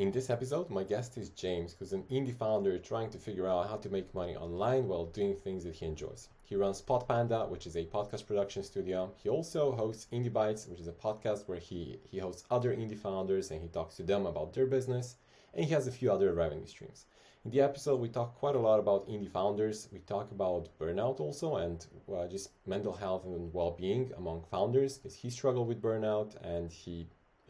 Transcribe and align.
In 0.00 0.10
this 0.10 0.30
episode, 0.30 0.70
my 0.70 0.82
guest 0.82 1.18
is 1.18 1.28
James, 1.28 1.76
who's 1.78 1.92
an 1.92 2.04
indie 2.04 2.34
founder 2.34 2.78
trying 2.78 3.10
to 3.10 3.18
figure 3.18 3.46
out 3.46 3.68
how 3.68 3.76
to 3.76 3.90
make 3.90 4.14
money 4.14 4.34
online 4.34 4.88
while 4.88 5.04
doing 5.04 5.36
things 5.36 5.62
that 5.64 5.74
he 5.74 5.84
enjoys. 5.84 6.30
He 6.42 6.56
runs 6.56 6.80
Podpanda, 6.80 7.46
which 7.50 7.66
is 7.66 7.76
a 7.76 7.84
podcast 7.84 8.26
production 8.26 8.62
studio. 8.62 9.12
He 9.22 9.28
also 9.28 9.72
hosts 9.72 10.06
Indie 10.10 10.32
Bites, 10.32 10.66
which 10.66 10.80
is 10.80 10.88
a 10.88 10.92
podcast 10.92 11.46
where 11.48 11.58
he, 11.58 12.00
he 12.02 12.16
hosts 12.16 12.44
other 12.50 12.74
indie 12.74 12.96
founders 12.96 13.50
and 13.50 13.60
he 13.60 13.68
talks 13.68 13.96
to 13.96 14.02
them 14.02 14.24
about 14.24 14.54
their 14.54 14.64
business. 14.64 15.16
And 15.52 15.66
he 15.66 15.74
has 15.74 15.86
a 15.86 15.92
few 15.92 16.10
other 16.10 16.32
revenue 16.32 16.64
streams. 16.64 17.04
In 17.44 17.50
the 17.50 17.60
episode, 17.60 18.00
we 18.00 18.08
talk 18.08 18.38
quite 18.38 18.56
a 18.56 18.58
lot 18.58 18.80
about 18.80 19.06
indie 19.06 19.30
founders. 19.30 19.86
We 19.92 19.98
talk 19.98 20.30
about 20.30 20.70
burnout 20.78 21.20
also 21.20 21.56
and 21.56 21.86
uh, 22.10 22.26
just 22.26 22.52
mental 22.66 22.94
health 22.94 23.26
and 23.26 23.52
well 23.52 23.72
being 23.72 24.12
among 24.16 24.44
founders 24.50 24.96
because 24.96 25.14
he 25.14 25.28
struggled 25.28 25.68
with 25.68 25.82
burnout 25.82 26.36
and 26.42 26.72
he 26.72 27.06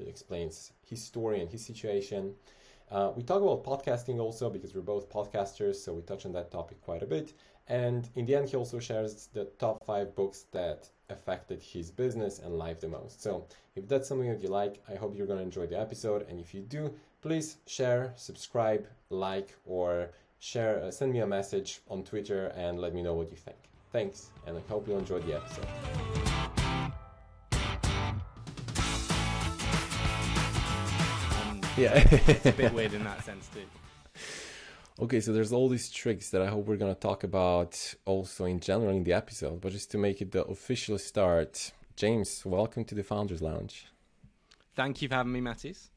explains 0.09 0.73
his 0.85 1.03
story 1.03 1.41
and 1.41 1.51
his 1.51 1.65
situation. 1.65 2.35
Uh, 2.91 3.13
we 3.15 3.23
talk 3.23 3.41
about 3.43 3.65
podcasting 3.65 4.19
also 4.19 4.51
because 4.51 4.75
we're 4.75 4.81
both 4.81 5.09
podcasters, 5.09 5.77
so 5.77 5.93
we 5.93 6.03
touch 6.03 6.27
on 6.27 6.33
that 6.33 6.51
topic 6.51 6.81
quite 6.83 7.03
a 7.03 7.07
bit. 7.07 7.33
And 7.69 8.09
in 8.17 8.27
the 8.27 8.35
end, 8.35 8.49
he 8.49 8.57
also 8.57 8.81
shares 8.81 9.29
the 9.33 9.45
top 9.59 9.85
five 9.85 10.17
books 10.17 10.47
that 10.51 10.89
affected 11.09 11.63
his 11.63 11.91
business 11.91 12.41
and 12.41 12.59
life 12.59 12.81
the 12.81 12.89
most. 12.89 13.23
So 13.23 13.47
if 13.77 13.87
that's 13.89 14.09
something 14.09 14.29
that 14.29 14.43
you 14.43 14.49
like, 14.49 14.83
I 14.89 14.97
hope 14.97 15.17
you're 15.17 15.27
going 15.27 15.39
to 15.39 15.45
enjoy 15.45 15.67
the 15.67 15.79
episode. 15.79 16.27
And 16.29 16.41
if 16.41 16.53
you 16.53 16.63
do, 16.63 16.93
please 17.23 17.59
share, 17.67 18.13
subscribe, 18.17 18.87
like, 19.11 19.55
or 19.65 20.11
share, 20.41 20.83
uh, 20.83 20.91
send 20.91 21.13
me 21.13 21.21
a 21.21 21.27
message 21.27 21.81
on 21.89 22.03
Twitter 22.03 22.47
and 22.57 22.81
let 22.81 22.93
me 22.93 23.03
know 23.03 23.15
what 23.15 23.31
you 23.31 23.37
think. 23.37 23.59
Thanks, 23.93 24.31
and 24.47 24.57
I 24.57 24.61
hope 24.69 24.89
you 24.89 24.97
enjoyed 24.97 25.27
the 25.27 25.37
episode. 25.37 26.20
Yeah. 31.81 31.95
it's 32.11 32.45
a 32.45 32.53
bit 32.53 32.75
weird 32.75 32.93
in 32.93 33.05
that 33.05 33.25
sense 33.25 33.49
too. 33.49 33.65
Okay, 35.03 35.19
so 35.19 35.33
there's 35.33 35.51
all 35.51 35.67
these 35.71 35.89
tricks 35.89 36.29
that 36.29 36.43
I 36.43 36.49
hope 36.49 36.67
we're 36.67 36.77
going 36.77 36.95
to 36.95 37.01
talk 37.01 37.25
about 37.25 37.95
also 38.05 38.45
in 38.45 38.61
general 38.61 38.95
in 38.95 39.03
the 39.03 39.15
episode, 39.15 39.63
but 39.63 39.73
just 39.73 39.91
to 39.93 39.99
make 39.99 40.21
it 40.21 40.31
the 40.31 40.45
official 40.45 40.99
start, 40.99 41.73
James, 41.97 42.43
welcome 42.45 42.85
to 42.85 42.95
the 42.95 43.03
Founders 43.03 43.41
Lounge. 43.41 43.87
Thank 44.77 45.01
you 45.01 45.09
for 45.09 45.15
having 45.15 45.33
me, 45.33 45.41
Mattis. 45.41 45.89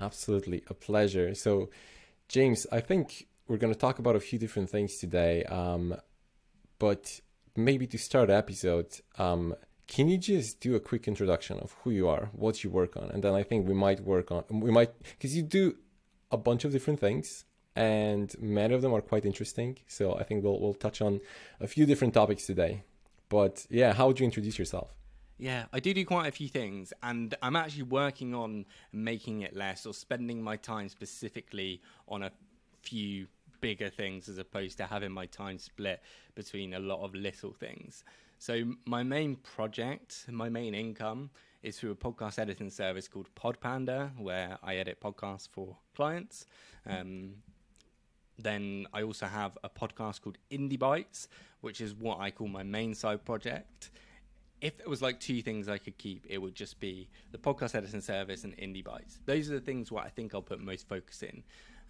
Absolutely, 0.00 0.64
a 0.68 0.74
pleasure. 0.74 1.34
So, 1.34 1.68
James, 2.28 2.66
I 2.72 2.80
think 2.80 3.26
we're 3.46 3.58
going 3.58 3.74
to 3.74 3.78
talk 3.78 3.98
about 3.98 4.16
a 4.16 4.20
few 4.20 4.38
different 4.38 4.70
things 4.70 4.96
today, 4.96 5.44
um, 5.44 5.94
but 6.78 7.20
maybe 7.54 7.86
to 7.88 7.98
start 7.98 8.28
the 8.28 8.36
episode, 8.36 8.88
um, 9.18 9.54
can 9.90 10.08
you 10.08 10.18
just 10.18 10.60
do 10.60 10.76
a 10.76 10.80
quick 10.80 11.08
introduction 11.08 11.58
of 11.58 11.74
who 11.82 11.90
you 11.90 12.08
are, 12.08 12.30
what 12.32 12.62
you 12.62 12.70
work 12.70 12.96
on, 12.96 13.10
and 13.10 13.24
then 13.24 13.34
I 13.34 13.42
think 13.42 13.66
we 13.66 13.74
might 13.74 14.00
work 14.00 14.30
on 14.30 14.44
we 14.48 14.70
might 14.70 14.92
because 15.02 15.36
you 15.36 15.42
do 15.42 15.76
a 16.30 16.38
bunch 16.38 16.64
of 16.64 16.70
different 16.70 17.00
things 17.00 17.44
and 17.74 18.34
many 18.40 18.72
of 18.72 18.82
them 18.82 18.94
are 18.94 19.00
quite 19.00 19.24
interesting. 19.24 19.78
So 19.88 20.14
I 20.14 20.22
think 20.22 20.44
we'll 20.44 20.60
we'll 20.60 20.74
touch 20.74 21.02
on 21.02 21.20
a 21.60 21.66
few 21.66 21.86
different 21.86 22.14
topics 22.14 22.46
today. 22.46 22.84
But 23.28 23.66
yeah, 23.68 23.92
how 23.92 24.06
would 24.06 24.20
you 24.20 24.24
introduce 24.24 24.58
yourself? 24.58 24.94
Yeah, 25.38 25.64
I 25.72 25.80
do 25.80 25.92
do 25.92 26.04
quite 26.04 26.28
a 26.28 26.32
few 26.32 26.48
things, 26.48 26.92
and 27.02 27.34
I'm 27.42 27.56
actually 27.56 27.84
working 27.84 28.34
on 28.34 28.66
making 28.92 29.40
it 29.40 29.56
less 29.56 29.86
or 29.86 29.94
spending 29.94 30.42
my 30.42 30.56
time 30.56 30.88
specifically 30.88 31.80
on 32.06 32.22
a 32.22 32.30
few 32.82 33.26
bigger 33.60 33.90
things 33.90 34.28
as 34.28 34.38
opposed 34.38 34.76
to 34.78 34.86
having 34.86 35.12
my 35.12 35.26
time 35.26 35.58
split 35.58 36.00
between 36.34 36.74
a 36.74 36.78
lot 36.78 37.02
of 37.02 37.14
little 37.14 37.52
things. 37.52 38.04
So 38.40 38.72
my 38.86 39.02
main 39.02 39.36
project, 39.36 40.24
my 40.30 40.48
main 40.48 40.74
income 40.74 41.28
is 41.62 41.78
through 41.78 41.90
a 41.90 41.94
podcast 41.94 42.38
editing 42.38 42.70
service 42.70 43.06
called 43.06 43.28
Podpanda, 43.34 44.18
where 44.18 44.56
I 44.62 44.76
edit 44.76 44.98
podcasts 44.98 45.46
for 45.46 45.76
clients. 45.94 46.46
Um, 46.86 47.34
then 48.38 48.86
I 48.94 49.02
also 49.02 49.26
have 49.26 49.58
a 49.62 49.68
podcast 49.68 50.22
called 50.22 50.38
Indie 50.50 50.78
Bites, 50.78 51.28
which 51.60 51.82
is 51.82 51.94
what 51.94 52.18
I 52.18 52.30
call 52.30 52.48
my 52.48 52.62
main 52.62 52.94
side 52.94 53.26
project. 53.26 53.90
If 54.62 54.78
there 54.78 54.88
was 54.88 55.02
like 55.02 55.20
two 55.20 55.42
things 55.42 55.68
I 55.68 55.76
could 55.76 55.98
keep, 55.98 56.24
it 56.26 56.38
would 56.38 56.54
just 56.54 56.80
be 56.80 57.10
the 57.32 57.38
podcast 57.38 57.74
editing 57.74 58.00
service 58.00 58.44
and 58.44 58.56
Indie 58.56 58.82
Bites. 58.82 59.18
Those 59.26 59.50
are 59.50 59.54
the 59.54 59.60
things 59.60 59.92
what 59.92 60.06
I 60.06 60.08
think 60.08 60.34
I'll 60.34 60.40
put 60.40 60.60
most 60.60 60.88
focus 60.88 61.22
in. 61.22 61.42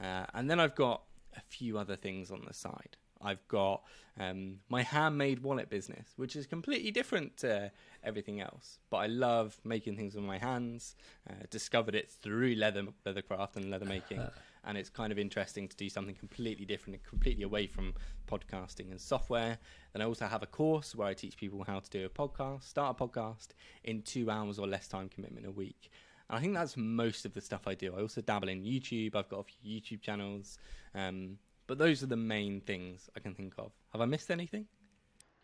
Uh, 0.05 0.27
and 0.35 0.51
then 0.51 0.59
I've 0.59 0.75
got 0.75 1.03
a 1.37 1.41
few 1.43 1.79
other 1.79 1.95
things 1.95 2.33
on 2.33 2.43
the 2.45 2.55
side. 2.55 2.97
I've 3.23 3.47
got 3.49 3.83
um, 4.19 4.59
my 4.69 4.83
handmade 4.83 5.43
wallet 5.43 5.71
business, 5.71 6.13
which 6.17 6.37
is 6.37 6.47
completely 6.47 6.91
different 6.91 7.37
to 7.39 7.71
everything 8.03 8.41
else. 8.41 8.79
But 8.91 8.99
I 8.99 9.07
love 9.07 9.59
making 9.65 9.97
things 9.97 10.15
with 10.15 10.25
my 10.25 10.39
hands. 10.39 10.97
Uh, 11.29 11.35
discovered 11.51 11.95
it 11.95 12.11
through 12.11 12.55
leather, 12.55 12.85
leathercraft 13.07 13.57
and 13.57 13.71
leather 13.71 13.87
making, 13.87 14.23
and 14.65 14.77
it's 14.77 14.91
kind 14.91 15.13
of 15.13 15.19
interesting 15.19 15.69
to 15.69 15.77
do 15.77 15.89
something 15.89 16.15
completely 16.15 16.65
different 16.65 16.97
and 16.97 17.05
completely 17.05 17.45
away 17.45 17.67
from 17.67 17.95
podcasting 18.31 18.91
and 18.91 19.01
software. 19.01 19.59
Then 19.93 20.03
I 20.03 20.05
also 20.05 20.27
have 20.27 20.43
a 20.43 20.47
course 20.47 20.95
where 20.95 21.09
I 21.09 21.15
teach 21.15 21.37
people 21.37 21.65
how 21.65 21.81
to 21.81 21.91
do 21.91 22.07
a 22.07 22.09
podcast, 22.09 22.65
start 22.65 22.97
a 22.99 23.07
podcast 23.07 23.49
in 23.85 24.03
two 24.03 24.31
hours 24.31 24.59
or 24.59 24.67
less 24.67 24.89
time 24.89 25.09
commitment 25.09 25.47
a 25.47 25.51
week. 25.51 25.91
And 26.29 26.39
I 26.39 26.41
think 26.41 26.55
that's 26.55 26.77
most 26.77 27.27
of 27.27 27.35
the 27.35 27.41
stuff 27.41 27.67
I 27.67 27.75
do. 27.75 27.95
I 27.97 28.01
also 28.01 28.21
dabble 28.21 28.49
in 28.49 28.63
YouTube. 28.63 29.17
I've 29.17 29.29
got 29.29 29.41
a 29.41 29.45
few 29.45 29.81
YouTube 29.81 30.01
channels. 30.01 30.59
Um, 30.95 31.39
but 31.71 31.79
those 31.79 32.03
are 32.03 32.07
the 32.07 32.17
main 32.17 32.61
things 32.61 33.09
I 33.15 33.21
can 33.21 33.33
think 33.33 33.55
of. 33.57 33.71
Have 33.93 34.01
I 34.01 34.05
missed 34.05 34.33
anything? 34.33 34.67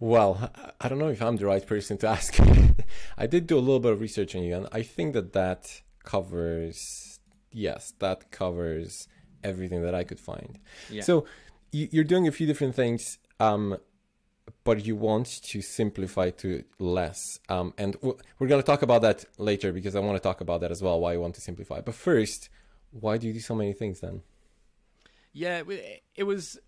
Well, 0.00 0.50
I 0.80 0.88
don't 0.88 0.98
know 0.98 1.10
if 1.10 1.20
I'm 1.20 1.36
the 1.36 1.44
right 1.44 1.66
person 1.66 1.98
to 1.98 2.08
ask. 2.08 2.40
I 3.18 3.26
did 3.26 3.46
do 3.46 3.58
a 3.58 3.60
little 3.60 3.80
bit 3.80 3.92
of 3.92 4.00
research 4.00 4.34
on 4.34 4.42
you, 4.42 4.56
and 4.56 4.66
I 4.72 4.80
think 4.82 5.12
that 5.12 5.34
that 5.34 5.82
covers, 6.02 7.20
yes, 7.52 7.92
that 7.98 8.30
covers 8.30 9.06
everything 9.44 9.82
that 9.82 9.94
I 9.94 10.04
could 10.04 10.18
find. 10.18 10.58
Yeah. 10.90 11.02
So 11.02 11.26
you're 11.70 12.04
doing 12.04 12.26
a 12.26 12.32
few 12.32 12.46
different 12.46 12.74
things. 12.74 13.18
Um, 13.38 13.76
but 14.64 14.84
you 14.84 14.94
want 14.96 15.26
to 15.42 15.62
simplify 15.62 16.30
to 16.30 16.64
less. 16.78 17.18
Um, 17.48 17.72
and 17.78 17.96
we're 18.02 18.48
going 18.48 18.60
to 18.60 18.66
talk 18.66 18.82
about 18.82 19.02
that 19.02 19.24
later 19.38 19.72
because 19.72 19.96
I 19.96 20.00
want 20.00 20.16
to 20.16 20.22
talk 20.22 20.40
about 20.40 20.60
that 20.60 20.70
as 20.70 20.82
well, 20.82 21.00
why 21.00 21.14
you 21.14 21.20
want 21.20 21.34
to 21.36 21.40
simplify. 21.40 21.80
But 21.80 21.94
first, 21.94 22.48
why 22.90 23.16
do 23.16 23.26
you 23.26 23.32
do 23.32 23.40
so 23.40 23.54
many 23.54 23.72
things 23.72 24.00
then? 24.00 24.22
Yeah, 25.32 25.62
it 26.14 26.24
was 26.24 26.58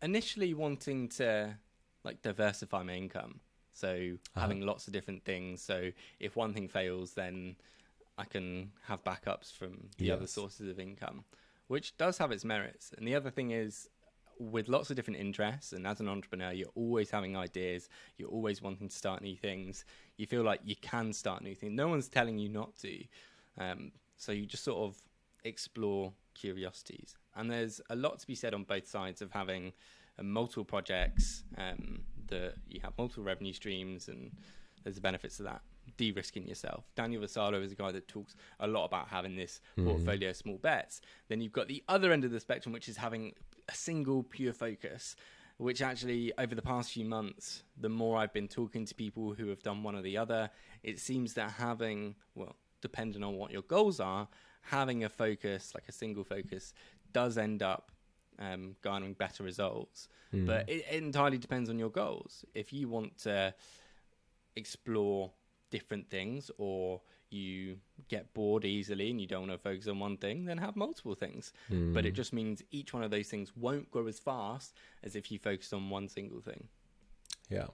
initially 0.00 0.54
wanting 0.54 1.08
to 1.08 1.56
like 2.04 2.22
diversify 2.22 2.82
my 2.82 2.94
income. 2.94 3.40
So 3.72 3.88
uh-huh. 3.88 4.40
having 4.40 4.62
lots 4.62 4.86
of 4.86 4.92
different 4.92 5.24
things. 5.24 5.62
So 5.62 5.90
if 6.18 6.36
one 6.36 6.54
thing 6.54 6.68
fails, 6.68 7.12
then 7.12 7.56
I 8.16 8.24
can 8.24 8.72
have 8.84 9.04
backups 9.04 9.52
from 9.52 9.88
the 9.98 10.06
yes. 10.06 10.16
other 10.16 10.26
sources 10.26 10.68
of 10.68 10.80
income, 10.80 11.24
which 11.66 11.96
does 11.98 12.16
have 12.18 12.32
its 12.32 12.44
merits. 12.44 12.94
And 12.96 13.06
the 13.06 13.14
other 13.14 13.30
thing 13.30 13.50
is 13.50 13.88
with 14.38 14.68
lots 14.68 14.90
of 14.90 14.96
different 14.96 15.18
interests 15.18 15.72
and 15.72 15.86
as 15.86 16.00
an 16.00 16.08
entrepreneur 16.08 16.52
you're 16.52 16.68
always 16.74 17.10
having 17.10 17.36
ideas 17.36 17.88
you're 18.18 18.28
always 18.28 18.60
wanting 18.60 18.88
to 18.88 18.94
start 18.94 19.22
new 19.22 19.36
things 19.36 19.84
you 20.16 20.26
feel 20.26 20.42
like 20.42 20.60
you 20.64 20.76
can 20.76 21.12
start 21.12 21.42
new 21.42 21.54
things 21.54 21.72
no 21.72 21.88
one's 21.88 22.08
telling 22.08 22.38
you 22.38 22.48
not 22.48 22.76
to 22.76 23.02
um, 23.58 23.90
so 24.16 24.32
you 24.32 24.46
just 24.46 24.64
sort 24.64 24.78
of 24.78 24.96
explore 25.44 26.12
curiosities 26.34 27.16
and 27.36 27.50
there's 27.50 27.80
a 27.90 27.96
lot 27.96 28.18
to 28.18 28.26
be 28.26 28.34
said 28.34 28.54
on 28.54 28.64
both 28.64 28.86
sides 28.86 29.22
of 29.22 29.30
having 29.30 29.72
uh, 30.18 30.22
multiple 30.22 30.64
projects 30.64 31.44
um, 31.56 32.00
that 32.28 32.54
you 32.68 32.80
have 32.82 32.92
multiple 32.98 33.24
revenue 33.24 33.52
streams 33.52 34.08
and 34.08 34.30
there's 34.82 34.96
the 34.96 35.00
benefits 35.00 35.38
of 35.38 35.46
that 35.46 35.62
de-risking 35.96 36.46
yourself. 36.46 36.84
Daniel 36.94 37.22
Vassallo 37.22 37.62
is 37.62 37.72
a 37.72 37.74
guy 37.74 37.92
that 37.92 38.08
talks 38.08 38.34
a 38.60 38.66
lot 38.66 38.84
about 38.84 39.08
having 39.08 39.36
this 39.36 39.60
mm-hmm. 39.76 39.88
portfolio 39.88 40.30
of 40.30 40.36
small 40.36 40.58
bets. 40.58 41.00
Then 41.28 41.40
you've 41.40 41.52
got 41.52 41.68
the 41.68 41.82
other 41.88 42.12
end 42.12 42.24
of 42.24 42.30
the 42.30 42.40
spectrum, 42.40 42.72
which 42.72 42.88
is 42.88 42.96
having 42.96 43.32
a 43.68 43.74
single 43.74 44.22
pure 44.22 44.52
focus 44.52 45.16
which 45.58 45.80
actually 45.80 46.32
over 46.36 46.54
the 46.54 46.62
past 46.62 46.92
few 46.92 47.04
months 47.04 47.62
the 47.78 47.88
more 47.88 48.18
i've 48.18 48.32
been 48.32 48.48
talking 48.48 48.84
to 48.84 48.94
people 48.94 49.32
who 49.32 49.48
have 49.48 49.62
done 49.62 49.82
one 49.82 49.94
or 49.94 50.02
the 50.02 50.16
other 50.16 50.50
it 50.82 50.98
seems 50.98 51.34
that 51.34 51.50
having 51.52 52.14
well 52.34 52.56
depending 52.82 53.24
on 53.24 53.34
what 53.34 53.50
your 53.50 53.62
goals 53.62 53.98
are 54.00 54.28
having 54.60 55.04
a 55.04 55.08
focus 55.08 55.72
like 55.74 55.84
a 55.88 55.92
single 55.92 56.24
focus 56.24 56.74
does 57.12 57.38
end 57.38 57.62
up 57.62 57.90
um, 58.38 58.76
garnering 58.82 59.14
better 59.14 59.42
results. 59.42 60.08
But 60.46 60.68
it, 60.68 60.84
it 60.90 61.02
entirely 61.02 61.38
depends 61.38 61.70
on 61.70 61.78
your 61.78 61.90
goals. 61.90 62.44
If 62.54 62.72
you 62.72 62.88
want 62.88 63.16
to 63.18 63.54
explore 64.56 65.30
different 65.70 66.08
things 66.10 66.50
or 66.58 67.00
you 67.30 67.78
get 68.08 68.32
bored 68.34 68.64
easily 68.64 69.10
and 69.10 69.20
you 69.20 69.26
don't 69.26 69.48
want 69.48 69.52
to 69.52 69.58
focus 69.58 69.88
on 69.88 69.98
one 69.98 70.16
thing, 70.16 70.44
then 70.44 70.58
have 70.58 70.76
multiple 70.76 71.14
things. 71.14 71.52
But 71.92 72.06
it 72.06 72.12
just 72.12 72.32
means 72.32 72.62
each 72.70 72.92
one 72.92 73.02
of 73.02 73.10
those 73.10 73.28
things 73.28 73.52
won't 73.56 73.90
grow 73.90 74.06
as 74.06 74.18
fast 74.18 74.74
as 75.02 75.16
if 75.16 75.30
you 75.30 75.38
focus 75.38 75.72
on 75.72 75.90
one 75.90 76.08
single 76.08 76.40
thing. 76.40 76.68
Yeah. 77.48 77.66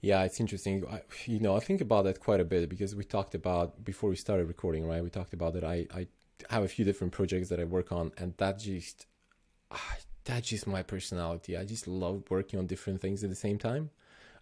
Yeah, 0.00 0.22
it's 0.24 0.40
interesting. 0.40 0.84
I, 0.90 1.02
you 1.26 1.38
know, 1.40 1.56
I 1.56 1.60
think 1.60 1.80
about 1.80 2.04
that 2.04 2.20
quite 2.20 2.40
a 2.40 2.44
bit 2.44 2.68
because 2.68 2.94
we 2.94 3.04
talked 3.04 3.34
about 3.34 3.84
before 3.84 4.10
we 4.10 4.16
started 4.16 4.46
recording, 4.46 4.86
right? 4.86 5.02
We 5.02 5.10
talked 5.10 5.34
about 5.34 5.54
that 5.54 5.64
I, 5.64 5.86
I 5.94 6.06
have 6.50 6.64
a 6.64 6.68
few 6.68 6.84
different 6.84 7.12
projects 7.12 7.48
that 7.50 7.60
I 7.60 7.64
work 7.64 7.92
on, 7.92 8.12
and 8.16 8.34
that 8.38 8.58
just 8.58 9.06
ah, 9.70 9.96
that's 10.24 10.48
just 10.48 10.66
my 10.66 10.82
personality. 10.82 11.56
I 11.56 11.64
just 11.64 11.86
love 11.86 12.24
working 12.30 12.58
on 12.58 12.66
different 12.66 13.00
things 13.00 13.22
at 13.22 13.30
the 13.30 13.36
same 13.36 13.58
time. 13.58 13.90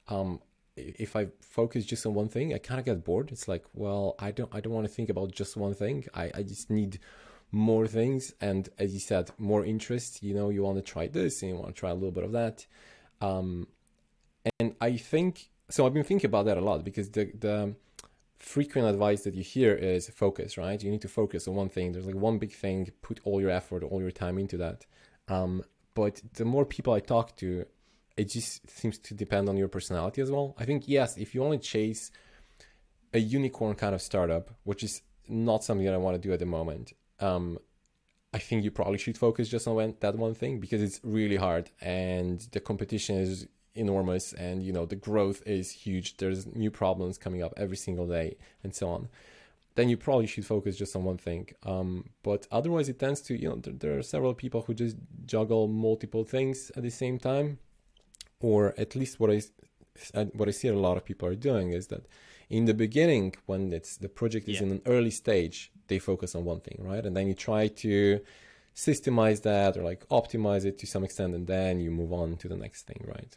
Um, 0.08 0.40
if 0.98 1.16
I 1.16 1.28
focus 1.40 1.84
just 1.84 2.06
on 2.06 2.14
one 2.14 2.28
thing, 2.28 2.54
I 2.54 2.58
kind 2.58 2.80
of 2.80 2.86
get 2.86 3.04
bored. 3.04 3.30
It's 3.32 3.48
like, 3.48 3.64
well, 3.74 4.14
I 4.18 4.30
don't, 4.30 4.52
I 4.54 4.60
don't 4.60 4.72
want 4.72 4.86
to 4.86 4.92
think 4.92 5.08
about 5.10 5.32
just 5.32 5.56
one 5.56 5.74
thing. 5.74 6.06
I, 6.14 6.30
I 6.34 6.42
just 6.42 6.70
need 6.70 6.98
more 7.52 7.86
things, 7.86 8.32
and 8.40 8.68
as 8.78 8.94
you 8.94 9.00
said, 9.00 9.30
more 9.38 9.64
interest. 9.64 10.22
You 10.22 10.34
know, 10.34 10.50
you 10.50 10.62
want 10.62 10.76
to 10.76 10.82
try 10.82 11.08
this 11.08 11.42
and 11.42 11.50
you 11.50 11.56
want 11.56 11.74
to 11.74 11.78
try 11.78 11.90
a 11.90 11.94
little 11.94 12.12
bit 12.12 12.24
of 12.24 12.32
that. 12.32 12.66
Um, 13.20 13.66
and 14.58 14.74
I 14.80 14.96
think 14.96 15.50
so. 15.68 15.86
I've 15.86 15.94
been 15.94 16.04
thinking 16.04 16.28
about 16.28 16.46
that 16.46 16.56
a 16.56 16.60
lot 16.60 16.84
because 16.84 17.10
the 17.10 17.32
the 17.38 17.74
frequent 18.38 18.88
advice 18.88 19.22
that 19.24 19.34
you 19.34 19.42
hear 19.42 19.74
is 19.74 20.08
focus, 20.08 20.56
right? 20.56 20.82
You 20.82 20.90
need 20.90 21.02
to 21.02 21.08
focus 21.08 21.46
on 21.46 21.54
one 21.54 21.68
thing. 21.68 21.92
There's 21.92 22.06
like 22.06 22.14
one 22.14 22.38
big 22.38 22.52
thing. 22.52 22.90
Put 23.02 23.20
all 23.24 23.40
your 23.40 23.50
effort, 23.50 23.82
all 23.82 24.00
your 24.00 24.10
time 24.10 24.38
into 24.38 24.56
that. 24.56 24.86
Um, 25.28 25.62
but 25.94 26.22
the 26.34 26.44
more 26.44 26.64
people 26.64 26.92
I 26.92 27.00
talk 27.00 27.36
to, 27.36 27.66
it 28.16 28.30
just 28.30 28.68
seems 28.68 28.98
to 28.98 29.14
depend 29.14 29.48
on 29.48 29.56
your 29.56 29.68
personality 29.68 30.20
as 30.20 30.30
well. 30.30 30.54
I 30.58 30.64
think 30.64 30.84
yes, 30.86 31.16
if 31.16 31.34
you 31.34 31.42
only 31.42 31.58
chase 31.58 32.10
a 33.12 33.18
unicorn 33.18 33.74
kind 33.74 33.94
of 33.94 34.02
startup, 34.02 34.50
which 34.64 34.82
is 34.82 35.02
not 35.28 35.64
something 35.64 35.86
that 35.86 35.94
I 35.94 35.98
want 35.98 36.20
to 36.20 36.28
do 36.28 36.32
at 36.32 36.38
the 36.38 36.46
moment. 36.46 36.92
Um, 37.18 37.58
I 38.32 38.38
think 38.38 38.64
you 38.64 38.70
probably 38.70 38.98
should 38.98 39.18
focus 39.18 39.48
just 39.48 39.66
on 39.66 39.94
that 40.00 40.16
one 40.16 40.34
thing 40.34 40.60
because 40.60 40.82
it's 40.82 41.00
really 41.02 41.36
hard 41.36 41.70
and 41.80 42.40
the 42.52 42.60
competition 42.60 43.16
is 43.16 43.46
enormous 43.74 44.32
and 44.32 44.62
you 44.62 44.72
know 44.72 44.86
the 44.86 44.96
growth 44.96 45.42
is 45.46 45.70
huge. 45.70 46.16
There's 46.16 46.46
new 46.46 46.70
problems 46.70 47.18
coming 47.18 47.42
up 47.42 47.52
every 47.56 47.76
single 47.76 48.06
day 48.06 48.36
and 48.62 48.74
so 48.74 48.88
on. 48.88 49.08
Then 49.74 49.88
you 49.88 49.96
probably 49.96 50.26
should 50.26 50.46
focus 50.46 50.76
just 50.76 50.94
on 50.94 51.04
one 51.04 51.16
thing. 51.16 51.48
Um, 51.64 52.10
but 52.22 52.46
otherwise, 52.50 52.88
it 52.88 52.98
tends 52.98 53.20
to 53.22 53.40
you 53.40 53.48
know 53.48 53.56
there, 53.56 53.74
there 53.74 53.98
are 53.98 54.02
several 54.02 54.34
people 54.34 54.62
who 54.62 54.74
just 54.74 54.96
juggle 55.26 55.66
multiple 55.66 56.24
things 56.24 56.70
at 56.76 56.82
the 56.82 56.90
same 56.90 57.18
time, 57.18 57.58
or 58.40 58.74
at 58.78 58.94
least 58.96 59.20
what 59.20 59.30
I 59.30 59.40
what 60.32 60.48
I 60.48 60.52
see 60.52 60.68
a 60.68 60.74
lot 60.74 60.96
of 60.96 61.04
people 61.04 61.28
are 61.28 61.34
doing 61.34 61.72
is 61.72 61.88
that 61.88 62.06
in 62.48 62.64
the 62.64 62.74
beginning 62.74 63.34
when 63.46 63.72
it's 63.72 63.96
the 63.96 64.08
project 64.08 64.48
is 64.48 64.56
Yeah. 64.56 64.66
in 64.66 64.70
an 64.72 64.82
early 64.86 65.10
stage 65.10 65.70
they 65.88 65.98
focus 65.98 66.34
on 66.34 66.44
one 66.44 66.60
thing 66.60 66.78
right 66.80 67.04
and 67.06 67.14
then 67.16 67.26
you 67.28 67.34
try 67.34 67.68
to 67.68 68.20
systemize 68.74 69.42
that 69.42 69.76
or 69.76 69.82
like 69.82 70.08
optimize 70.08 70.64
it 70.64 70.78
to 70.78 70.86
some 70.86 71.04
extent 71.04 71.34
and 71.34 71.46
then 71.46 71.80
you 71.80 71.90
move 71.90 72.12
on 72.12 72.36
to 72.36 72.48
the 72.48 72.56
next 72.56 72.86
thing 72.86 73.04
right 73.06 73.36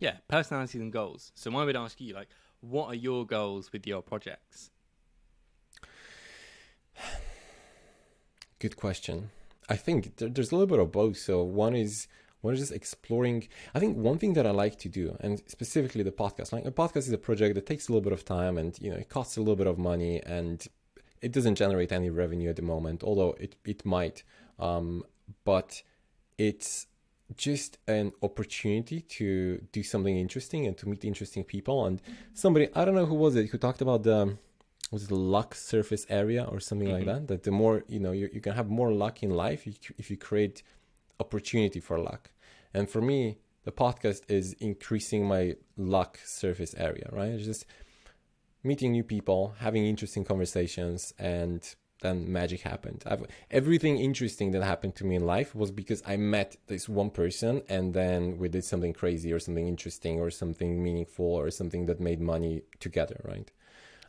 Yeah, 0.00 0.16
personalities 0.28 0.80
and 0.80 0.92
goals. 0.92 1.32
So 1.34 1.46
I 1.60 1.64
would 1.64 1.76
ask 1.76 2.00
you, 2.00 2.14
like, 2.14 2.28
what 2.60 2.86
are 2.90 2.98
your 3.08 3.24
goals 3.26 3.70
with 3.72 3.86
your 3.86 4.02
projects? 4.02 4.70
good 8.58 8.76
question 8.76 9.30
i 9.68 9.76
think 9.76 10.16
there's 10.16 10.52
a 10.52 10.54
little 10.56 10.66
bit 10.66 10.78
of 10.78 10.90
both 10.92 11.16
so 11.16 11.42
one 11.42 11.74
is 11.74 12.06
is 12.52 12.60
just 12.60 12.72
exploring 12.72 13.48
i 13.74 13.78
think 13.78 13.96
one 13.96 14.18
thing 14.18 14.34
that 14.34 14.46
i 14.46 14.50
like 14.50 14.78
to 14.78 14.88
do 14.88 15.16
and 15.20 15.42
specifically 15.46 16.02
the 16.02 16.12
podcast 16.12 16.52
like 16.52 16.64
a 16.64 16.70
podcast 16.70 16.98
is 17.08 17.12
a 17.12 17.18
project 17.18 17.54
that 17.54 17.66
takes 17.66 17.88
a 17.88 17.92
little 17.92 18.02
bit 18.02 18.12
of 18.12 18.24
time 18.24 18.58
and 18.58 18.78
you 18.80 18.90
know 18.90 18.96
it 18.96 19.08
costs 19.08 19.36
a 19.36 19.40
little 19.40 19.56
bit 19.56 19.66
of 19.66 19.78
money 19.78 20.22
and 20.24 20.66
it 21.20 21.32
doesn't 21.32 21.54
generate 21.54 21.90
any 21.92 22.10
revenue 22.10 22.50
at 22.50 22.56
the 22.56 22.62
moment 22.62 23.02
although 23.02 23.34
it, 23.40 23.56
it 23.64 23.84
might 23.84 24.22
um, 24.58 25.02
but 25.44 25.82
it's 26.38 26.86
just 27.36 27.78
an 27.88 28.12
opportunity 28.22 29.00
to 29.00 29.58
do 29.72 29.82
something 29.82 30.16
interesting 30.16 30.66
and 30.66 30.76
to 30.76 30.88
meet 30.88 31.04
interesting 31.04 31.42
people. 31.42 31.86
And 31.86 32.00
somebody 32.34 32.68
i 32.74 32.84
don't 32.84 32.94
know 32.94 33.06
who 33.06 33.14
was 33.14 33.34
it 33.36 33.48
who 33.50 33.58
talked 33.58 33.80
about 33.80 34.02
the 34.02 34.36
was 34.90 35.04
it 35.04 35.08
the 35.08 35.16
luck 35.16 35.54
surface 35.54 36.06
area 36.08 36.44
or 36.44 36.60
something 36.60 36.90
like 36.90 37.06
that 37.06 37.26
that 37.28 37.42
the 37.42 37.50
more 37.50 37.84
you 37.88 37.98
know 37.98 38.12
you, 38.12 38.28
you 38.32 38.40
can 38.40 38.52
have 38.52 38.68
more 38.68 38.92
luck 38.92 39.22
in 39.22 39.30
life 39.30 39.66
if 39.98 40.10
you 40.10 40.16
create 40.16 40.62
opportunity 41.18 41.80
for 41.80 41.98
luck 41.98 42.30
and 42.74 42.90
for 42.90 43.00
me 43.00 43.38
the 43.64 43.72
podcast 43.72 44.22
is 44.28 44.52
increasing 44.54 45.26
my 45.26 45.54
luck 45.76 46.18
surface 46.24 46.74
area 46.76 47.08
right? 47.12 47.30
It's 47.30 47.44
just 47.44 47.64
meeting 48.62 48.92
new 48.92 49.04
people 49.04 49.54
having 49.58 49.84
interesting 49.86 50.24
conversations 50.24 51.12
and 51.18 51.74
then 52.00 52.30
magic 52.30 52.60
happened. 52.60 53.02
I've, 53.06 53.24
everything 53.50 53.98
interesting 53.98 54.50
that 54.50 54.62
happened 54.62 54.94
to 54.96 55.04
me 55.04 55.16
in 55.16 55.24
life 55.24 55.54
was 55.54 55.70
because 55.70 56.02
i 56.06 56.16
met 56.16 56.56
this 56.66 56.88
one 56.88 57.10
person 57.10 57.62
and 57.68 57.94
then 57.94 58.38
we 58.38 58.48
did 58.48 58.64
something 58.64 58.92
crazy 58.92 59.32
or 59.32 59.38
something 59.38 59.66
interesting 59.66 60.20
or 60.20 60.30
something 60.30 60.82
meaningful 60.82 61.24
or 61.24 61.50
something 61.50 61.86
that 61.86 62.00
made 62.00 62.20
money 62.20 62.62
together 62.80 63.20
right? 63.24 63.50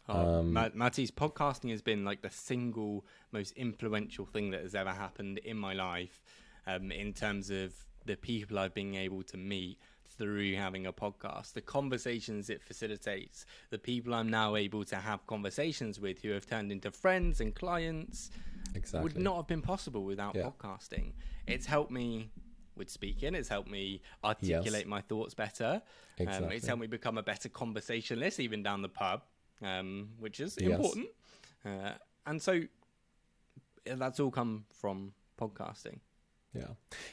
Oh, 0.07 0.43
Ma- 0.43 0.69
Matisse, 0.73 1.09
podcasting 1.09 1.71
has 1.71 1.81
been 1.81 2.05
like 2.05 2.21
the 2.21 2.29
single 2.29 3.05
most 3.31 3.53
influential 3.53 4.25
thing 4.25 4.51
that 4.51 4.61
has 4.61 4.75
ever 4.75 4.91
happened 4.91 5.39
in 5.39 5.57
my 5.57 5.73
life 5.73 6.21
um, 6.67 6.91
in 6.91 7.13
terms 7.13 7.49
of 7.49 7.73
the 8.05 8.15
people 8.15 8.59
I've 8.59 8.73
been 8.73 8.95
able 8.95 9.23
to 9.23 9.37
meet 9.37 9.79
through 10.17 10.55
having 10.55 10.85
a 10.85 10.93
podcast, 10.93 11.53
the 11.53 11.61
conversations 11.61 12.49
it 12.49 12.61
facilitates, 12.61 13.45
the 13.69 13.77
people 13.77 14.13
I'm 14.13 14.29
now 14.29 14.55
able 14.55 14.85
to 14.85 14.95
have 14.95 15.25
conversations 15.27 15.99
with 15.99 16.21
who 16.21 16.29
have 16.31 16.45
turned 16.45 16.71
into 16.71 16.91
friends 16.91 17.41
and 17.41 17.53
clients 17.53 18.29
exactly 18.75 19.03
would 19.03 19.17
not 19.21 19.35
have 19.37 19.47
been 19.47 19.61
possible 19.61 20.03
without 20.05 20.35
Yeah. 20.35 20.49
podcasting. 20.49 21.13
It's 21.47 21.65
helped 21.65 21.91
me 21.91 22.29
with 22.75 22.89
speaking. 22.89 23.35
It's 23.35 23.49
helped 23.49 23.69
me 23.69 24.01
articulate 24.23 24.87
my 24.87 25.01
thoughts 25.01 25.33
better. 25.33 25.81
Um, 26.19 26.51
it's 26.51 26.65
helped 26.67 26.81
me 26.81 26.87
become 26.87 27.17
a 27.17 27.23
better 27.23 27.49
conversationalist, 27.49 28.39
even 28.39 28.63
down 28.63 28.81
the 28.81 28.89
pub, 28.89 29.23
um, 29.61 30.11
which 30.19 30.39
is 30.39 30.57
Yes. 30.57 30.71
important. 30.71 31.07
Uh, 31.65 31.93
and 32.25 32.41
so 32.41 32.61
that's 33.85 34.19
all 34.19 34.31
come 34.31 34.65
from 34.73 35.13
podcasting. 35.37 35.99
Yeah, 36.55 36.67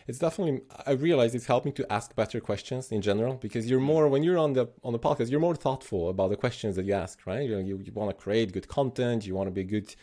it's 0.07 0.19
definitely. 0.19 0.61
I 0.87 0.93
realize 0.93 1.35
it's 1.35 1.47
helped 1.47 1.67
me 1.67 1.73
to 1.73 1.93
ask 1.93 2.15
better 2.15 2.41
questions 2.41 2.93
in 2.93 3.03
general 3.03 3.35
because 3.35 3.69
you're 3.69 3.81
more 3.81 4.07
when 4.09 4.23
you're 4.23 4.39
on 4.39 4.53
the 4.53 4.69
on 4.85 4.93
the 4.93 5.01
podcast, 5.01 5.31
you're 5.31 5.41
more 5.41 5.57
thoughtful 5.57 6.09
about 6.11 6.31
the 6.31 6.37
questions 6.37 6.77
that 6.77 6.85
you 6.85 6.95
ask, 6.95 7.27
right? 7.27 7.49
You 7.49 7.59
you, 7.59 7.81
you 7.85 7.93
want 7.93 8.11
to 8.11 8.23
create 8.23 8.53
good 8.53 8.69
content, 8.69 9.27
you 9.27 9.35
want 9.35 9.49
to 9.49 9.51
be 9.53 9.65
good, 9.65 9.95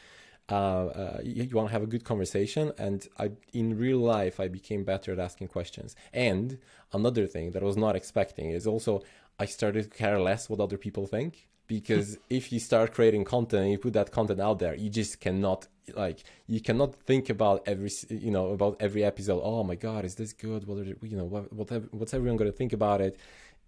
uh, 0.50 0.56
uh, 0.56 1.20
you, 1.24 1.44
you 1.44 1.56
want 1.56 1.70
to 1.70 1.72
have 1.72 1.84
a 1.84 1.88
good 1.88 2.04
conversation, 2.04 2.74
and 2.78 3.08
I 3.18 3.32
in 3.54 3.78
real 3.78 4.00
life 4.00 4.42
I 4.42 4.50
became 4.50 4.84
better 4.84 5.14
at 5.14 5.20
asking 5.20 5.48
questions. 5.48 5.96
And 6.14 6.58
another 6.92 7.26
thing 7.26 7.52
that 7.52 7.64
I 7.64 7.66
was 7.66 7.78
not 7.78 7.96
expecting 7.96 8.52
is 8.52 8.68
also 8.68 9.04
I 9.40 9.46
started 9.46 9.84
to 9.84 9.98
care 9.98 10.20
less 10.20 10.50
what 10.50 10.60
other 10.60 10.78
people 10.78 11.08
think 11.08 11.48
because 11.70 12.18
if 12.30 12.52
you 12.52 12.60
start 12.60 12.94
creating 12.94 13.24
content 13.24 13.64
and 13.64 13.72
you 13.72 13.78
put 13.78 13.94
that 13.94 14.12
content 14.12 14.42
out 14.42 14.60
there 14.60 14.76
you 14.76 14.90
just 14.90 15.22
cannot 15.22 15.68
like 15.96 16.24
you 16.48 16.60
cannot 16.60 16.96
think 16.96 17.30
about 17.30 17.64
every 17.66 17.92
you 18.10 18.32
know 18.32 18.50
about 18.50 18.76
every 18.80 19.04
episode. 19.04 19.42
Oh 19.44 19.64
my 19.64 19.76
god 19.76 20.06
is 20.06 20.16
this 20.16 20.34
good? 20.34 20.68
What 20.68 20.80
are 20.80 20.84
you 20.84 21.18
know 21.18 21.26
what, 21.26 21.52
what 21.54 21.70
what's 21.94 22.14
everyone 22.14 22.38
going 22.38 22.52
to 22.52 22.58
think 22.58 22.74
about 22.74 23.02
it? 23.02 23.18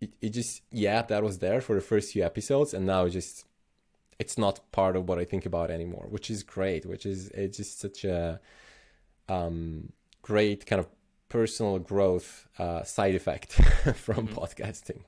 it 0.02 0.12
it 0.22 0.30
just 0.30 0.64
yeah 0.72 1.02
that 1.04 1.24
was 1.24 1.40
there 1.40 1.62
for 1.62 1.76
the 1.76 1.82
first 1.82 2.12
few 2.12 2.24
episodes 2.24 2.74
and 2.74 2.86
now 2.86 3.06
it 3.06 3.12
just 3.12 3.46
it's 4.20 4.38
not 4.38 4.60
part 4.72 4.96
of 4.96 5.08
what 5.08 5.20
i 5.20 5.24
think 5.24 5.46
about 5.46 5.70
anymore 5.72 6.08
which 6.10 6.30
is 6.30 6.44
great 6.44 6.86
which 6.86 7.06
is 7.06 7.30
it's 7.30 7.58
just 7.58 7.80
such 7.80 8.04
a 8.04 8.40
um 9.30 9.94
great 10.24 10.66
kind 10.66 10.80
of 10.80 10.88
personal 11.30 11.80
growth 11.80 12.48
uh 12.58 12.84
side 12.84 13.16
effect 13.16 13.54
from 13.96 14.28
podcasting 14.28 15.02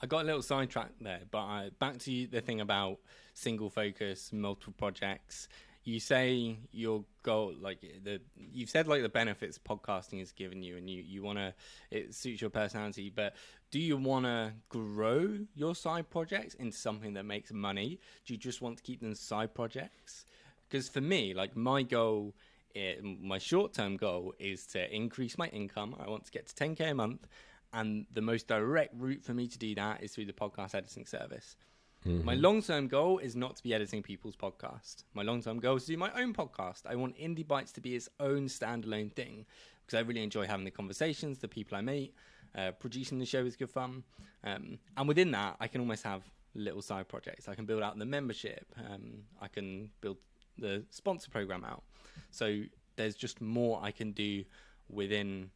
I 0.00 0.06
got 0.06 0.22
a 0.22 0.26
little 0.26 0.42
sidetracked 0.42 1.02
there, 1.02 1.22
but 1.30 1.38
I, 1.38 1.70
back 1.78 1.98
to 2.00 2.26
the 2.26 2.40
thing 2.40 2.60
about 2.60 2.98
single 3.34 3.70
focus, 3.70 4.30
multiple 4.32 4.74
projects. 4.76 5.48
You 5.84 6.00
say 6.00 6.58
your 6.72 7.04
goal, 7.22 7.54
like 7.60 7.80
the 7.80 8.20
you've 8.52 8.68
said, 8.68 8.88
like 8.88 9.02
the 9.02 9.08
benefits 9.08 9.58
podcasting 9.58 10.18
has 10.18 10.32
given 10.32 10.62
you, 10.62 10.76
and 10.76 10.90
you 10.90 11.00
you 11.00 11.22
want 11.22 11.38
to 11.38 11.54
it 11.90 12.12
suits 12.14 12.40
your 12.40 12.50
personality. 12.50 13.12
But 13.14 13.36
do 13.70 13.78
you 13.78 13.96
want 13.96 14.24
to 14.26 14.52
grow 14.68 15.38
your 15.54 15.74
side 15.76 16.10
projects 16.10 16.54
into 16.54 16.76
something 16.76 17.14
that 17.14 17.24
makes 17.24 17.52
money? 17.52 18.00
Do 18.24 18.34
you 18.34 18.38
just 18.38 18.60
want 18.60 18.78
to 18.78 18.82
keep 18.82 19.00
them 19.00 19.14
side 19.14 19.54
projects? 19.54 20.24
Because 20.68 20.88
for 20.88 21.00
me, 21.00 21.34
like 21.34 21.56
my 21.56 21.82
goal, 21.82 22.34
eh, 22.74 22.96
my 23.02 23.38
short 23.38 23.72
term 23.72 23.96
goal 23.96 24.34
is 24.40 24.66
to 24.68 24.94
increase 24.94 25.38
my 25.38 25.46
income. 25.48 25.94
I 26.00 26.08
want 26.08 26.24
to 26.24 26.32
get 26.32 26.46
to 26.48 26.54
10k 26.54 26.90
a 26.90 26.94
month, 26.94 27.28
and 27.72 28.06
the 28.12 28.22
most 28.22 28.48
direct 28.48 28.94
route 28.96 29.22
for 29.22 29.34
me 29.34 29.46
to 29.46 29.58
do 29.58 29.74
that 29.74 30.02
is 30.02 30.14
through 30.14 30.26
the 30.26 30.32
podcast 30.32 30.74
editing 30.74 31.06
service. 31.06 31.56
My 32.04 32.34
long 32.34 32.62
term 32.62 32.86
goal 32.86 33.18
is 33.18 33.34
not 33.34 33.56
to 33.56 33.62
be 33.64 33.74
editing 33.74 34.00
people's 34.00 34.36
podcast. 34.36 35.02
My 35.12 35.22
long 35.22 35.42
term 35.42 35.58
goal 35.58 35.76
is 35.76 35.86
to 35.86 35.92
do 35.92 35.98
my 35.98 36.12
own 36.12 36.32
podcast. 36.32 36.82
I 36.86 36.94
want 36.94 37.18
Indie 37.18 37.46
Bites 37.46 37.72
to 37.72 37.80
be 37.80 37.96
its 37.96 38.08
own 38.20 38.46
standalone 38.46 39.12
thing 39.12 39.44
because 39.84 39.96
I 39.98 40.02
really 40.02 40.22
enjoy 40.22 40.46
having 40.46 40.64
the 40.64 40.70
conversations, 40.70 41.38
the 41.38 41.48
people 41.48 41.76
I 41.76 41.80
meet. 41.80 42.14
Uh, 42.56 42.70
producing 42.70 43.18
the 43.18 43.26
show 43.26 43.44
is 43.44 43.56
good 43.56 43.70
fun. 43.70 44.04
Um, 44.44 44.78
and 44.96 45.08
within 45.08 45.32
that, 45.32 45.56
I 45.58 45.66
can 45.66 45.80
almost 45.80 46.04
have 46.04 46.22
little 46.54 46.80
side 46.80 47.08
projects. 47.08 47.48
I 47.48 47.56
can 47.56 47.66
build 47.66 47.82
out 47.82 47.98
the 47.98 48.06
membership. 48.06 48.72
Um, 48.78 49.24
I 49.42 49.48
can 49.48 49.90
build 50.00 50.18
the 50.58 50.84
sponsor 50.90 51.28
program 51.30 51.64
out. 51.64 51.82
So 52.30 52.62
there's 52.94 53.16
just 53.16 53.40
more 53.40 53.80
I 53.82 53.90
can 53.90 54.12
do 54.12 54.44
within 54.88 55.50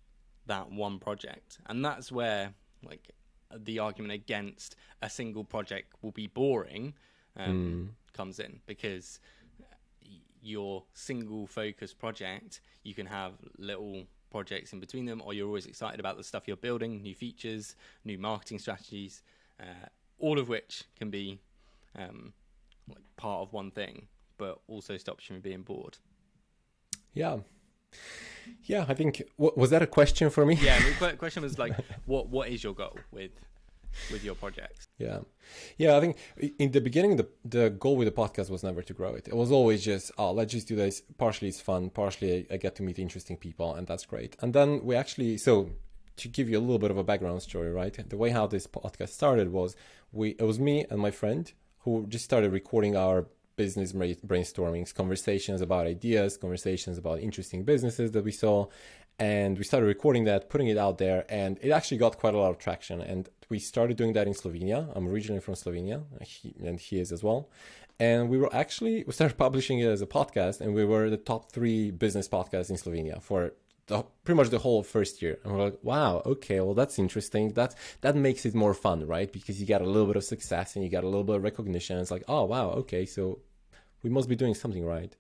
that 0.50 0.70
one 0.70 0.98
project. 0.98 1.58
And 1.66 1.84
that's 1.84 2.10
where, 2.12 2.52
like, 2.82 3.10
the 3.56 3.78
argument 3.78 4.12
against 4.12 4.76
a 5.00 5.08
single 5.08 5.44
project 5.44 5.94
will 6.02 6.12
be 6.12 6.26
boring 6.26 6.94
um, 7.36 7.90
comes 8.12 8.38
in 8.38 8.60
because 8.66 9.20
your 10.42 10.84
single 10.94 11.46
focus 11.46 11.94
project, 11.94 12.60
you 12.82 12.94
can 12.94 13.06
have 13.06 13.32
little 13.58 14.04
projects 14.30 14.72
in 14.72 14.80
between 14.80 15.04
them, 15.04 15.22
or 15.24 15.34
you're 15.34 15.46
always 15.46 15.66
excited 15.66 16.00
about 16.00 16.16
the 16.16 16.24
stuff 16.24 16.44
you're 16.46 16.56
building, 16.56 17.02
new 17.02 17.14
features, 17.14 17.76
new 18.04 18.18
marketing 18.18 18.58
strategies, 18.58 19.22
uh, 19.60 19.86
all 20.18 20.38
of 20.38 20.48
which 20.48 20.84
can 20.98 21.10
be 21.10 21.38
um, 21.96 22.32
like 22.88 22.98
part 23.16 23.40
of 23.42 23.52
one 23.52 23.70
thing, 23.70 24.06
but 24.38 24.60
also 24.68 24.96
stops 24.96 25.28
you 25.28 25.34
from 25.36 25.42
being 25.42 25.62
bored. 25.62 25.98
Yeah. 27.14 27.38
Yeah, 28.64 28.84
I 28.88 28.94
think 28.94 29.22
wa- 29.38 29.52
was 29.56 29.70
that 29.70 29.82
a 29.82 29.86
question 29.86 30.30
for 30.30 30.44
me? 30.46 30.54
Yeah, 30.54 30.78
the 30.98 31.16
question 31.18 31.42
was 31.42 31.58
like, 31.58 31.74
what 32.06 32.28
what 32.28 32.48
is 32.48 32.62
your 32.64 32.74
goal 32.74 32.96
with 33.12 33.32
with 34.12 34.22
your 34.24 34.34
projects? 34.34 34.86
Yeah, 34.98 35.20
yeah. 35.76 35.96
I 35.96 36.00
think 36.00 36.16
in 36.58 36.70
the 36.70 36.80
beginning, 36.80 37.16
the 37.16 37.28
the 37.44 37.70
goal 37.70 37.96
with 37.96 38.06
the 38.06 38.12
podcast 38.22 38.50
was 38.50 38.62
never 38.62 38.82
to 38.82 38.94
grow 38.94 39.14
it. 39.14 39.28
It 39.28 39.34
was 39.36 39.50
always 39.50 39.84
just, 39.84 40.12
oh, 40.18 40.32
let's 40.32 40.52
just 40.52 40.68
do 40.68 40.76
this. 40.76 41.02
Partially, 41.18 41.48
it's 41.48 41.60
fun. 41.60 41.90
Partially, 41.90 42.46
I 42.50 42.56
get 42.56 42.74
to 42.76 42.82
meet 42.82 42.98
interesting 42.98 43.36
people, 43.36 43.74
and 43.74 43.86
that's 43.86 44.06
great. 44.06 44.36
And 44.40 44.52
then 44.54 44.84
we 44.84 44.94
actually, 44.94 45.38
so 45.38 45.70
to 46.16 46.28
give 46.28 46.48
you 46.50 46.58
a 46.58 46.60
little 46.60 46.78
bit 46.78 46.90
of 46.90 46.98
a 46.98 47.04
background 47.04 47.42
story, 47.42 47.70
right? 47.72 47.96
The 48.08 48.16
way 48.16 48.30
how 48.30 48.46
this 48.46 48.66
podcast 48.66 49.08
started 49.10 49.50
was 49.52 49.74
we 50.12 50.30
it 50.30 50.44
was 50.44 50.58
me 50.58 50.86
and 50.90 51.00
my 51.00 51.10
friend 51.10 51.52
who 51.84 52.06
just 52.08 52.24
started 52.24 52.52
recording 52.52 52.94
our 52.96 53.26
business 53.62 53.92
brainstormings, 54.30 54.88
conversations 55.02 55.60
about 55.60 55.84
ideas, 55.96 56.30
conversations 56.44 56.96
about 57.02 57.16
interesting 57.28 57.60
businesses 57.72 58.08
that 58.14 58.24
we 58.28 58.34
saw, 58.44 58.56
and 59.20 59.58
we 59.58 59.64
started 59.64 59.86
recording 59.86 60.24
that, 60.30 60.48
putting 60.48 60.68
it 60.74 60.78
out 60.78 60.96
there, 61.04 61.20
and 61.28 61.52
it 61.60 61.70
actually 61.78 61.98
got 61.98 62.12
quite 62.22 62.34
a 62.38 62.38
lot 62.38 62.50
of 62.54 62.58
traction. 62.66 62.98
And 63.02 63.28
we 63.50 63.58
started 63.58 63.94
doing 63.98 64.14
that 64.14 64.26
in 64.26 64.32
Slovenia. 64.32 64.78
I'm 64.96 65.06
originally 65.12 65.42
from 65.46 65.54
Slovenia, 65.62 65.98
and 66.66 66.80
he 66.80 66.98
is 67.04 67.12
as 67.12 67.22
well. 67.22 67.50
And 68.08 68.30
we 68.32 68.38
were 68.38 68.52
actually 68.62 68.96
we 69.06 69.12
started 69.12 69.36
publishing 69.36 69.78
it 69.80 69.88
as 69.96 70.00
a 70.00 70.06
podcast, 70.18 70.56
and 70.62 70.70
we 70.74 70.86
were 70.92 71.10
the 71.10 71.22
top 71.32 71.52
three 71.52 71.90
business 71.90 72.28
podcasts 72.36 72.70
in 72.70 72.76
Slovenia 72.84 73.16
for 73.28 73.52
the, 73.90 74.04
pretty 74.24 74.36
much 74.36 74.48
the 74.48 74.64
whole 74.66 74.82
first 74.82 75.20
year. 75.20 75.38
And 75.42 75.52
we're 75.52 75.64
like, 75.64 75.78
wow, 75.82 76.22
okay, 76.24 76.58
well 76.60 76.76
that's 76.80 76.98
interesting. 76.98 77.44
That 77.60 77.74
that 78.00 78.16
makes 78.16 78.46
it 78.46 78.54
more 78.54 78.74
fun, 78.86 79.06
right? 79.06 79.30
Because 79.30 79.60
you 79.60 79.66
got 79.66 79.82
a 79.82 79.90
little 79.94 80.06
bit 80.06 80.16
of 80.16 80.24
success 80.24 80.76
and 80.76 80.84
you 80.84 80.90
got 80.90 81.04
a 81.04 81.10
little 81.12 81.28
bit 81.30 81.36
of 81.36 81.42
recognition. 81.42 81.98
It's 81.98 82.14
like, 82.16 82.24
oh 82.28 82.44
wow, 82.44 82.70
okay, 82.82 83.04
so 83.04 83.40
we 84.02 84.10
must 84.10 84.28
be 84.28 84.36
doing 84.36 84.54
something 84.54 84.84
right. 84.84 85.14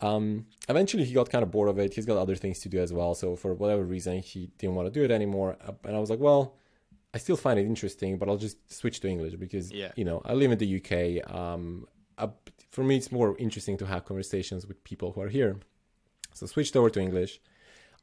Um, 0.00 0.46
eventually, 0.68 1.04
he 1.04 1.14
got 1.14 1.30
kind 1.30 1.42
of 1.44 1.50
bored 1.50 1.68
of 1.68 1.78
it. 1.78 1.94
He's 1.94 2.06
got 2.06 2.16
other 2.18 2.34
things 2.34 2.58
to 2.60 2.68
do 2.68 2.78
as 2.80 2.92
well. 2.92 3.14
So 3.14 3.36
for 3.36 3.54
whatever 3.54 3.84
reason, 3.84 4.18
he 4.18 4.50
didn't 4.58 4.74
want 4.74 4.86
to 4.86 4.90
do 4.98 5.04
it 5.04 5.10
anymore. 5.10 5.56
Uh, 5.66 5.72
And 5.84 5.94
I 5.96 6.00
was 6.00 6.10
like, 6.10 6.18
well, 6.18 6.56
I 7.14 7.18
still 7.18 7.36
find 7.36 7.58
it 7.60 7.66
interesting, 7.66 8.18
but 8.18 8.28
I'll 8.28 8.38
just 8.48 8.56
switch 8.72 9.00
to 9.00 9.08
English 9.08 9.34
because 9.36 9.70
Yeah. 9.70 9.92
you 9.96 10.04
know 10.04 10.20
I 10.24 10.32
live 10.34 10.50
in 10.50 10.58
the 10.58 10.70
UK. 10.78 10.92
Um, 11.32 11.86
uh, 12.18 12.28
for 12.70 12.82
me, 12.82 12.96
it's 12.96 13.12
more 13.12 13.36
interesting 13.38 13.76
to 13.78 13.86
have 13.86 14.04
conversations 14.04 14.66
with 14.66 14.82
people 14.82 15.12
who 15.12 15.20
are 15.20 15.28
here. 15.28 15.56
So 16.34 16.46
switched 16.46 16.74
over 16.76 16.90
to 16.90 17.00
English. 17.00 17.40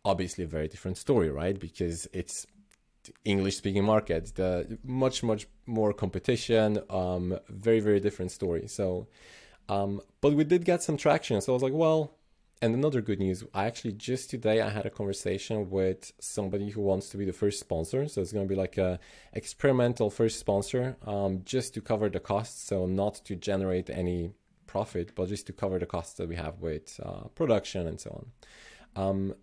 Obviously, 0.06 0.44
a 0.46 0.48
very 0.48 0.68
different 0.70 0.98
story, 0.98 1.30
right? 1.30 1.60
Because 1.60 2.08
it's 2.14 2.46
English 3.26 3.58
speaking 3.58 3.84
market, 3.84 4.22
the 4.36 4.78
much 4.84 5.24
much 5.24 5.48
more 5.66 5.92
competition. 5.94 6.80
Um, 6.90 7.38
very 7.50 7.80
very 7.82 8.00
different 8.00 8.32
story. 8.32 8.68
So, 8.68 9.08
um, 9.70 10.02
but 10.22 10.34
we 10.34 10.44
did 10.44 10.66
get 10.66 10.84
some 10.84 10.98
traction. 10.98 11.40
So 11.42 11.54
I 11.54 11.56
was 11.56 11.64
like, 11.64 11.74
well. 11.74 12.16
And 12.62 12.74
another 12.74 13.00
good 13.00 13.20
news, 13.20 13.46
I 13.54 13.68
actually 13.68 13.94
just 13.94 14.30
today 14.30 14.60
I 14.60 14.70
had 14.70 14.86
a 14.86 14.90
conversation 14.90 15.70
with 15.70 16.12
somebody 16.20 16.72
who 16.72 16.82
wants 16.82 17.08
to 17.12 17.18
be 17.18 17.24
the 17.24 17.32
first 17.32 17.58
sponsor. 17.58 18.10
So 18.10 18.20
it's 18.20 18.34
going 18.34 18.46
to 18.46 18.54
be 18.54 18.60
like 18.60 18.78
a 18.78 19.00
experimental 19.32 20.10
first 20.10 20.40
sponsor, 20.40 20.98
um, 21.08 21.42
just 21.46 21.74
to 21.76 21.82
cover 21.82 22.10
the 22.10 22.20
costs. 22.20 22.62
So 22.62 22.86
not 22.86 23.16
to 23.24 23.38
generate 23.38 23.90
any 23.90 24.34
profit, 24.68 25.16
but 25.16 25.30
just 25.30 25.48
to 25.48 25.54
cover 25.54 25.80
the 25.80 25.86
costs 25.86 26.16
that 26.18 26.28
we 26.28 26.36
have 26.36 26.60
with 26.60 27.00
uh, 27.02 27.30
production 27.34 27.88
and 27.88 27.98
so 28.02 28.10
on. 28.20 29.02
Um, 29.02 29.36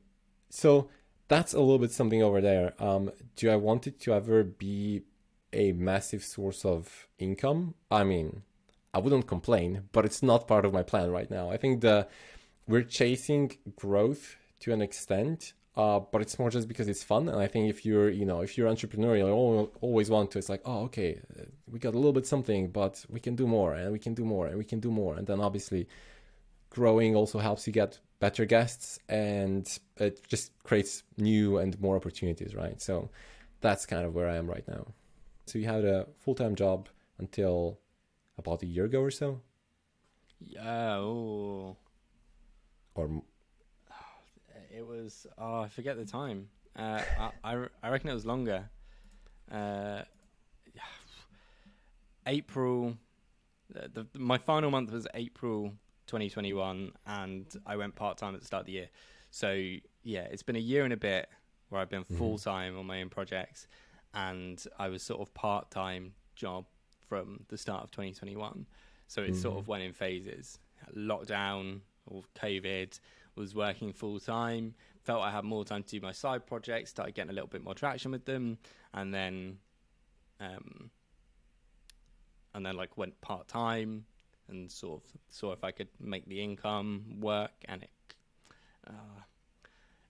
so 0.51 0.91
that's 1.29 1.55
a 1.55 1.61
little 1.61 1.79
bit 1.79 1.93
something 1.93 2.23
over 2.23 2.43
there. 2.43 2.75
Um, 2.79 3.11
do 3.35 3.51
I 3.51 3.57
want 3.57 3.87
it 3.87 3.99
to 4.01 4.13
ever 4.13 4.45
be 4.45 5.05
a 5.55 5.73
massive 5.73 6.23
source 6.23 6.67
of 6.67 7.09
income? 7.19 7.77
I 7.91 8.05
mean, 8.05 8.43
I 8.97 8.99
wouldn't 8.99 9.27
complain, 9.27 9.71
but 9.93 10.05
it's 10.07 10.23
not 10.23 10.49
part 10.49 10.65
of 10.65 10.73
my 10.73 10.83
plan 10.83 11.11
right 11.11 11.31
now. 11.31 11.51
I 11.51 11.59
think 11.59 11.83
the 11.83 12.09
we're 12.67 12.89
chasing 13.01 13.45
growth 13.85 14.37
to 14.61 14.73
an 14.73 14.81
extent, 14.81 15.53
uh, 15.77 16.01
but 16.01 16.23
it's 16.23 16.39
more 16.39 16.51
just 16.51 16.67
because 16.67 16.89
it's 16.89 17.03
fun. 17.03 17.29
And 17.29 17.39
I 17.47 17.47
think 17.47 17.69
if 17.69 17.85
you're, 17.85 18.09
you 18.09 18.25
know, 18.25 18.41
if 18.41 18.57
you're 18.57 18.71
entrepreneurial, 18.75 19.29
you 19.29 19.71
always 19.83 20.09
want 20.09 20.31
to. 20.31 20.39
It's 20.39 20.49
like, 20.49 20.63
oh, 20.65 20.85
okay, 20.85 21.21
uh, 21.39 21.43
we 21.71 21.79
got 21.79 21.95
a 21.95 21.99
little 21.99 22.13
bit 22.19 22.27
something, 22.27 22.63
but 22.71 23.05
we 23.11 23.21
can 23.21 23.37
do 23.37 23.47
more, 23.47 23.75
and 23.75 23.93
we 23.93 23.99
can 23.99 24.15
do 24.15 24.25
more, 24.25 24.47
and 24.47 24.57
we 24.57 24.65
can 24.65 24.81
do 24.81 24.91
more, 24.91 25.15
and 25.17 25.27
then 25.27 25.41
obviously 25.41 25.87
growing 26.71 27.15
also 27.15 27.39
helps 27.39 27.67
you 27.67 27.73
get 27.73 27.99
better 28.19 28.45
guests 28.45 28.99
and 29.09 29.79
it 29.99 30.27
just 30.27 30.53
creates 30.63 31.03
new 31.19 31.59
and 31.59 31.79
more 31.81 31.97
opportunities 31.97 32.55
right 32.55 32.81
so 32.81 33.11
that's 33.61 33.85
kind 33.87 34.05
of 34.07 34.15
where 34.15 34.29
i 34.29 34.37
am 34.37 34.47
right 34.47 34.67
now 34.69 34.87
so 35.47 35.59
you 35.59 35.67
had 35.67 35.85
a 35.85 36.07
full-time 36.19 36.55
job 36.55 36.89
until 37.19 37.79
about 38.39 38.63
a 38.63 38.67
year 38.67 38.85
ago 38.85 39.01
or 39.01 39.11
so 39.11 39.41
Yeah. 40.41 40.97
Oh, 40.97 41.77
or 42.95 43.23
it 44.77 44.87
was. 44.87 45.27
Oh, 45.39 45.61
I 45.61 45.69
forget 45.69 45.97
the 45.97 46.05
time. 46.05 46.49
Uh, 46.79 47.01
I, 47.19 47.31
I 47.43 47.67
I 47.83 47.89
reckon 47.89 48.11
it 48.11 48.15
was 48.15 48.27
longer. 48.27 48.69
Uh, 49.51 50.03
April. 52.27 52.97
The, 53.71 54.07
the, 54.13 54.19
my 54.19 54.39
final 54.39 54.71
month 54.71 54.93
was 54.93 55.09
April 55.15 55.73
2021, 56.07 56.93
and 57.07 57.47
I 57.67 57.77
went 57.77 57.97
part 57.97 58.19
time 58.19 58.35
at 58.35 58.41
the 58.41 58.47
start 58.47 58.63
of 58.63 58.67
the 58.67 58.73
year. 58.73 58.89
So 59.31 59.53
yeah, 60.03 60.23
it's 60.31 60.43
been 60.43 60.57
a 60.57 60.61
year 60.61 60.85
and 60.85 60.93
a 60.93 60.97
bit 60.97 61.29
where 61.69 61.81
I've 61.81 61.91
been 61.91 62.05
full 62.05 62.39
time 62.39 62.79
on 62.79 62.87
my 62.87 63.01
own 63.01 63.09
projects, 63.09 63.67
and 64.15 64.63
I 64.79 64.89
was 64.89 65.03
sort 65.03 65.21
of 65.21 65.35
part 65.35 65.71
time 65.71 66.13
job 66.37 66.67
from 67.09 67.45
the 67.49 67.59
start 67.59 67.85
of 67.85 67.91
2021. 67.91 68.67
So 69.09 69.23
it 69.23 69.37
sort 69.37 69.59
of 69.59 69.69
went 69.69 69.85
in 69.85 69.93
phases. 69.93 70.59
Lockdown 70.97 71.81
or 72.07 72.23
COVID 72.37 72.99
was 73.37 73.55
working 73.55 73.93
full 73.93 74.19
time. 74.19 74.75
Felt 75.05 75.23
I 75.23 75.31
had 75.31 75.45
more 75.45 75.65
time 75.65 75.83
to 75.85 75.89
do 75.89 76.01
my 76.01 76.13
side 76.13 76.47
projects. 76.47 76.91
Started 76.91 77.15
getting 77.15 77.31
a 77.31 77.35
little 77.35 77.49
bit 77.49 77.63
more 77.63 77.75
traction 77.75 78.11
with 78.11 78.25
them, 78.25 78.59
and 78.93 79.15
then, 79.15 79.59
um, 80.41 80.91
and 82.55 82.67
then 82.67 82.77
like 82.77 82.97
went 82.97 83.21
part 83.21 83.47
time 83.47 84.05
and 84.49 84.71
sort 84.71 85.03
of 85.03 85.11
saw 85.29 85.53
if 85.53 85.63
I 85.63 85.71
could 85.71 85.89
make 86.01 86.27
the 86.27 86.43
income 86.43 87.21
work, 87.21 87.53
and 87.67 87.85
it 87.85 87.91
uh, 88.89 89.21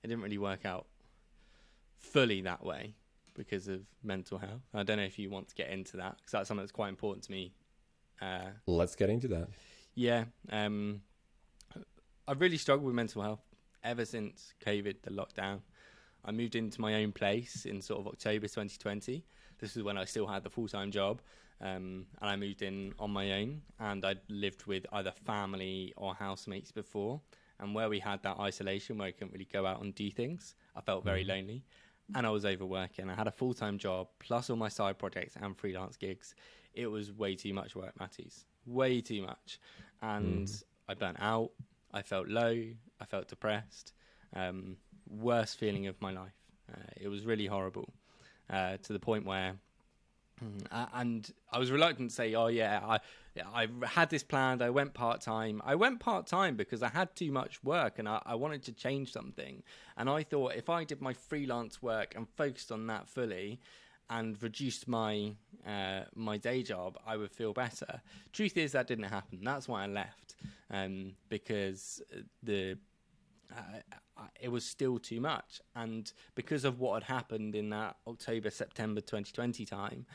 it 0.03 0.09
didn't 0.09 0.23
really 0.23 0.39
work 0.39 0.65
out 0.65 0.87
fully 1.99 2.41
that 2.43 2.65
way 2.65 2.95
because 3.37 3.69
of 3.69 3.81
mental 4.03 4.39
health. 4.39 4.63
I 4.75 4.83
don't 4.83 4.97
know 4.97 5.05
if 5.05 5.19
you 5.19 5.31
want 5.31 5.49
to 5.49 5.55
get 5.55 5.71
into 5.71 5.97
that 5.99 6.17
because 6.17 6.33
that's 6.33 6.49
something 6.49 6.63
that's 6.63 6.73
quite 6.73 6.89
important 6.89 7.25
to 7.25 7.33
me. 7.33 7.53
Uh, 8.21 8.51
let's 8.67 8.97
get 8.97 9.11
into 9.11 9.29
that 9.29 9.49
yeah, 9.97 10.27
um, 10.51 11.01
I've 12.29 12.41
really 12.41 12.59
struggled 12.59 12.87
with 12.87 12.95
mental 12.95 13.23
health 13.23 13.41
ever 13.83 14.05
since 14.05 14.53
COVID, 14.65 15.03
the 15.03 15.11
lockdown. 15.11 15.61
I 16.25 16.33
moved 16.33 16.55
into 16.55 16.81
my 16.81 17.03
own 17.03 17.13
place 17.13 17.65
in 17.65 17.81
sort 17.81 18.01
of 18.01 18.07
October 18.07 18.47
2020. 18.47 19.25
This 19.59 19.75
was 19.75 19.83
when 19.83 19.97
I 19.97 20.05
still 20.05 20.27
had 20.27 20.45
the 20.45 20.51
full 20.51 20.69
time 20.69 20.91
job, 20.91 21.23
um, 21.63 22.07
and 22.21 22.31
I 22.31 22.37
moved 22.37 22.61
in 22.61 22.93
on 22.99 23.11
my 23.11 23.33
own. 23.33 23.63
And 23.81 24.05
I'd 24.05 24.21
lived 24.29 24.67
with 24.67 24.85
either 24.93 25.13
family 25.25 25.95
or 25.97 26.15
housemates 26.15 26.71
before. 26.71 27.21
And 27.59 27.75
where 27.75 27.89
we 27.89 27.99
had 27.99 28.23
that 28.23 28.39
isolation, 28.39 28.99
where 28.99 29.09
I 29.09 29.13
couldn't 29.13 29.33
really 29.33 29.49
go 29.51 29.65
out 29.65 29.81
and 29.83 29.95
do 29.95 30.11
things, 30.11 30.57
I 30.75 30.83
felt 30.83 31.05
very 31.05 31.25
lonely. 31.25 31.65
And 32.15 32.27
I 32.27 32.31
was 32.31 32.45
overworking. 32.45 33.11
I 33.11 33.15
had 33.15 33.27
a 33.27 33.33
full 33.33 33.53
time 33.55 33.79
job 33.79 34.09
plus 34.19 34.49
all 34.51 34.57
my 34.57 34.69
side 34.69 34.99
projects 34.99 35.35
and 35.41 35.57
freelance 35.57 35.97
gigs. 35.97 36.35
It 36.75 36.87
was 36.87 37.13
way 37.13 37.35
too 37.35 37.53
much 37.53 37.75
work, 37.75 37.93
Matties. 37.99 38.45
Way 38.67 39.01
too 39.01 39.23
much. 39.23 39.59
And 40.03 40.49
I 40.89 40.95
burnt 40.95 41.17
out. 41.21 41.51
I 41.93 42.03
felt 42.03 42.29
low. 42.29 42.63
I 43.01 43.05
felt 43.05 43.29
depressed. 43.29 43.93
Um, 44.35 44.77
worst 45.09 45.59
feeling 45.59 45.87
of 45.87 46.01
my 46.01 46.13
life. 46.13 46.35
Uh, 46.73 46.83
it 47.01 47.09
was 47.09 47.25
really 47.25 47.47
horrible 47.47 47.93
uh, 48.51 48.77
to 48.79 48.93
the 48.93 48.99
point 49.01 49.25
where 49.25 49.55
Uh, 50.71 50.87
and 50.95 51.33
I 51.51 51.59
was 51.59 51.71
reluctant 51.71 52.11
to 52.11 52.15
say, 52.15 52.35
"Oh 52.35 52.49
yeah, 52.49 52.81
I 52.85 53.01
I 53.45 53.69
had 53.85 54.11
this 54.11 54.23
planned. 54.23 54.63
I 54.63 54.71
went 54.71 54.95
part 54.95 55.21
time. 55.21 55.61
I 55.65 55.75
went 55.75 56.01
part 56.01 56.27
time 56.27 56.57
because 56.57 56.83
I 56.83 56.89
had 56.89 57.15
too 57.15 57.31
much 57.33 57.63
work 57.63 57.99
and 57.99 58.09
I, 58.09 58.23
I, 58.25 58.35
wanted 58.35 58.63
to 58.65 58.73
change 58.73 59.13
something. 59.13 59.63
And 59.97 60.09
I 60.09 60.23
thought 60.23 60.55
if 60.55 60.71
I 60.71 60.85
did 60.85 61.01
my 61.01 61.13
freelance 61.13 61.83
work 61.83 62.15
and 62.15 62.27
focused 62.37 62.73
on 62.73 62.87
that 62.87 63.09
fully, 63.09 63.61
and 64.11 64.41
reduced 64.43 64.87
my 64.87 65.33
uh, 65.67 66.03
my 66.15 66.37
day 66.37 66.63
job, 66.63 66.99
I 67.07 67.17
would 67.17 67.33
feel 67.33 67.53
better. 67.53 68.01
Truth 68.33 68.57
is, 68.57 68.73
that 68.73 68.87
didn't 68.87 69.05
happen. 69.05 69.41
That's 69.43 69.69
why 69.69 69.85
I 69.85 69.87
left 69.87 70.37
um, 70.71 71.15
because 71.29 72.01
the 72.43 72.79
uh, 73.53 74.23
it 74.41 74.49
was 74.49 74.65
still 74.65 74.99
too 74.99 75.21
much, 75.21 75.61
and 75.75 76.13
because 76.35 76.65
of 76.65 76.79
what 76.81 77.03
had 77.03 77.15
happened 77.15 77.55
in 77.55 77.71
that 77.71 77.97
October 78.07 78.51
September 78.51 79.01
2020 79.01 79.65
time, 79.65 80.07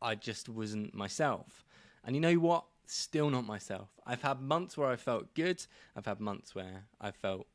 I 0.00 0.14
just 0.14 0.48
wasn't 0.48 0.94
myself. 0.94 1.64
And 2.04 2.14
you 2.14 2.20
know 2.20 2.34
what? 2.34 2.64
Still 2.86 3.28
not 3.28 3.46
myself. 3.46 3.88
I've 4.06 4.22
had 4.22 4.40
months 4.40 4.76
where 4.76 4.88
I 4.88 4.96
felt 4.96 5.34
good. 5.34 5.64
I've 5.94 6.06
had 6.06 6.20
months 6.20 6.54
where 6.54 6.84
I 7.00 7.10
felt 7.10 7.46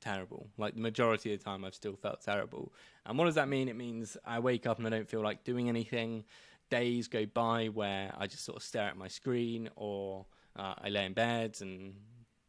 terrible. 0.00 0.48
Like 0.58 0.74
the 0.74 0.80
majority 0.80 1.32
of 1.32 1.38
the 1.38 1.44
time, 1.44 1.64
I've 1.64 1.74
still 1.74 1.96
felt 1.96 2.22
terrible. 2.22 2.72
And 3.06 3.16
what 3.18 3.26
does 3.26 3.36
that 3.36 3.48
mean? 3.48 3.68
It 3.68 3.76
means 3.76 4.16
I 4.24 4.40
wake 4.40 4.66
up 4.66 4.78
and 4.78 4.86
I 4.86 4.90
don't 4.90 5.08
feel 5.08 5.22
like 5.22 5.44
doing 5.44 5.68
anything. 5.68 6.24
Days 6.70 7.08
go 7.08 7.26
by 7.26 7.66
where 7.66 8.12
I 8.16 8.26
just 8.26 8.44
sort 8.44 8.56
of 8.56 8.62
stare 8.62 8.88
at 8.88 8.96
my 8.96 9.08
screen 9.08 9.68
or 9.76 10.26
uh, 10.56 10.74
I 10.78 10.88
lay 10.88 11.04
in 11.04 11.12
bed 11.12 11.58
and 11.60 11.94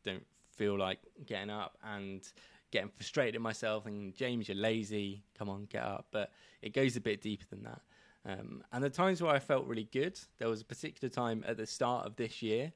don't 0.03 0.25
feel 0.55 0.77
like 0.77 0.99
getting 1.25 1.49
up 1.49 1.77
and 1.83 2.27
getting 2.71 2.89
frustrated 2.89 3.35
at 3.35 3.41
myself 3.41 3.85
and 3.85 4.15
James, 4.15 4.47
you're 4.47 4.57
lazy. 4.57 5.23
Come 5.37 5.49
on, 5.49 5.65
get 5.65 5.83
up. 5.83 6.07
But 6.11 6.31
it 6.61 6.73
goes 6.73 6.95
a 6.95 7.01
bit 7.01 7.21
deeper 7.21 7.45
than 7.49 7.63
that. 7.63 7.81
Um, 8.25 8.63
and 8.71 8.83
the 8.83 8.89
times 8.89 9.21
where 9.21 9.33
I 9.33 9.39
felt 9.39 9.67
really 9.67 9.89
good, 9.91 10.19
there 10.39 10.47
was 10.47 10.61
a 10.61 10.65
particular 10.65 11.09
time 11.09 11.43
at 11.47 11.57
the 11.57 11.65
start 11.65 12.05
of 12.05 12.15
this 12.15 12.41
year 12.41 12.71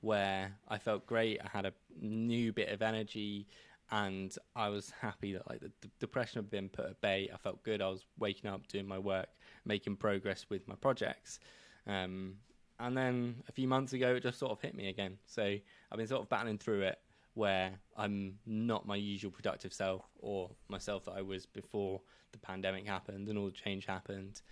where 0.00 0.56
I 0.68 0.78
felt 0.78 1.06
great. 1.06 1.40
I 1.42 1.48
had 1.48 1.66
a 1.66 1.72
new 2.00 2.52
bit 2.52 2.70
of 2.70 2.82
energy 2.82 3.46
and 3.90 4.34
I 4.54 4.68
was 4.68 4.90
happy 5.00 5.32
that 5.34 5.48
like 5.48 5.60
the, 5.60 5.70
the 5.80 5.90
depression 6.00 6.38
had 6.38 6.50
been 6.50 6.68
put 6.68 6.86
at 6.86 7.00
bay. 7.00 7.30
I 7.32 7.36
felt 7.36 7.62
good. 7.62 7.80
I 7.80 7.88
was 7.88 8.04
waking 8.18 8.50
up, 8.50 8.66
doing 8.68 8.86
my 8.86 8.98
work, 8.98 9.28
making 9.64 9.96
progress 9.96 10.46
with 10.48 10.66
my 10.66 10.74
projects. 10.74 11.40
Um, 11.86 12.36
and 12.78 12.96
then 12.96 13.42
a 13.48 13.52
few 13.52 13.68
months 13.68 13.92
ago, 13.92 14.14
it 14.14 14.22
just 14.22 14.38
sort 14.38 14.52
of 14.52 14.60
hit 14.60 14.74
me 14.74 14.88
again. 14.88 15.18
So 15.26 15.42
I've 15.42 15.98
been 15.98 16.06
sort 16.06 16.22
of 16.22 16.28
battling 16.28 16.58
through 16.58 16.82
it, 16.82 16.98
where 17.34 17.72
I'm 17.96 18.38
not 18.44 18.86
my 18.86 18.96
usual 18.96 19.30
productive 19.30 19.72
self 19.72 20.04
or 20.18 20.50
myself 20.68 21.04
that 21.04 21.12
I 21.12 21.22
was 21.22 21.46
before 21.46 22.00
the 22.32 22.38
pandemic 22.38 22.86
happened 22.86 23.28
and 23.28 23.38
all 23.38 23.46
the 23.46 23.52
change 23.52 23.86
happened. 23.86 24.42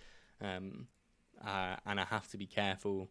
Um, 0.41 0.87
uh, 1.45 1.75
and 1.85 1.99
I 1.99 2.05
have 2.05 2.27
to 2.29 2.37
be 2.37 2.45
careful 2.45 3.09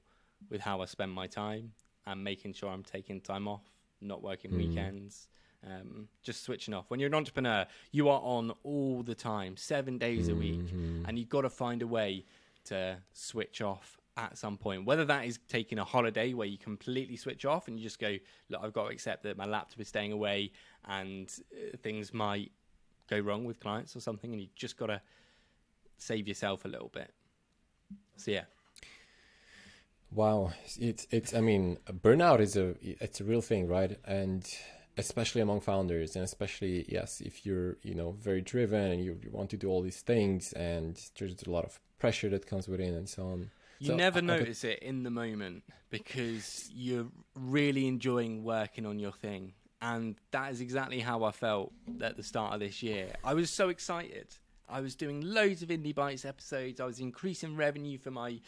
with 0.50 0.61
how 0.61 0.81
I 0.81 0.87
spend 0.87 1.12
my 1.12 1.26
time 1.26 1.73
and 2.07 2.23
making 2.23 2.54
sure 2.54 2.71
I'm 2.71 2.83
taking 2.83 3.21
time 3.21 3.49
off, 3.49 3.64
not 4.00 4.23
working 4.23 4.50
mm. 4.50 4.57
weekends 4.59 5.28
um, 5.66 6.09
just 6.23 6.43
switching 6.45 6.75
off. 6.75 6.90
When 6.90 7.00
you're 7.00 7.09
an 7.09 7.14
entrepreneur, 7.14 7.66
you 7.93 8.09
are 8.09 8.21
on 8.23 8.52
all 8.62 9.02
the 9.02 9.14
time, 9.14 9.57
seven 9.57 9.99
days 9.99 10.28
a 10.28 10.35
week, 10.35 10.61
mm-hmm. 10.61 11.04
and 11.07 11.19
you've 11.19 11.28
got 11.28 11.43
to 11.43 11.50
find 11.50 11.83
a 11.83 11.87
way 11.87 12.25
to 12.64 12.97
switch 13.12 13.61
off 13.61 13.99
at 14.16 14.38
some 14.38 14.57
point. 14.57 14.85
Whether 14.85 15.04
that 15.07 15.26
is 15.26 15.38
taking 15.49 15.78
a 15.78 15.85
holiday 15.85 16.35
where 16.35 16.47
you 16.47 16.59
completely 16.59 17.16
switch 17.16 17.45
off 17.45 17.69
and 17.69 17.78
you 17.78 17.83
just 17.83 17.99
go, 17.99 18.16
look, 18.49 18.61
I've 18.62 18.73
got 18.73 18.85
to 18.85 18.93
accept 18.93 19.23
that 19.25 19.37
my 19.37 19.47
laptop 19.47 19.81
is 19.81 19.88
staying 19.88 20.12
away 20.12 20.52
and 20.87 21.33
uh, 21.52 21.76
things 21.83 22.12
might 22.12 22.52
go 23.09 23.19
wrong 23.19 23.45
with 23.45 23.61
clients 23.61 23.97
or 23.97 24.00
something, 24.00 24.33
and 24.33 24.40
you 24.40 24.49
just 24.54 24.76
got 24.76 24.87
to 24.87 25.00
save 26.04 26.28
yourself 26.28 26.64
a 26.64 26.68
little 26.68 26.90
bit. 26.92 27.11
So 28.16 28.30
yeah. 28.30 28.44
Wow, 30.11 30.52
it's 30.78 31.06
it's. 31.11 31.34
I 31.34 31.40
mean, 31.40 31.78
burnout 31.90 32.40
is 32.40 32.56
a 32.56 32.75
it's 32.82 33.20
a 33.20 33.25
real 33.25 33.40
thing, 33.40 33.66
right? 33.66 33.99
And 34.04 34.46
especially 34.96 35.40
among 35.40 35.61
founders 35.61 36.14
and 36.14 36.25
especially 36.25 36.84
yes 36.88 37.20
if 37.20 37.44
you're 37.44 37.76
you 37.82 37.94
know 37.94 38.12
very 38.20 38.40
driven 38.40 38.92
and 38.92 39.04
you, 39.04 39.18
you 39.23 39.30
want 39.30 39.50
to 39.50 39.56
do 39.56 39.68
all 39.68 39.82
these 39.82 40.02
things 40.02 40.52
and 40.52 41.11
there's 41.18 41.42
a 41.42 41.50
lot 41.50 41.64
of 41.64 41.80
pressure 41.99 42.28
that 42.28 42.46
comes 42.46 42.68
with 42.68 42.80
it 42.80 42.94
and 42.94 43.08
so 43.08 43.26
on 43.26 43.50
you 43.80 43.88
so 43.88 43.96
never 43.96 44.18
I, 44.18 44.23
notice 44.23 44.64
I 44.64 44.68
it 44.68 44.78
in 44.82 45.02
the 45.02 45.11
moment 45.11 45.64
because 45.90 46.70
you're 46.73 47.08
really 47.34 47.88
enjoying 47.88 48.45
working 48.45 48.86
on 48.86 49.00
your 49.00 49.10
thing 49.10 49.54
and 49.82 50.14
that 50.30 50.52
is 50.52 50.60
exactly 50.60 51.00
how 51.00 51.25
i 51.25 51.32
felt 51.32 51.73
at 52.00 52.17
the 52.17 52.23
start 52.23 52.54
of 52.54 52.60
this 52.60 52.80
year 52.80 53.14
i 53.25 53.34
was 53.34 53.50
so 53.50 53.71
excited 53.71 54.36
i 54.69 54.81
was 54.81 54.95
doing 54.95 55.21
loads 55.21 55.63
of 55.63 55.69
indie 55.69 55.95
bites 55.95 56.25
episodes 56.25 56.81
i 56.81 56.85
was 56.85 57.00
increasing 57.00 57.57
revenue 57.57 57.99
for 57.99 58.11
my 58.11 58.41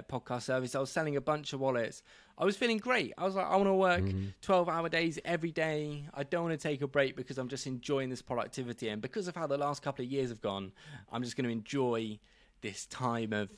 podcast 0.00 0.42
service. 0.42 0.74
I 0.74 0.80
was 0.80 0.90
selling 0.90 1.16
a 1.16 1.20
bunch 1.20 1.52
of 1.52 1.60
wallets. 1.60 2.02
I 2.38 2.44
was 2.44 2.56
feeling 2.56 2.78
great. 2.78 3.12
I 3.18 3.24
was 3.24 3.34
like, 3.34 3.46
I 3.46 3.56
want 3.56 3.68
to 3.68 3.74
work 3.74 4.00
mm-hmm. 4.00 4.28
12 4.40 4.68
hour 4.68 4.88
days 4.88 5.18
every 5.24 5.52
day. 5.52 6.06
I 6.14 6.22
don't 6.22 6.44
want 6.44 6.58
to 6.58 6.68
take 6.68 6.80
a 6.80 6.86
break 6.86 7.14
because 7.14 7.36
I'm 7.36 7.48
just 7.48 7.66
enjoying 7.66 8.08
this 8.08 8.22
productivity. 8.22 8.88
And 8.88 9.02
because 9.02 9.28
of 9.28 9.36
how 9.36 9.46
the 9.46 9.58
last 9.58 9.82
couple 9.82 10.04
of 10.04 10.10
years 10.10 10.30
have 10.30 10.40
gone, 10.40 10.72
I'm 11.12 11.22
just 11.22 11.36
going 11.36 11.44
to 11.44 11.50
enjoy 11.50 12.18
this 12.62 12.86
time 12.86 13.34
of 13.34 13.50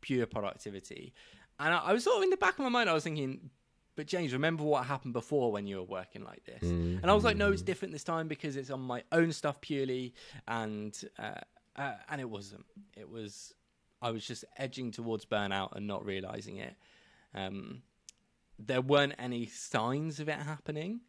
pure 0.00 0.26
productivity. 0.26 1.12
And 1.60 1.72
I, 1.72 1.78
I, 1.78 1.92
was 1.92 2.02
sort 2.02 2.16
of 2.16 2.22
in 2.24 2.30
the 2.30 2.36
back 2.36 2.54
of 2.54 2.60
my 2.60 2.68
mind, 2.68 2.90
I 2.90 2.94
was 2.94 3.04
thinking, 3.04 3.50
but 3.96 4.06
James, 4.06 4.32
remember 4.32 4.64
what 4.64 4.86
happened 4.86 5.12
before 5.12 5.52
when 5.52 5.66
you 5.66 5.76
were 5.76 5.84
working 5.84 6.24
like 6.24 6.44
this? 6.44 6.62
Mm-hmm. 6.62 6.98
And 7.02 7.10
I 7.10 7.14
was 7.14 7.24
like, 7.24 7.36
no, 7.36 7.52
it's 7.52 7.62
different 7.62 7.92
this 7.92 8.04
time 8.04 8.28
because 8.28 8.56
it's 8.56 8.70
on 8.70 8.80
my 8.80 9.02
own 9.12 9.32
stuff 9.32 9.60
purely. 9.60 10.14
And, 10.48 10.98
uh, 11.18 11.40
uh, 11.76 11.94
and 12.08 12.20
it 12.20 12.28
wasn't. 12.28 12.64
It 12.96 13.08
was 13.08 13.54
I 14.02 14.10
was 14.10 14.26
just 14.26 14.44
edging 14.56 14.90
towards 14.90 15.24
burnout 15.24 15.76
and 15.76 15.86
not 15.86 16.04
realizing 16.04 16.56
it. 16.56 16.74
Um, 17.34 17.82
there 18.58 18.80
weren't 18.80 19.14
any 19.18 19.46
signs 19.46 20.18
of 20.18 20.28
it 20.28 20.38
happening. 20.38 21.00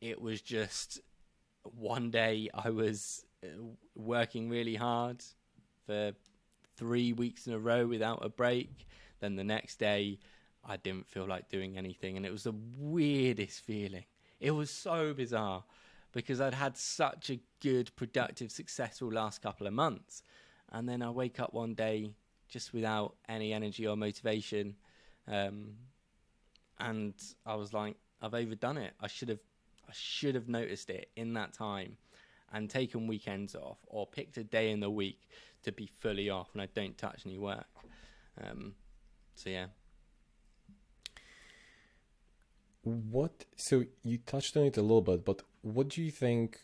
It 0.00 0.20
was 0.20 0.42
just 0.42 1.00
one 1.62 2.10
day 2.10 2.50
I 2.52 2.70
was 2.70 3.24
uh, 3.42 3.48
working 3.96 4.50
really 4.50 4.74
hard 4.74 5.24
for 5.86 6.12
three 6.76 7.14
weeks 7.14 7.46
in 7.46 7.54
a 7.54 7.58
row 7.58 7.86
without 7.86 8.24
a 8.24 8.28
break. 8.28 8.86
Then 9.20 9.36
the 9.36 9.44
next 9.44 9.78
day, 9.78 10.18
I 10.64 10.76
didn't 10.76 11.06
feel 11.06 11.26
like 11.26 11.48
doing 11.48 11.78
anything. 11.78 12.16
And 12.16 12.26
it 12.26 12.32
was 12.32 12.44
the 12.44 12.54
weirdest 12.76 13.60
feeling. 13.64 14.04
It 14.40 14.52
was 14.52 14.70
so 14.70 15.14
bizarre 15.14 15.64
because 16.12 16.40
I'd 16.40 16.54
had 16.54 16.76
such 16.76 17.30
a 17.30 17.40
good, 17.60 17.94
productive, 17.96 18.50
successful 18.50 19.12
last 19.12 19.42
couple 19.42 19.66
of 19.66 19.72
months. 19.72 20.22
And 20.70 20.88
then 20.88 21.02
I 21.02 21.10
wake 21.10 21.40
up 21.40 21.54
one 21.54 21.74
day 21.74 22.10
just 22.48 22.72
without 22.72 23.16
any 23.28 23.52
energy 23.52 23.86
or 23.86 23.96
motivation. 23.96 24.76
Um, 25.26 25.74
and 26.78 27.14
I 27.44 27.54
was 27.54 27.72
like, 27.72 27.96
I've 28.22 28.34
overdone 28.34 28.78
it. 28.78 28.94
I 29.00 29.06
should 29.06 29.28
have, 29.28 29.40
I 29.88 29.92
should 29.92 30.34
have 30.34 30.48
noticed 30.48 30.90
it 30.90 31.10
in 31.16 31.34
that 31.34 31.52
time, 31.52 31.96
and 32.52 32.68
taken 32.68 33.06
weekends 33.06 33.54
off, 33.54 33.78
or 33.86 34.06
picked 34.06 34.36
a 34.38 34.44
day 34.44 34.70
in 34.70 34.80
the 34.80 34.90
week 34.90 35.28
to 35.62 35.72
be 35.72 35.86
fully 35.86 36.30
off, 36.30 36.50
and 36.52 36.62
I 36.62 36.68
don't 36.74 36.96
touch 36.96 37.22
any 37.26 37.38
work. 37.38 37.66
Um, 38.42 38.74
so 39.34 39.50
yeah. 39.50 39.66
What? 42.88 43.44
So 43.56 43.84
you 44.02 44.18
touched 44.18 44.56
on 44.56 44.64
it 44.64 44.76
a 44.76 44.82
little 44.82 45.02
bit, 45.02 45.24
but 45.24 45.42
what 45.62 45.88
do 45.88 46.02
you 46.02 46.10
think? 46.10 46.60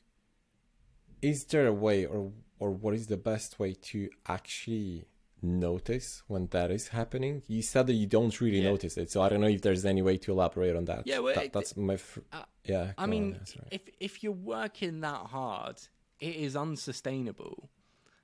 Is 1.23 1.45
there 1.45 1.67
a 1.67 1.73
way, 1.73 2.05
or 2.05 2.33
or 2.59 2.71
what 2.71 2.95
is 2.95 3.07
the 3.07 3.17
best 3.17 3.59
way 3.59 3.75
to 3.75 4.11
actually 4.27 5.07
notice 5.43 6.23
when 6.27 6.47
that 6.49 6.71
is 6.71 6.89
happening? 6.89 7.43
You 7.47 7.63
said 7.63 7.87
that 7.87 7.95
you 7.95 8.07
don't 8.07 8.39
really 8.41 8.61
yeah. 8.61 8.71
notice 8.71 8.97
it, 8.97 9.11
so 9.11 9.23
I 9.23 9.29
don't 9.29 9.41
know 9.41 9.49
if 9.49 9.63
there's 9.63 9.85
any 9.85 10.03
way 10.03 10.17
to 10.19 10.33
elaborate 10.33 10.77
on 10.77 10.85
that. 10.87 11.07
Yeah, 11.07 11.21
well, 11.21 11.35
that, 11.35 11.53
that's 11.53 11.77
my. 11.77 11.97
Fr- 11.97 12.21
uh, 12.33 12.43
yeah, 12.65 12.93
I 12.99 13.07
mean, 13.07 13.39
if 13.71 13.83
if 14.01 14.23
you're 14.23 14.33
working 14.33 15.01
that 15.01 15.27
hard, 15.27 15.81
it 16.21 16.37
is 16.37 16.57
unsustainable. 16.57 17.69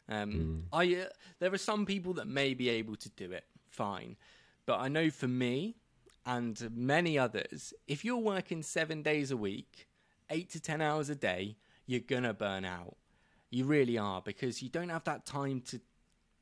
Um, 0.08 0.32
mm. 0.32 0.62
I 0.72 1.02
uh, 1.02 1.08
there 1.38 1.52
are 1.52 1.58
some 1.58 1.86
people 1.86 2.14
that 2.14 2.26
may 2.26 2.54
be 2.54 2.68
able 2.68 2.96
to 2.96 3.08
do 3.10 3.32
it 3.32 3.44
fine, 3.68 4.16
but 4.66 4.80
I 4.80 4.88
know 4.88 5.10
for 5.10 5.28
me 5.28 5.76
and 6.26 6.70
many 6.74 7.18
others, 7.18 7.72
if 7.88 8.04
you're 8.04 8.18
working 8.18 8.62
seven 8.62 9.02
days 9.02 9.30
a 9.30 9.37
week, 9.37 9.88
eight 10.28 10.50
to 10.50 10.61
ten 10.61 10.80
hours 10.80 11.09
a 11.09 11.14
day, 11.14 11.56
you're 11.87 12.00
gonna 12.00 12.35
burn 12.35 12.64
out. 12.64 12.96
You 13.50 13.64
really 13.64 13.98
are 13.98 14.22
because 14.22 14.62
you 14.62 14.68
don't 14.68 14.90
have 14.90 15.04
that 15.04 15.26
time 15.26 15.61
to 15.68 15.80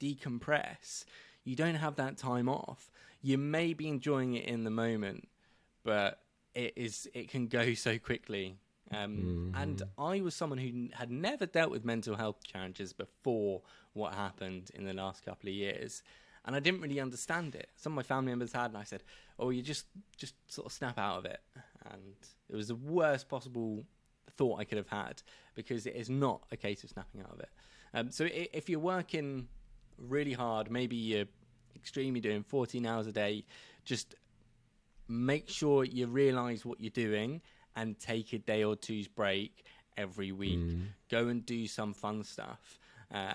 decompress. 0.01 1.05
You 1.45 1.57
don't 1.57 1.77
have 1.77 1.97
that 1.97 2.19
time 2.19 2.49
off. 2.49 2.91
You 3.23 3.39
may 3.39 3.73
be 3.73 3.89
enjoying 3.89 4.35
it 4.35 4.45
in 4.45 4.65
the 4.65 4.71
moment, 4.71 5.29
but 5.85 6.21
it 6.55 6.75
is 6.77 7.09
it 7.15 7.31
can 7.31 7.47
go 7.47 7.75
so 7.87 7.99
quickly. 7.99 8.57
Um, 8.91 9.53
mm. 9.55 9.63
And 9.63 9.83
I 9.99 10.21
was 10.21 10.35
someone 10.35 10.59
who 10.59 10.89
had 10.95 11.11
never 11.11 11.45
dealt 11.47 11.71
with 11.71 11.85
mental 11.85 12.17
health 12.17 12.43
challenges 12.43 12.93
before 12.93 13.61
what 13.93 14.15
happened 14.15 14.71
in 14.75 14.85
the 14.85 14.95
last 14.95 15.25
couple 15.25 15.49
of 15.49 15.55
years, 15.55 16.03
and 16.45 16.57
I 16.57 16.61
didn't 16.61 16.81
really 16.81 17.01
understand 17.01 17.55
it. 17.55 17.69
Some 17.77 17.93
of 17.93 17.97
my 17.97 18.03
family 18.03 18.33
members 18.33 18.53
had, 18.53 18.67
and 18.67 18.79
I 18.79 18.85
said, 18.85 19.03
"Oh, 19.39 19.51
you 19.51 19.63
just 19.63 19.87
just 20.17 20.35
sort 20.53 20.67
of 20.67 20.73
snap 20.73 20.99
out 20.99 21.19
of 21.19 21.25
it," 21.25 21.41
and 21.91 22.17
it 22.49 22.57
was 22.57 22.69
the 22.69 22.75
worst 22.75 23.29
possible 23.29 23.85
thought 24.37 24.61
I 24.61 24.65
could 24.65 24.79
have 24.79 24.89
had 24.89 25.23
because 25.55 25.87
it 25.87 25.97
is 25.97 26.09
not 26.09 26.43
a 26.53 26.57
case 26.57 26.85
of 26.85 26.91
snapping 26.91 27.23
out 27.23 27.33
of 27.33 27.41
it. 27.41 27.51
Um, 27.95 28.11
so 28.11 28.29
if 28.31 28.69
you're 28.69 28.79
working 28.79 29.49
really 29.99 30.33
hard. 30.33 30.71
Maybe 30.71 30.97
you're 30.97 31.27
extremely 31.75 32.21
doing 32.21 32.43
14 32.43 32.87
hours 32.87 33.07
a 33.07 33.13
day, 33.13 33.45
just 33.85 34.15
make 35.09 35.49
sure 35.49 35.85
you 35.85 36.07
realize 36.07 36.65
what 36.65 36.81
you're 36.81 36.91
doing 36.91 37.41
and 37.77 37.99
take 37.99 38.33
a 38.33 38.39
day 38.39 38.65
or 38.65 38.77
two's 38.77 39.09
break 39.09 39.65
every 39.97 40.33
week. 40.33 40.59
Mm. 40.59 40.83
Go 41.11 41.29
and 41.29 41.45
do 41.45 41.67
some 41.67 41.95
fun 41.95 42.25
stuff. 42.25 42.79
Uh, 43.13 43.35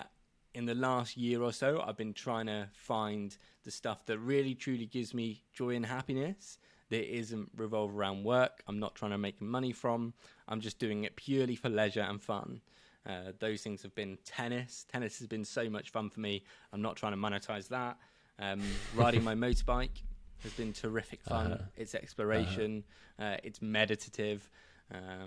in 0.54 0.66
the 0.66 0.74
last 0.74 1.16
year 1.16 1.42
or 1.42 1.52
so, 1.52 1.82
I've 1.84 1.96
been 1.96 2.14
trying 2.14 2.46
to 2.46 2.68
find 2.72 3.36
the 3.64 3.70
stuff 3.70 4.06
that 4.06 4.18
really 4.18 4.54
truly 4.54 4.86
gives 4.86 5.12
me 5.12 5.42
joy 5.52 5.70
and 5.70 5.84
happiness. 5.84 6.58
That 6.90 7.12
isn't 7.12 7.50
revolve 7.56 7.96
around 7.96 8.24
work. 8.24 8.62
I'm 8.68 8.78
not 8.78 8.94
trying 8.94 9.10
to 9.10 9.18
make 9.18 9.40
money 9.40 9.72
from. 9.72 10.12
I'm 10.46 10.60
just 10.60 10.78
doing 10.78 11.04
it 11.04 11.16
purely 11.16 11.56
for 11.56 11.68
leisure 11.68 12.02
and 12.02 12.22
fun. 12.22 12.60
Uh, 13.06 13.32
those 13.38 13.62
things 13.62 13.82
have 13.82 13.94
been 13.94 14.18
tennis. 14.24 14.86
Tennis 14.90 15.18
has 15.18 15.26
been 15.26 15.44
so 15.44 15.68
much 15.68 15.90
fun 15.90 16.08
for 16.08 16.20
me. 16.20 16.44
I'm 16.72 16.82
not 16.82 16.96
trying 16.96 17.12
to 17.12 17.18
monetize 17.18 17.68
that. 17.68 17.96
Um, 18.38 18.62
riding 18.94 19.24
my 19.24 19.34
motorbike 19.34 20.02
has 20.42 20.52
been 20.52 20.72
terrific 20.72 21.22
fun. 21.22 21.52
Uh-huh. 21.52 21.64
It's 21.76 21.94
exploration. 21.94 22.84
uh 23.18 23.36
it's 23.42 23.60
meditative. 23.60 24.48
Uh, 24.92 25.26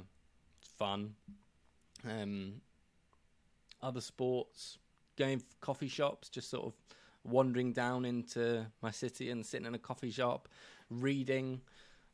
it's 0.60 0.70
fun. 0.70 1.16
Um, 2.08 2.62
other 3.82 4.02
sports, 4.02 4.78
going 5.17 5.43
coffee 5.62 5.88
shops, 5.88 6.30
just 6.30 6.49
sort 6.49 6.67
of 6.67 6.73
wandering 7.23 7.73
down 7.73 8.06
into 8.06 8.65
my 8.82 8.91
city 8.91 9.30
and 9.30 9.45
sitting 9.45 9.67
in 9.67 9.75
a 9.75 9.80
coffee 9.80 10.12
shop, 10.12 10.47
reading. 10.89 11.62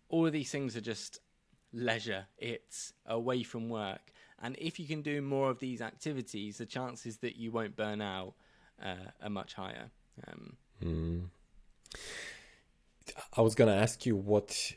All 0.09 0.25
of 0.25 0.33
these 0.33 0.51
things 0.51 0.75
are 0.75 0.81
just 0.81 1.19
leisure. 1.71 2.25
It's 2.37 2.93
away 3.05 3.43
from 3.43 3.69
work. 3.69 4.11
And 4.41 4.55
if 4.59 4.79
you 4.79 4.87
can 4.87 5.01
do 5.01 5.21
more 5.21 5.49
of 5.49 5.59
these 5.59 5.81
activities, 5.81 6.57
the 6.57 6.65
chances 6.65 7.17
that 7.17 7.35
you 7.35 7.51
won't 7.51 7.75
burn 7.75 8.01
out 8.01 8.33
uh, 8.83 9.11
are 9.21 9.29
much 9.29 9.53
higher. 9.53 9.91
Um, 10.27 10.57
Mm. 10.83 11.29
I 13.37 13.41
was 13.41 13.55
gonna 13.55 13.75
ask 13.75 14.05
you 14.05 14.15
what 14.15 14.73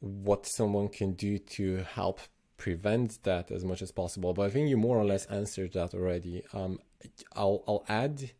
what 0.00 0.46
someone 0.46 0.88
can 0.88 1.12
do 1.12 1.38
to 1.38 1.78
help 1.78 2.20
prevent 2.56 3.22
that 3.24 3.50
as 3.50 3.64
much 3.64 3.82
as 3.82 3.90
possible, 3.90 4.32
but 4.32 4.42
I 4.42 4.50
think 4.50 4.68
you 4.68 4.76
more 4.76 4.96
or 4.96 5.04
less 5.04 5.26
answered 5.26 5.72
that 5.72 5.94
already. 5.94 6.42
Um, 6.52 6.78
I'll 7.34 7.62
I'll 7.68 7.84
add, 7.88 8.30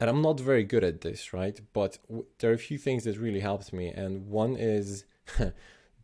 and 0.00 0.10
I'm 0.10 0.22
not 0.22 0.40
very 0.40 0.64
good 0.64 0.84
at 0.84 1.00
this, 1.02 1.32
right? 1.32 1.58
But 1.72 1.98
w- 2.08 2.26
there 2.38 2.50
are 2.50 2.54
a 2.54 2.58
few 2.58 2.78
things 2.78 3.04
that 3.04 3.18
really 3.18 3.40
helped 3.40 3.72
me, 3.72 3.88
and 3.88 4.26
one 4.28 4.56
is 4.56 5.04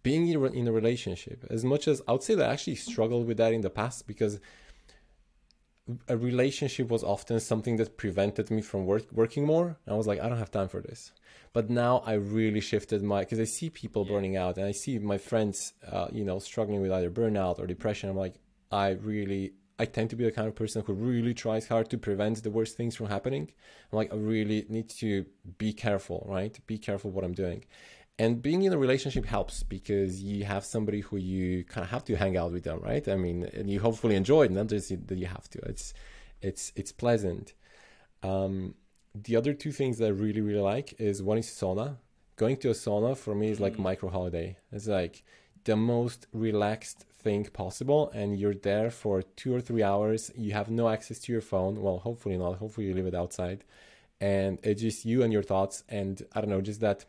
being 0.02 0.28
in 0.28 0.36
a- 0.36 0.44
in 0.60 0.68
a 0.68 0.72
relationship. 0.72 1.44
As 1.50 1.64
much 1.64 1.86
as 1.88 2.02
I 2.06 2.12
would 2.12 2.22
say 2.22 2.34
that 2.34 2.48
I 2.48 2.52
actually 2.52 2.76
struggled 2.76 3.26
with 3.26 3.36
that 3.38 3.52
in 3.52 3.60
the 3.62 3.70
past 3.70 4.06
because 4.06 4.40
a 6.08 6.16
relationship 6.16 6.88
was 6.88 7.02
often 7.02 7.40
something 7.40 7.76
that 7.76 7.96
prevented 7.96 8.48
me 8.50 8.62
from 8.62 8.86
work, 8.86 9.10
working 9.12 9.44
more. 9.44 9.76
I 9.88 9.94
was 9.94 10.06
like, 10.06 10.20
I 10.20 10.28
don't 10.28 10.38
have 10.38 10.50
time 10.52 10.68
for 10.68 10.80
this. 10.80 11.10
But 11.52 11.68
now 11.68 12.02
I 12.06 12.12
really 12.12 12.60
shifted 12.60 13.02
my 13.02 13.20
because 13.20 13.40
I 13.40 13.44
see 13.44 13.70
people 13.70 14.04
Yeah. 14.04 14.12
burning 14.12 14.36
out 14.36 14.56
and 14.56 14.66
I 14.66 14.70
see 14.72 14.98
my 15.00 15.18
friends, 15.18 15.72
uh, 15.90 16.06
you 16.12 16.24
know, 16.24 16.38
struggling 16.38 16.80
with 16.80 16.92
either 16.92 17.10
burnout 17.10 17.58
or 17.58 17.66
depression. 17.66 18.08
I'm 18.08 18.16
like, 18.16 18.36
I 18.70 18.90
really, 18.90 19.54
I 19.82 19.84
tend 19.96 20.08
to 20.10 20.16
be 20.20 20.24
the 20.24 20.36
kind 20.38 20.48
of 20.50 20.54
person 20.62 20.78
who 20.86 20.92
really 21.12 21.34
tries 21.44 21.64
hard 21.72 21.86
to 21.92 21.98
prevent 22.08 22.42
the 22.42 22.50
worst 22.58 22.72
things 22.76 22.94
from 22.96 23.06
happening. 23.16 23.44
I'm 23.90 23.96
like, 24.00 24.12
I 24.12 24.16
really 24.34 24.60
need 24.76 24.88
to 25.04 25.10
be 25.64 25.70
careful, 25.86 26.18
right? 26.36 26.54
Be 26.66 26.78
careful 26.88 27.10
what 27.10 27.24
I'm 27.26 27.32
doing. 27.44 27.60
And 28.22 28.42
being 28.48 28.62
in 28.66 28.72
a 28.78 28.80
relationship 28.86 29.24
helps 29.36 29.56
because 29.76 30.12
you 30.30 30.44
have 30.44 30.64
somebody 30.74 31.00
who 31.06 31.16
you 31.16 31.64
kind 31.72 31.84
of 31.86 31.90
have 31.96 32.04
to 32.04 32.14
hang 32.22 32.34
out 32.40 32.52
with 32.52 32.64
them, 32.68 32.78
right? 32.90 33.04
I 33.08 33.16
mean, 33.16 33.38
and 33.58 33.70
you 33.72 33.80
hopefully 33.80 34.16
enjoy 34.22 34.42
it, 34.46 34.50
not 34.50 34.66
just 34.74 34.88
that 35.08 35.18
you 35.22 35.28
have 35.36 35.48
to. 35.54 35.58
It's, 35.72 35.94
it's, 36.42 36.64
it's 36.76 36.92
pleasant. 36.92 37.54
Um, 38.22 38.74
the 39.14 39.34
other 39.36 39.54
two 39.54 39.72
things 39.72 39.96
that 39.98 40.06
I 40.06 40.10
really, 40.24 40.42
really 40.48 40.60
like 40.74 40.88
is 41.00 41.22
one 41.22 41.38
is 41.38 41.46
sauna. 41.46 41.96
Going 42.36 42.56
to 42.58 42.68
a 42.70 42.74
sauna 42.84 43.16
for 43.16 43.34
me 43.34 43.50
is 43.50 43.60
like 43.60 43.76
Mm. 43.76 43.84
micro 43.88 44.08
holiday. 44.10 44.48
It's 44.72 44.86
like 44.86 45.24
the 45.64 45.76
most 45.76 46.26
relaxed 46.32 47.04
thing 47.22 47.44
possible, 47.44 48.10
and 48.10 48.38
you're 48.38 48.54
there 48.54 48.90
for 48.90 49.22
two 49.22 49.54
or 49.54 49.60
three 49.60 49.82
hours. 49.82 50.30
You 50.36 50.52
have 50.52 50.70
no 50.70 50.88
access 50.88 51.18
to 51.20 51.32
your 51.32 51.40
phone. 51.40 51.80
Well, 51.82 51.98
hopefully 51.98 52.36
not. 52.36 52.58
Hopefully 52.58 52.86
you 52.86 52.94
leave 52.94 53.06
it 53.06 53.14
outside, 53.14 53.64
and 54.20 54.58
it's 54.62 54.82
just 54.82 55.04
you 55.04 55.22
and 55.22 55.32
your 55.32 55.42
thoughts. 55.42 55.84
And 55.88 56.22
I 56.32 56.40
don't 56.40 56.50
know, 56.50 56.60
just 56.60 56.80
that 56.80 57.04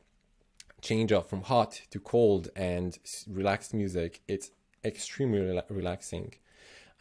change 0.82 1.12
up 1.12 1.30
from 1.30 1.44
hot 1.44 1.82
to 1.92 2.00
cold 2.00 2.50
and 2.56 2.98
relaxed 3.30 3.74
music. 3.74 4.22
It's 4.28 4.52
extremely 4.84 5.40
rela- 5.40 5.64
relaxing. 5.70 6.34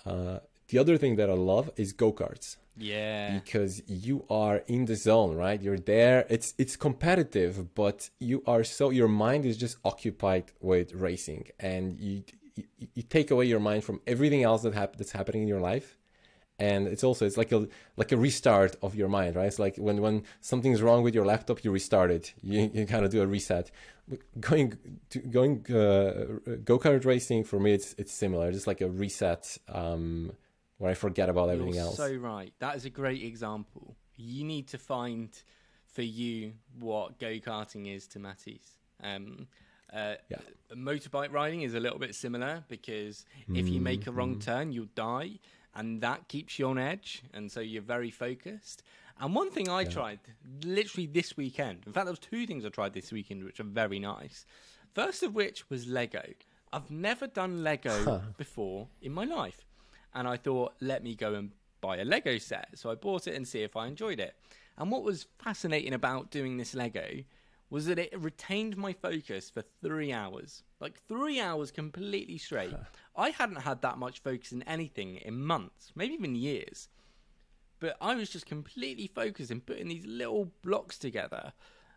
Uh, 0.05 0.39
the 0.69 0.79
other 0.79 0.97
thing 0.97 1.17
that 1.17 1.31
I 1.31 1.35
love 1.35 1.71
is 1.77 1.93
go 1.93 2.13
karts 2.13 2.57
yeah. 2.81 3.39
because 3.39 3.83
you 3.87 4.25
are 4.31 4.59
in 4.67 4.87
the 4.87 4.97
zone 4.97 5.37
right? 5.37 5.61
You're 5.61 5.79
there. 5.79 6.27
It's 6.29 6.55
it's 6.59 6.77
competitive 6.77 7.75
but 7.75 8.11
you 8.19 8.43
are 8.47 8.65
so 8.65 8.91
your 8.91 9.09
mind 9.09 9.45
is 9.45 9.57
just 9.57 9.77
occupied 9.85 10.53
with 10.61 10.95
racing. 10.95 11.49
And 11.59 12.01
you 12.01 12.25
you, 12.57 12.65
you 12.95 13.03
take 13.03 13.31
away 13.31 13.45
your 13.47 13.61
mind 13.61 13.85
from 13.85 14.01
everything 14.07 14.43
else 14.43 14.63
that 14.63 14.75
hap- 14.75 14.97
that's 14.97 15.13
happening 15.13 15.43
in 15.43 15.49
your 15.49 15.61
life. 15.61 15.99
And 16.59 16.89
it's 16.89 17.05
also 17.05 17.25
it's 17.25 17.39
like 17.39 17.53
a 17.53 17.69
like 17.97 18.13
a 18.13 18.17
restart 18.17 18.77
of 18.83 18.95
your 18.95 19.09
mind 19.09 19.37
right? 19.37 19.47
It's 19.47 19.59
like 19.59 19.77
when 19.77 20.01
when 20.01 20.25
something's 20.41 20.83
wrong 20.83 21.03
with 21.03 21.15
your 21.15 21.25
laptop 21.25 21.65
you 21.65 21.71
restart 21.71 22.11
it. 22.11 22.35
You, 22.43 22.71
you 22.73 22.87
kind 22.87 23.05
of 23.05 23.11
do 23.11 23.23
a 23.23 23.27
reset. 23.27 23.71
Going 24.41 24.77
to 25.11 25.19
going 25.21 25.65
uh, 25.71 26.57
go-kart 26.65 27.05
racing 27.05 27.45
for 27.45 27.61
me 27.61 27.73
it's 27.73 27.95
it's 27.97 28.13
similar. 28.13 28.53
Just 28.53 28.67
like 28.67 28.81
a 28.81 28.89
reset 28.89 29.59
um 29.69 30.33
where 30.81 30.91
i 30.91 30.95
forget 30.95 31.29
about 31.29 31.49
everything 31.51 31.75
You're 31.75 31.85
else 31.85 31.97
so 31.97 32.13
right. 32.15 32.53
That 32.59 32.75
is 32.77 32.85
a 32.85 32.91
great 32.91 33.23
example. 33.23 33.95
You 34.17 34.45
need 34.45 34.67
to 34.69 34.79
find 34.79 35.29
for 35.87 36.03
you 36.03 36.55
what 36.79 37.19
go 37.19 37.33
karting 37.39 37.85
is 37.97 38.07
to 38.09 38.19
Matty's. 38.19 38.67
Um, 39.03 39.47
uh, 39.93 40.15
Yeah. 40.29 40.39
Motorbike 40.75 41.33
riding 41.33 41.63
is 41.63 41.75
a 41.75 41.81
little 41.81 41.99
bit 41.99 42.15
similar 42.15 42.65
because 42.69 43.25
if 43.55 43.69
you 43.73 43.81
make 43.81 44.03
a 44.07 44.11
Mm-hmm. 44.11 44.19
wrong 44.19 44.39
turn, 44.39 44.73
you'll 44.73 44.95
die, 44.95 45.31
and 45.75 46.01
that 46.01 46.29
keeps 46.29 46.59
you 46.59 46.69
on 46.69 46.79
edge, 46.79 47.23
and 47.35 47.51
so 47.51 47.61
you're 47.61 47.83
very 47.97 48.11
focused. 48.11 48.83
And 49.21 49.35
one 49.35 49.51
thing 49.51 49.69
I 49.69 49.83
tried 49.85 50.21
literally 50.65 51.07
this 51.07 51.37
weekend, 51.37 51.79
in 51.87 51.93
fact, 51.93 52.07
there 52.07 52.13
was 52.13 52.21
two 52.21 52.47
things 52.47 52.65
I 52.65 52.69
tried 52.71 52.95
this 52.95 53.11
weekend 53.13 53.45
which 53.45 53.61
are 53.61 53.65
very 53.83 53.99
nice. 53.99 54.47
First 54.95 55.23
of 55.23 55.35
which 55.35 55.69
was 55.71 55.87
Lego. 55.87 56.25
I've 56.73 56.91
never 56.91 57.27
done 57.27 57.65
Lego 57.65 58.05
Huh. 58.05 58.21
before 58.39 58.89
in 59.03 59.13
my 59.13 59.25
life, 59.25 59.61
and 60.15 60.27
I 60.27 60.37
thought, 60.37 60.75
let 60.81 61.03
me 61.03 61.15
go 61.15 61.35
and 61.35 61.51
buy 61.81 61.99
a 61.99 62.05
Lego 62.05 62.39
set. 62.39 62.71
So 62.75 62.91
I 62.91 62.95
bought 62.95 63.27
it 63.27 63.35
and 63.35 63.47
see 63.47 63.63
if 63.63 63.77
I 63.77 63.87
enjoyed 63.87 64.21
it. 64.21 64.35
And 64.77 64.91
what 64.91 65.03
was 65.03 65.27
fascinating 65.39 65.93
about 65.93 66.31
doing 66.31 66.57
this 66.57 66.75
Lego 66.75 67.23
was 67.69 67.87
that 67.87 67.99
it 67.99 68.19
retained 68.19 68.77
my 68.77 68.93
focus 68.93 69.49
for 69.49 69.63
three 69.81 70.13
hours. 70.13 70.65
Like 70.81 71.01
three 71.07 71.41
hours 71.41 71.71
completely 71.71 72.39
straight. 72.39 72.75
I 73.17 73.31
hadn't 73.31 73.63
had 73.63 73.83
that 73.83 73.99
much 73.99 74.23
focus 74.23 74.53
in 74.53 74.63
anything 74.65 75.17
in 75.17 75.45
months, 75.45 75.93
maybe 75.95 76.15
even 76.15 76.35
years. 76.35 76.89
But 77.79 77.97
I 78.01 78.15
was 78.15 78.29
just 78.29 78.47
completely 78.47 79.07
focused 79.07 79.51
in 79.51 79.61
putting 79.61 79.89
these 79.89 80.05
little 80.05 80.51
blocks 80.63 80.99
together. 80.99 81.53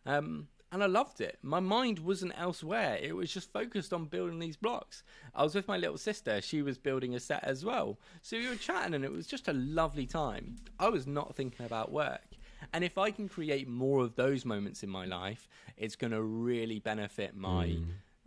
Um, 0.05 0.47
and 0.73 0.81
I 0.81 0.87
loved 0.87 1.21
it. 1.21 1.37
My 1.43 1.59
mind 1.59 1.99
wasn't 1.99 2.33
elsewhere. 2.35 2.97
It 2.99 3.15
was 3.15 3.31
just 3.31 3.53
focused 3.53 3.93
on 3.93 4.05
building 4.05 4.39
these 4.39 4.57
blocks. 4.57 5.03
I 5.35 5.43
was 5.43 5.53
with 5.53 5.67
my 5.67 5.77
little 5.77 5.99
sister. 5.99 6.41
She 6.41 6.63
was 6.63 6.79
building 6.79 7.13
a 7.13 7.19
set 7.19 7.43
as 7.43 7.63
well. 7.63 7.99
So 8.23 8.37
we 8.37 8.49
were 8.49 8.55
chatting 8.55 8.95
and 8.95 9.05
it 9.05 9.11
was 9.11 9.27
just 9.27 9.47
a 9.47 9.53
lovely 9.53 10.07
time. 10.07 10.55
I 10.79 10.89
was 10.89 11.05
not 11.05 11.35
thinking 11.35 11.67
about 11.67 11.91
work. 11.91 12.25
And 12.73 12.83
if 12.83 12.97
I 12.97 13.11
can 13.11 13.29
create 13.29 13.67
more 13.67 14.01
of 14.01 14.15
those 14.15 14.45
moments 14.45 14.81
in 14.81 14.89
my 14.89 15.05
life, 15.05 15.47
it's 15.77 15.95
going 15.95 16.11
to 16.11 16.23
really 16.23 16.79
benefit 16.79 17.35
my 17.35 17.77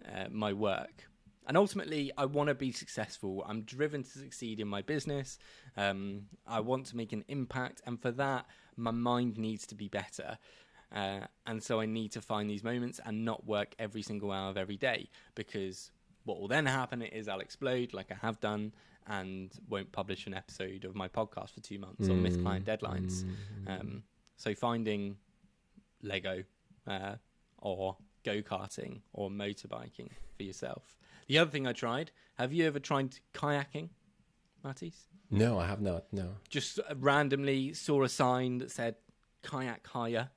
uh, 0.07 0.27
my 0.31 0.53
work. 0.53 1.09
And 1.49 1.57
ultimately, 1.57 2.13
I 2.17 2.27
want 2.27 2.49
to 2.49 2.55
be 2.55 2.71
successful. 2.71 3.45
I'm 3.49 3.63
driven 3.63 4.03
to 4.05 4.09
succeed 4.09 4.61
in 4.61 4.69
my 4.69 4.83
business. 4.83 5.39
Um, 5.77 6.27
I 6.47 6.61
want 6.61 6.87
to 6.87 6.97
make 6.97 7.13
an 7.13 7.25
impact, 7.29 7.83
and 7.87 8.01
for 8.01 8.11
that, 8.13 8.47
my 8.77 8.91
mind 8.91 9.39
needs 9.39 9.67
to 9.69 9.75
be 9.75 9.89
better. 9.89 10.39
Uh, 10.95 11.21
and 11.47 11.63
so 11.63 11.81
I 11.81 11.87
need 11.87 12.13
to 12.13 12.21
find 12.21 12.49
these 12.49 12.63
moments 12.63 13.01
and 13.05 13.25
not 13.25 13.47
work 13.47 13.75
every 13.79 14.03
single 14.03 14.31
hour 14.31 14.51
of 14.51 14.57
every 14.57 14.77
day 14.77 15.11
because 15.35 15.91
what 16.25 16.41
will 16.41 16.49
then 16.49 16.67
happen 16.67 17.03
is 17.03 17.29
I'll 17.29 17.41
explode 17.41 17.93
like 17.93 18.11
I 18.11 18.17
have 18.23 18.41
done 18.41 18.73
and 19.09 19.53
won't 19.69 19.93
publish 19.93 20.27
an 20.27 20.35
episode 20.35 20.85
of 20.85 20.95
my 20.95 21.09
podcast 21.09 21.51
for 21.51 21.61
two 21.61 21.79
months 21.79 22.09
or 22.09 22.15
miss 22.15 22.37
client 22.37 22.65
deadlines. 22.65 23.25
Um, 23.67 24.03
so 24.37 24.55
finding 24.55 25.17
Lego 26.03 26.43
uh, 26.87 27.15
or 27.59 27.97
go 28.25 28.43
karting 28.43 29.01
or 29.13 29.31
motorbiking 29.31 30.11
for 30.37 30.43
yourself. 30.43 30.97
The 31.29 31.39
other 31.39 31.51
thing 31.51 31.67
I 31.67 31.73
tried. 31.73 32.11
Have 32.35 32.53
you 32.53 32.67
ever 32.67 32.79
tried 32.81 33.17
kayaking, 33.35 33.91
Matisse? 34.65 35.09
No, 35.31 35.59
I 35.59 35.67
have 35.67 35.81
not. 35.81 36.05
No. 36.13 36.31
Just 36.49 36.79
randomly 36.97 37.73
saw 37.73 38.03
a 38.03 38.09
sign 38.09 38.59
that 38.59 38.71
said 38.71 38.97
kayak 39.43 39.87
hire 39.87 40.31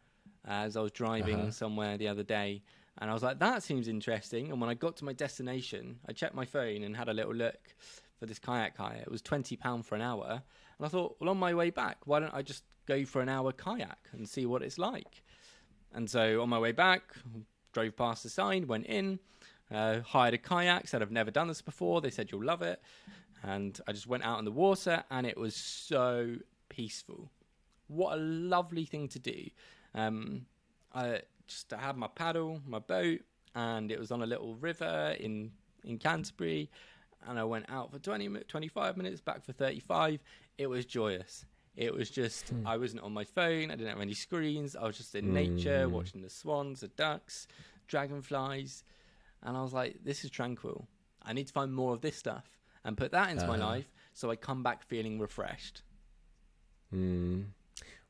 as 0.46 0.76
I 0.78 0.82
was 0.82 0.92
driving 0.92 1.40
Uh-huh. 1.42 1.52
somewhere 1.52 1.98
the 1.98 2.08
other 2.08 2.24
day. 2.24 2.64
And 2.98 3.10
I 3.10 3.14
was 3.14 3.24
like, 3.24 3.40
that 3.40 3.64
seems 3.64 3.88
interesting. 3.88 4.52
And 4.52 4.60
when 4.60 4.70
I 4.70 4.74
got 4.74 4.98
to 4.98 5.06
my 5.06 5.14
destination, 5.14 6.00
I 6.08 6.12
checked 6.14 6.36
my 6.36 6.46
phone 6.46 6.84
and 6.84 6.96
had 6.98 7.08
a 7.08 7.14
little 7.14 7.34
look 7.34 7.76
for 8.18 8.26
this 8.26 8.40
kayak 8.40 8.76
hire. 8.78 9.02
It 9.02 9.10
was 9.12 9.22
£20 9.22 9.86
for 9.86 9.96
an 9.96 10.02
hour. 10.02 10.42
And 10.78 10.86
I 10.86 10.90
thought, 10.90 11.16
well, 11.20 11.30
on 11.30 11.38
my 11.38 11.54
way 11.54 11.70
back, 11.70 11.98
why 12.06 12.20
don't 12.20 12.34
I 12.34 12.42
just 12.42 12.64
go 12.86 13.06
for 13.06 13.22
an 13.22 13.30
hour 13.30 13.52
kayak 13.54 14.10
and 14.12 14.28
see 14.28 14.46
what 14.46 14.62
it's 14.62 14.78
like? 14.78 15.24
And 15.94 16.10
so 16.10 16.42
on 16.42 16.50
my 16.50 16.60
way 16.60 16.74
back, 16.74 17.14
drove 17.72 17.96
past 17.96 18.24
the 18.24 18.30
sign, 18.30 18.68
went 18.68 18.86
in, 18.88 19.20
uh, 19.72 20.02
hired 20.02 20.34
a 20.34 20.38
kayak, 20.38 20.88
said 20.88 21.02
I've 21.02 21.12
never 21.12 21.32
done 21.32 21.48
this 21.48 21.62
before. 21.62 22.02
They 22.02 22.10
said 22.10 22.32
you'll 22.32 22.44
love 22.44 22.62
it. 22.62 22.82
And 23.44 23.80
I 23.88 23.94
just 23.94 24.08
went 24.08 24.24
out 24.26 24.40
in 24.40 24.46
the 24.46 24.52
water 24.52 25.04
and 25.10 25.26
it 25.26 25.38
was 25.38 25.56
so 25.56 26.36
peaceful. 26.68 27.32
What 27.88 28.18
a 28.18 28.22
lovely 28.22 28.84
thing 28.86 29.08
to 29.10 29.20
do. 29.20 29.50
Um, 29.96 30.46
I 30.94 31.22
just 31.48 31.74
I 31.74 31.80
had 31.80 31.98
my 31.98 32.08
paddle, 32.08 32.62
my 32.66 32.80
boat, 32.80 33.20
and 33.56 33.92
it 33.92 34.00
was 34.00 34.12
on 34.12 34.22
a 34.22 34.26
little 34.26 34.56
river 34.56 35.16
in, 35.20 35.52
in 35.84 35.98
Canterbury. 35.98 36.70
And 37.28 37.38
I 37.38 37.44
went 37.44 37.66
out 37.70 37.92
for 37.92 38.00
20, 38.00 38.28
25 38.48 38.96
minutes, 38.98 39.20
back 39.22 39.44
for 39.44 39.52
35. 39.52 40.20
It 40.58 40.68
was 40.68 40.86
joyous. 40.86 41.46
It 41.76 41.94
was 41.94 42.10
just, 42.10 42.52
I 42.66 42.78
wasn't 42.78 43.04
on 43.04 43.14
my 43.14 43.24
phone. 43.24 43.72
I 43.72 43.76
didn't 43.76 43.90
have 43.90 44.02
any 44.02 44.14
screens. 44.14 44.76
I 44.76 44.84
was 44.86 44.98
just 44.98 45.16
in 45.16 45.34
nature, 45.34 45.88
watching 45.90 46.22
the 46.22 46.30
swans, 46.30 46.80
the 46.82 46.88
ducks, 46.90 47.48
dragonflies. 47.88 48.84
And 49.44 49.56
I 49.58 49.62
was 49.62 49.74
like, 49.74 50.04
this 50.04 50.24
is 50.24 50.30
tranquil. 50.32 50.88
I 51.24 51.34
need 51.34 51.48
to 51.48 51.54
find 51.54 51.74
more 51.74 51.94
of 51.94 52.02
this 52.02 52.16
stuff 52.18 52.50
and 52.84 52.98
put 52.98 53.12
that 53.12 53.30
into 53.30 53.48
my 53.48 53.56
Uh-huh. 53.58 53.68
life 53.68 53.92
so 54.14 54.30
I 54.32 54.36
come 54.36 54.64
back 54.64 54.84
feeling 54.84 55.20
refreshed. 55.20 55.84
Mm. 56.94 57.46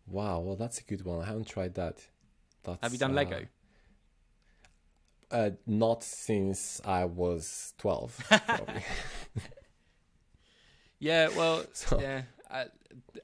Wow, 0.10 0.40
well, 0.40 0.56
that's 0.56 0.80
a 0.80 0.84
good 0.84 1.04
one. 1.06 1.22
I 1.22 1.26
haven't 1.26 1.48
tried 1.48 1.76
that. 1.76 1.98
That's, 2.64 2.80
Have 2.82 2.92
you 2.94 3.00
done 3.00 3.12
uh, 3.12 3.16
Lego? 3.16 3.46
Uh, 5.32 5.52
not 5.68 6.04
since 6.04 6.82
I 6.86 7.06
was 7.06 7.74
12. 7.78 8.32
Yeah, 11.00 11.30
well, 11.30 11.64
So- 11.74 12.00
yeah. 12.02 12.24
Uh, 12.52 12.66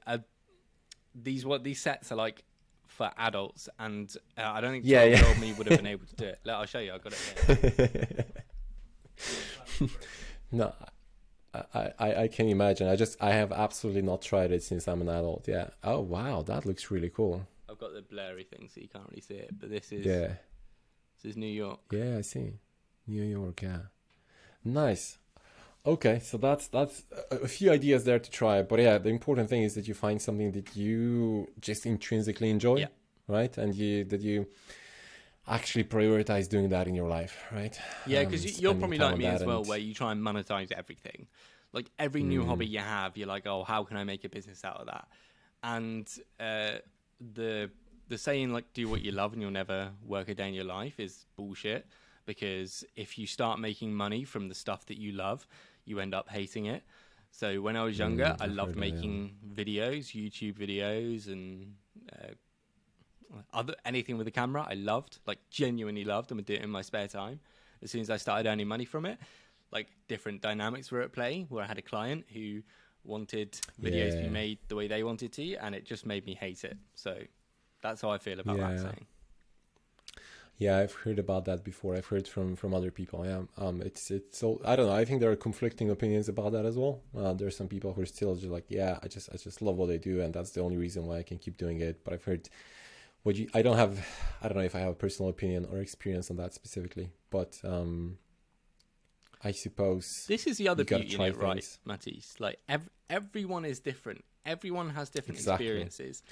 uh, 0.06 0.18
these 1.14 1.44
what 1.44 1.62
these 1.64 1.80
sets 1.80 2.10
are 2.12 2.14
like 2.16 2.42
for 2.86 3.10
adults, 3.18 3.68
and 3.78 4.14
uh, 4.38 4.42
I 4.44 4.60
don't 4.60 4.70
think 4.72 4.84
Yeah, 4.86 5.04
yeah. 5.04 5.18
twelve-year-old 5.20 5.40
me 5.40 5.52
would 5.54 5.66
have 5.68 5.78
been 5.78 5.86
able 5.94 6.06
to 6.06 6.16
do 6.16 6.24
it. 6.26 6.38
Look, 6.44 6.54
I'll 6.54 6.64
show 6.66 6.78
you. 6.78 6.92
I 6.94 6.98
got 6.98 7.12
it. 7.48 8.44
No, 10.52 10.72
I, 11.74 11.92
I, 11.98 12.14
I 12.24 12.28
can 12.28 12.48
imagine. 12.48 12.88
I 12.88 12.96
just, 12.96 13.16
I 13.22 13.30
have 13.32 13.52
absolutely 13.52 14.02
not 14.02 14.22
tried 14.22 14.50
it 14.52 14.62
since 14.62 14.86
I'm 14.88 15.00
an 15.00 15.08
adult. 15.08 15.46
Yeah. 15.48 15.68
Oh, 15.82 16.00
wow, 16.00 16.42
that 16.42 16.66
looks 16.66 16.90
really 16.90 17.10
cool. 17.10 17.46
I've 17.68 17.78
got 17.78 17.92
the 17.94 18.02
blurry 18.02 18.44
thing, 18.44 18.68
so 18.72 18.80
you 18.80 18.88
can't 18.88 19.08
really 19.10 19.20
see 19.22 19.34
it. 19.34 19.50
But 19.58 19.70
this 19.70 19.92
is 19.92 20.04
Yeah. 20.06 20.34
this 21.16 21.24
is 21.30 21.36
New 21.36 21.46
York. 21.64 21.80
Yeah, 21.90 22.18
I 22.18 22.22
see. 22.22 22.52
New 23.06 23.22
York, 23.24 23.62
yeah. 23.62 23.78
Nice. 24.64 25.18
Okay, 25.84 26.18
so 26.18 26.36
that's 26.36 26.66
that's 26.68 27.04
a, 27.30 27.36
a 27.36 27.48
few 27.48 27.70
ideas 27.70 28.02
there 28.04 28.18
to 28.18 28.30
try, 28.30 28.60
but 28.62 28.80
yeah, 28.80 28.98
the 28.98 29.08
important 29.08 29.48
thing 29.48 29.62
is 29.62 29.74
that 29.76 29.86
you 29.86 29.94
find 29.94 30.20
something 30.20 30.50
that 30.52 30.74
you 30.74 31.46
just 31.60 31.86
intrinsically 31.86 32.50
enjoy, 32.50 32.76
Yeah. 32.78 32.88
right? 33.28 33.56
And 33.56 33.72
you 33.74 34.04
that 34.06 34.20
you 34.20 34.48
actually 35.48 35.84
prioritize 35.84 36.48
doing 36.48 36.68
that 36.70 36.88
in 36.88 36.94
your 36.94 37.08
life, 37.08 37.44
right? 37.52 37.78
Yeah, 38.06 38.20
Um, 38.20 38.26
because 38.26 38.60
you're 38.60 38.74
probably 38.74 38.98
like 38.98 39.16
me 39.18 39.26
as 39.26 39.44
well, 39.44 39.58
and- 39.60 39.68
where 39.68 39.78
you 39.78 39.94
try 39.94 40.12
and 40.12 40.20
monetize 40.22 40.72
everything. 40.72 41.28
Like 41.72 41.90
every 41.98 42.22
new 42.22 42.42
Mm. 42.42 42.46
hobby 42.46 42.66
you 42.66 42.78
have, 42.80 43.16
you're 43.16 43.26
like, 43.28 43.46
oh, 43.46 43.62
how 43.64 43.84
can 43.84 43.96
I 43.96 44.04
make 44.04 44.24
a 44.24 44.28
business 44.28 44.64
out 44.64 44.76
of 44.80 44.86
that? 44.86 45.08
And 45.62 46.08
uh, 46.40 46.78
the 47.20 47.70
the 48.08 48.16
saying 48.18 48.52
like, 48.52 48.72
do 48.72 48.88
what 48.88 49.02
you 49.02 49.10
love 49.10 49.32
and 49.32 49.42
you'll 49.42 49.50
never 49.50 49.90
work 50.04 50.28
a 50.28 50.34
day 50.34 50.46
in 50.46 50.54
your 50.54 50.64
life 50.64 51.00
is 51.00 51.26
bullshit. 51.34 51.86
Because 52.24 52.84
if 52.94 53.18
you 53.18 53.26
start 53.26 53.58
making 53.58 53.92
money 53.94 54.22
from 54.24 54.48
the 54.48 54.54
stuff 54.54 54.86
that 54.86 54.96
you 54.98 55.10
love, 55.10 55.46
you 55.84 55.98
end 55.98 56.14
up 56.14 56.28
hating 56.28 56.66
it. 56.66 56.84
So 57.32 57.60
when 57.60 57.76
I 57.76 57.82
was 57.82 57.98
younger, 57.98 58.36
Mm, 58.38 58.42
I 58.42 58.46
loved 58.46 58.74
heard 58.76 58.78
that, 58.78 58.86
yeah. 58.86 58.94
making 58.94 59.36
videos, 59.54 60.14
YouTube 60.14 60.54
videos, 60.54 61.26
and 61.26 61.74
uh, 62.12 62.28
other 63.52 63.74
anything 63.84 64.18
with 64.18 64.26
a 64.26 64.30
camera. 64.30 64.66
I 64.68 64.74
loved, 64.74 65.18
like 65.26 65.38
genuinely 65.50 66.04
loved, 66.04 66.30
and 66.30 66.38
would 66.38 66.46
do 66.46 66.54
it 66.54 66.62
in 66.62 66.70
my 66.70 66.82
spare 66.82 67.08
time. 67.08 67.40
As 67.82 67.90
soon 67.90 68.00
as 68.00 68.10
I 68.10 68.16
started 68.16 68.48
earning 68.48 68.68
money 68.68 68.84
from 68.84 69.06
it, 69.06 69.18
like 69.72 69.88
different 70.08 70.40
dynamics 70.42 70.90
were 70.90 71.02
at 71.02 71.12
play. 71.12 71.46
Where 71.48 71.64
I 71.64 71.66
had 71.66 71.78
a 71.78 71.82
client 71.82 72.24
who 72.32 72.62
wanted 73.04 73.52
videos 73.82 74.16
to 74.16 74.22
be 74.24 74.28
made 74.28 74.58
the 74.68 74.76
way 74.76 74.88
they 74.88 75.02
wanted 75.04 75.32
to, 75.34 75.54
and 75.56 75.74
it 75.74 75.84
just 75.84 76.06
made 76.06 76.26
me 76.26 76.34
hate 76.34 76.64
it. 76.64 76.76
So 76.94 77.18
that's 77.82 78.00
how 78.00 78.10
I 78.10 78.18
feel 78.18 78.40
about 78.40 78.60
that 78.60 78.78
Yeah. 78.78 78.80
saying. 78.80 79.06
Yeah, 80.58 80.78
I've 80.78 80.92
heard 80.94 81.18
about 81.18 81.44
that 81.44 81.64
before. 81.64 81.94
I've 81.96 82.06
heard 82.06 82.26
from 82.26 82.56
from 82.56 82.72
other 82.72 82.90
people. 82.90 83.26
Yeah, 83.26 83.42
um, 83.58 83.82
it's 83.82 84.10
it's 84.10 84.38
so 84.38 84.60
I 84.64 84.74
don't 84.74 84.86
know. 84.86 84.94
I 84.94 85.04
think 85.04 85.20
there 85.20 85.30
are 85.30 85.36
conflicting 85.36 85.90
opinions 85.90 86.28
about 86.30 86.52
that 86.52 86.64
as 86.64 86.78
well. 86.78 87.02
Uh, 87.16 87.34
there 87.34 87.46
are 87.46 87.50
some 87.50 87.68
people 87.68 87.92
who 87.92 88.00
are 88.02 88.06
still 88.06 88.34
just 88.34 88.46
like, 88.48 88.64
yeah, 88.70 88.98
I 89.02 89.08
just 89.08 89.28
I 89.32 89.36
just 89.36 89.60
love 89.60 89.76
what 89.76 89.90
I 89.90 89.98
do, 89.98 90.22
and 90.22 90.32
that's 90.32 90.50
the 90.52 90.62
only 90.62 90.78
reason 90.78 91.06
why 91.06 91.18
I 91.18 91.22
can 91.24 91.36
keep 91.38 91.58
doing 91.58 91.80
it. 91.80 92.02
But 92.04 92.14
I've 92.14 92.24
heard 92.24 92.48
what 93.26 93.36
you. 93.36 93.48
I 93.52 93.62
don't 93.62 93.76
have. 93.76 94.06
I 94.40 94.48
don't 94.48 94.56
know 94.56 94.62
if 94.64 94.74
I 94.76 94.78
have 94.80 94.92
a 94.92 94.94
personal 94.94 95.28
opinion 95.28 95.66
or 95.70 95.78
experience 95.78 96.30
on 96.30 96.36
that 96.36 96.54
specifically, 96.54 97.10
but 97.30 97.60
um, 97.64 98.18
I 99.42 99.50
suppose. 99.50 100.24
This 100.28 100.46
is 100.46 100.58
the 100.58 100.68
other 100.68 100.82
You 100.82 100.86
beauty 100.86 101.10
in 101.10 101.16
try 101.16 101.26
it, 101.26 101.36
right, 101.36 101.54
things. 101.54 101.78
Matisse? 101.84 102.36
Like 102.38 102.58
ev- 102.68 102.88
everyone 103.10 103.64
is 103.64 103.80
different. 103.80 104.24
Everyone 104.44 104.90
has 104.90 105.10
different 105.10 105.38
Exactly. 105.38 105.66
experiences. 105.66 106.22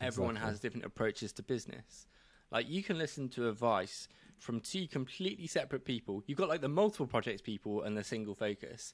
Everyone 0.00 0.34
Exactly. 0.36 0.50
has 0.50 0.60
different 0.60 0.86
approaches 0.86 1.32
to 1.34 1.42
business. 1.42 2.08
Like 2.50 2.68
you 2.68 2.82
can 2.82 2.98
listen 2.98 3.28
to 3.30 3.48
advice 3.48 4.08
from 4.38 4.58
two 4.60 4.88
completely 4.88 5.46
separate 5.46 5.84
people. 5.84 6.22
You've 6.26 6.38
got 6.38 6.48
like 6.48 6.62
the 6.62 6.68
multiple 6.68 7.06
projects 7.06 7.42
people 7.42 7.82
and 7.82 7.96
the 7.96 8.02
single 8.02 8.34
focus. 8.34 8.92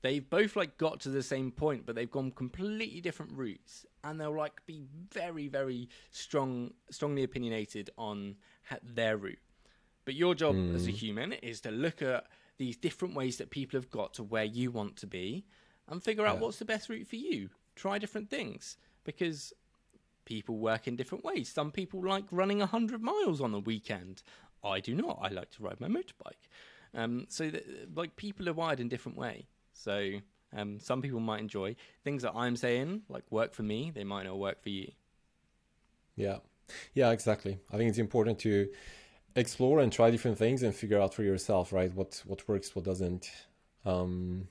They've 0.00 0.28
both 0.28 0.54
like 0.54 0.78
got 0.78 1.00
to 1.00 1.08
the 1.08 1.22
same 1.22 1.50
point, 1.50 1.84
but 1.84 1.94
they've 1.96 2.10
gone 2.10 2.30
completely 2.30 3.00
different 3.00 3.32
routes, 3.32 3.84
and 4.04 4.20
they'll 4.20 4.36
like 4.36 4.64
be 4.66 4.82
very, 5.12 5.48
very 5.48 5.88
strong, 6.10 6.72
strongly 6.90 7.24
opinionated 7.24 7.90
on 7.98 8.36
their 8.82 9.16
route. 9.16 9.40
But 10.04 10.14
your 10.14 10.34
job 10.34 10.56
as 10.74 10.86
a 10.86 10.90
human 10.90 11.32
is 11.34 11.60
to 11.62 11.70
look 11.70 12.00
at 12.00 12.24
these 12.56 12.76
different 12.76 13.14
ways 13.14 13.36
that 13.38 13.50
people 13.50 13.78
have 13.78 13.90
got 13.90 14.14
to 14.14 14.22
where 14.22 14.44
you 14.44 14.70
want 14.70 14.96
to 14.96 15.06
be 15.06 15.44
and 15.88 16.02
figure 16.02 16.26
out 16.26 16.36
Yeah. 16.36 16.42
what's 16.42 16.58
the 16.58 16.64
best 16.64 16.88
route 16.88 17.06
for 17.06 17.16
you. 17.16 17.50
Try 17.76 17.98
different 17.98 18.30
things 18.30 18.76
because 19.04 19.52
people 20.24 20.58
work 20.58 20.86
in 20.88 20.96
different 20.96 21.24
ways. 21.24 21.48
Some 21.48 21.70
people 21.72 22.02
like 22.04 22.24
running 22.30 22.58
100 22.60 23.02
miles 23.02 23.40
on 23.40 23.52
the 23.52 23.60
weekend. 23.60 24.22
I 24.64 24.80
do 24.80 24.94
not. 24.94 25.18
I 25.22 25.28
like 25.28 25.50
to 25.52 25.62
ride 25.62 25.80
my 25.80 25.88
motorbike. 25.88 26.48
Um, 26.94 27.26
so, 27.28 27.50
th- 27.50 27.64
like, 27.94 28.16
people 28.16 28.48
are 28.48 28.52
wired 28.54 28.80
in 28.80 28.88
different 28.88 29.16
way. 29.18 29.46
So, 29.78 30.12
um, 30.56 30.80
some 30.80 31.02
people 31.02 31.20
might 31.20 31.40
enjoy 31.40 31.76
things 32.04 32.22
that 32.22 32.32
I'm 32.34 32.56
saying, 32.56 33.02
like 33.08 33.24
work 33.30 33.54
for 33.54 33.62
me. 33.62 33.92
They 33.94 34.04
might 34.04 34.24
not 34.24 34.38
work 34.38 34.62
for 34.62 34.70
you. 34.70 34.90
Yeah, 36.16 36.38
yeah, 36.94 37.10
exactly. 37.10 37.58
I 37.72 37.76
think 37.76 37.88
it's 37.90 37.98
important 37.98 38.38
to 38.40 38.68
explore 39.36 39.80
and 39.80 39.92
try 39.92 40.10
different 40.10 40.38
things 40.38 40.62
and 40.62 40.74
figure 40.74 41.00
out 41.00 41.14
for 41.14 41.22
yourself, 41.22 41.72
right? 41.72 41.92
What 41.94 42.22
what 42.26 42.46
works, 42.48 42.74
what 42.74 42.84
doesn't. 42.84 43.30
Um, 43.84 44.48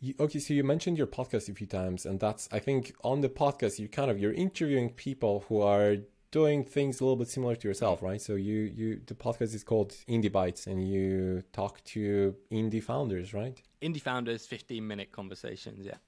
you, 0.00 0.14
okay, 0.18 0.40
so 0.40 0.52
you 0.52 0.64
mentioned 0.64 0.98
your 0.98 1.06
podcast 1.06 1.48
a 1.48 1.54
few 1.54 1.66
times, 1.66 2.04
and 2.04 2.18
that's 2.18 2.48
I 2.52 2.58
think 2.58 2.94
on 3.02 3.20
the 3.20 3.28
podcast 3.28 3.78
you 3.78 3.88
kind 3.88 4.10
of 4.10 4.18
you're 4.18 4.32
interviewing 4.32 4.90
people 4.90 5.44
who 5.48 5.62
are 5.62 5.96
doing 6.32 6.64
things 6.64 7.00
a 7.00 7.04
little 7.04 7.16
bit 7.16 7.28
similar 7.28 7.54
to 7.54 7.68
yourself, 7.68 8.02
right? 8.02 8.20
So 8.20 8.34
you 8.34 8.58
you 8.74 9.00
the 9.06 9.14
podcast 9.14 9.54
is 9.54 9.62
called 9.62 9.92
Indie 10.08 10.32
Bites, 10.32 10.66
and 10.66 10.86
you 10.86 11.44
talk 11.52 11.84
to 11.84 12.34
indie 12.50 12.82
founders, 12.82 13.32
right? 13.32 13.60
Indie 13.80 14.00
founders, 14.00 14.46
15 14.46 14.84
minute 14.84 15.12
conversations. 15.12 15.86
Yeah. 15.86 15.98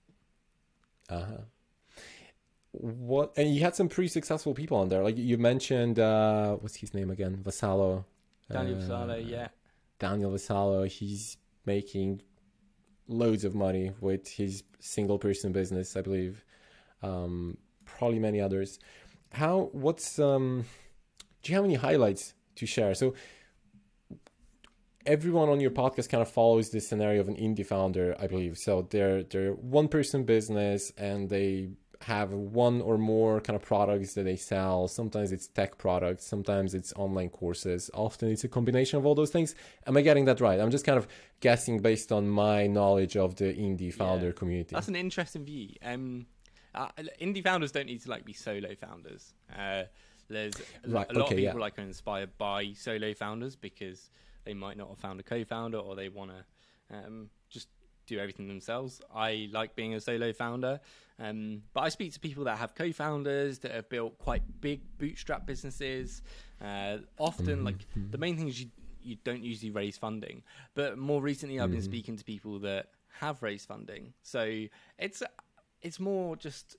Uh 1.08 1.24
huh. 1.24 1.42
What 2.72 3.34
and 3.36 3.54
you 3.54 3.60
had 3.60 3.76
some 3.76 3.88
pretty 3.88 4.08
successful 4.08 4.52
people 4.54 4.78
on 4.78 4.88
there. 4.88 5.04
Like 5.04 5.16
you 5.16 5.38
mentioned, 5.38 6.00
uh, 6.00 6.56
what's 6.56 6.74
his 6.76 6.92
name 6.92 7.10
again? 7.10 7.36
Vassallo. 7.40 8.04
Daniel 8.50 8.78
Uh, 8.78 8.86
Sala, 8.86 9.18
yeah. 9.18 9.48
Daniel 9.98 10.32
Vassallo. 10.32 10.86
He's 10.88 11.36
making 11.64 12.20
loads 13.06 13.44
of 13.44 13.54
money 13.54 13.92
with 14.00 14.28
his 14.28 14.64
single 14.80 15.18
person 15.18 15.52
business, 15.52 15.96
I 15.96 16.02
believe. 16.02 16.44
Um, 17.02 17.58
probably 17.84 18.18
many 18.18 18.40
others. 18.40 18.78
How? 19.34 19.68
What's 19.72 20.18
um? 20.18 20.64
Do 21.42 21.52
you 21.52 21.56
have 21.56 21.64
any 21.64 21.74
highlights 21.74 22.34
to 22.56 22.66
share? 22.66 22.94
So 22.94 23.14
everyone 25.06 25.48
on 25.48 25.60
your 25.60 25.70
podcast 25.70 26.08
kind 26.08 26.22
of 26.22 26.30
follows 26.30 26.70
this 26.70 26.88
scenario 26.88 27.20
of 27.20 27.28
an 27.28 27.36
indie 27.36 27.66
founder, 27.66 28.16
I 28.18 28.26
believe. 28.26 28.56
So 28.58 28.86
they're 28.90 29.22
they're 29.22 29.52
one 29.52 29.88
person 29.88 30.24
business 30.24 30.92
and 30.96 31.28
they 31.28 31.68
have 32.00 32.32
one 32.32 32.82
or 32.82 32.98
more 32.98 33.40
kind 33.40 33.56
of 33.56 33.62
products 33.62 34.14
that 34.14 34.24
they 34.24 34.36
sell. 34.36 34.88
Sometimes 34.88 35.32
it's 35.32 35.46
tech 35.48 35.78
products, 35.78 36.26
sometimes 36.26 36.74
it's 36.74 36.92
online 36.96 37.30
courses. 37.30 37.90
Often 37.94 38.30
it's 38.30 38.44
a 38.44 38.48
combination 38.48 38.98
of 38.98 39.06
all 39.06 39.14
those 39.14 39.30
things. 39.30 39.54
Am 39.86 39.96
I 39.96 40.02
getting 40.02 40.26
that 40.26 40.40
right? 40.40 40.60
I'm 40.60 40.70
just 40.70 40.84
kind 40.84 40.98
of 40.98 41.08
guessing 41.40 41.80
based 41.80 42.12
on 42.12 42.28
my 42.28 42.66
knowledge 42.66 43.16
of 43.16 43.36
the 43.36 43.44
indie 43.54 43.92
founder 43.92 44.26
Yeah. 44.26 44.32
community. 44.32 44.74
That's 44.74 44.88
an 44.88 44.96
interesting 44.96 45.44
view. 45.44 45.70
Um, 45.82 46.26
uh, 46.74 46.88
indie 47.20 47.42
founders 47.42 47.72
don't 47.72 47.86
need 47.86 48.02
to 48.02 48.10
like 48.10 48.24
be 48.24 48.32
solo 48.32 48.74
founders. 48.74 49.34
Uh, 49.56 49.84
there's 50.28 50.60
a 50.84 50.88
Right, 50.88 51.06
a 51.10 51.14
lot 51.14 51.26
okay, 51.26 51.30
of 51.30 51.36
yeah. 51.36 51.54
people 51.54 51.60
like 51.60 51.78
are 51.78 51.82
inspired 51.82 52.36
by 52.38 52.72
solo 52.72 53.12
founders 53.14 53.56
because 53.56 54.10
they 54.44 54.54
might 54.54 54.76
not 54.76 54.88
have 54.88 54.98
found 54.98 55.20
a 55.20 55.22
co-founder 55.22 55.78
or 55.78 55.94
they 55.96 56.08
want 56.08 56.30
to 56.30 56.96
um, 56.96 57.30
just 57.50 57.68
do 58.06 58.18
everything 58.18 58.48
themselves. 58.48 59.00
I 59.14 59.48
like 59.52 59.74
being 59.76 59.94
a 59.94 60.00
solo 60.00 60.32
founder, 60.32 60.80
um, 61.18 61.62
but 61.72 61.80
I 61.82 61.88
speak 61.88 62.12
to 62.14 62.20
people 62.20 62.44
that 62.44 62.58
have 62.58 62.74
co-founders 62.74 63.58
that 63.60 63.72
have 63.72 63.88
built 63.88 64.18
quite 64.18 64.42
big 64.60 64.80
bootstrap 64.98 65.46
businesses. 65.46 66.22
Uh, 66.60 66.98
often, 67.18 67.64
Mm-hmm. 67.64 67.64
like 67.64 67.86
the 68.10 68.18
main 68.18 68.36
thing 68.36 68.48
is 68.48 68.60
you 68.60 68.68
you 69.02 69.16
don't 69.24 69.42
usually 69.42 69.70
raise 69.70 69.96
funding, 69.98 70.42
but 70.74 70.96
more 70.98 71.20
recently 71.22 71.60
I've 71.60 71.70
been 71.70 71.80
Mm-hmm. 71.80 71.82
speaking 71.82 72.16
to 72.16 72.24
people 72.24 72.58
that 72.60 72.88
have 73.20 73.42
raised 73.42 73.66
funding. 73.68 74.14
So 74.22 74.64
it's 74.98 75.22
it's 75.84 76.00
more 76.00 76.34
just 76.36 76.76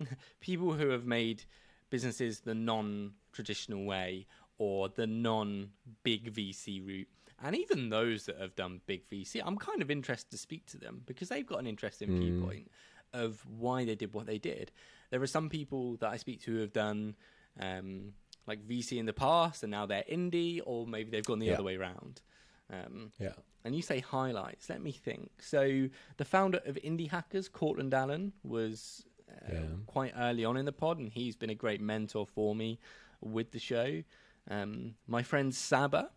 people 0.40 0.72
who 0.72 0.88
have 0.90 1.04
made 1.04 1.44
businesses 1.90 2.40
the 2.40 2.54
non-traditional 2.54 3.84
way 3.84 4.26
or 4.58 4.88
the 4.88 5.06
non-big 5.06 6.32
VC 6.32 6.84
route. 6.84 7.08
And 7.42 7.56
even 7.56 7.90
those 7.90 8.26
that 8.26 8.38
have 8.40 8.54
done 8.56 8.80
big 8.86 9.08
VC, 9.10 9.42
I'm 9.44 9.56
kind 9.58 9.82
of 9.82 9.90
interested 9.90 10.30
to 10.30 10.38
speak 10.38 10.66
to 10.66 10.78
them 10.78 11.02
because 11.04 11.28
they've 11.28 11.46
got 11.46 11.58
an 11.58 11.66
interesting 11.66 12.16
viewpoint 12.18 12.70
of 13.12 13.44
why 13.46 13.84
they 13.84 13.94
did 13.94 14.14
what 14.14 14.26
they 14.26 14.38
did. 14.38 14.70
There 15.10 15.20
are 15.22 15.26
some 15.26 15.48
people 15.48 15.96
that 15.96 16.10
I 16.10 16.16
speak 16.16 16.42
to 16.44 16.52
who 16.52 16.60
have 16.60 16.72
done 16.72 17.16
um, 17.60 18.12
like 18.46 18.66
VC 18.66 18.98
in 18.98 19.06
the 19.06 19.12
past 19.12 19.62
and 19.62 19.70
now 19.70 19.84
they're 19.86 20.04
indie, 20.10 20.60
or 20.64 20.86
maybe 20.86 21.10
they've 21.10 21.24
gone 21.24 21.38
the 21.40 21.46
Yeah. 21.46 21.54
other 21.54 21.64
way 21.64 21.76
around. 21.76 22.22
Um, 22.70 23.12
Yeah. 23.18 23.34
and 23.64 23.74
you 23.74 23.82
say 23.82 24.00
highlights. 24.00 24.68
Let 24.68 24.82
me 24.82 24.92
think. 24.92 25.30
So 25.42 25.88
the 26.16 26.24
founder 26.24 26.60
of 26.64 26.76
Indie 26.76 27.10
Hackers, 27.10 27.48
Courtland 27.48 27.92
Allen, 27.94 28.32
was 28.42 29.06
uh, 29.30 29.52
Yeah. 29.52 29.66
quite 29.86 30.12
early 30.16 30.44
on 30.44 30.56
in 30.56 30.64
the 30.64 30.72
pod, 30.72 30.98
and 30.98 31.10
he's 31.12 31.36
been 31.36 31.50
a 31.50 31.54
great 31.54 31.80
mentor 31.80 32.26
for 32.26 32.54
me 32.54 32.78
with 33.20 33.50
the 33.52 33.58
show. 33.58 34.02
Um, 34.48 34.94
my 35.06 35.22
friend 35.22 35.54
Saba, 35.54 36.10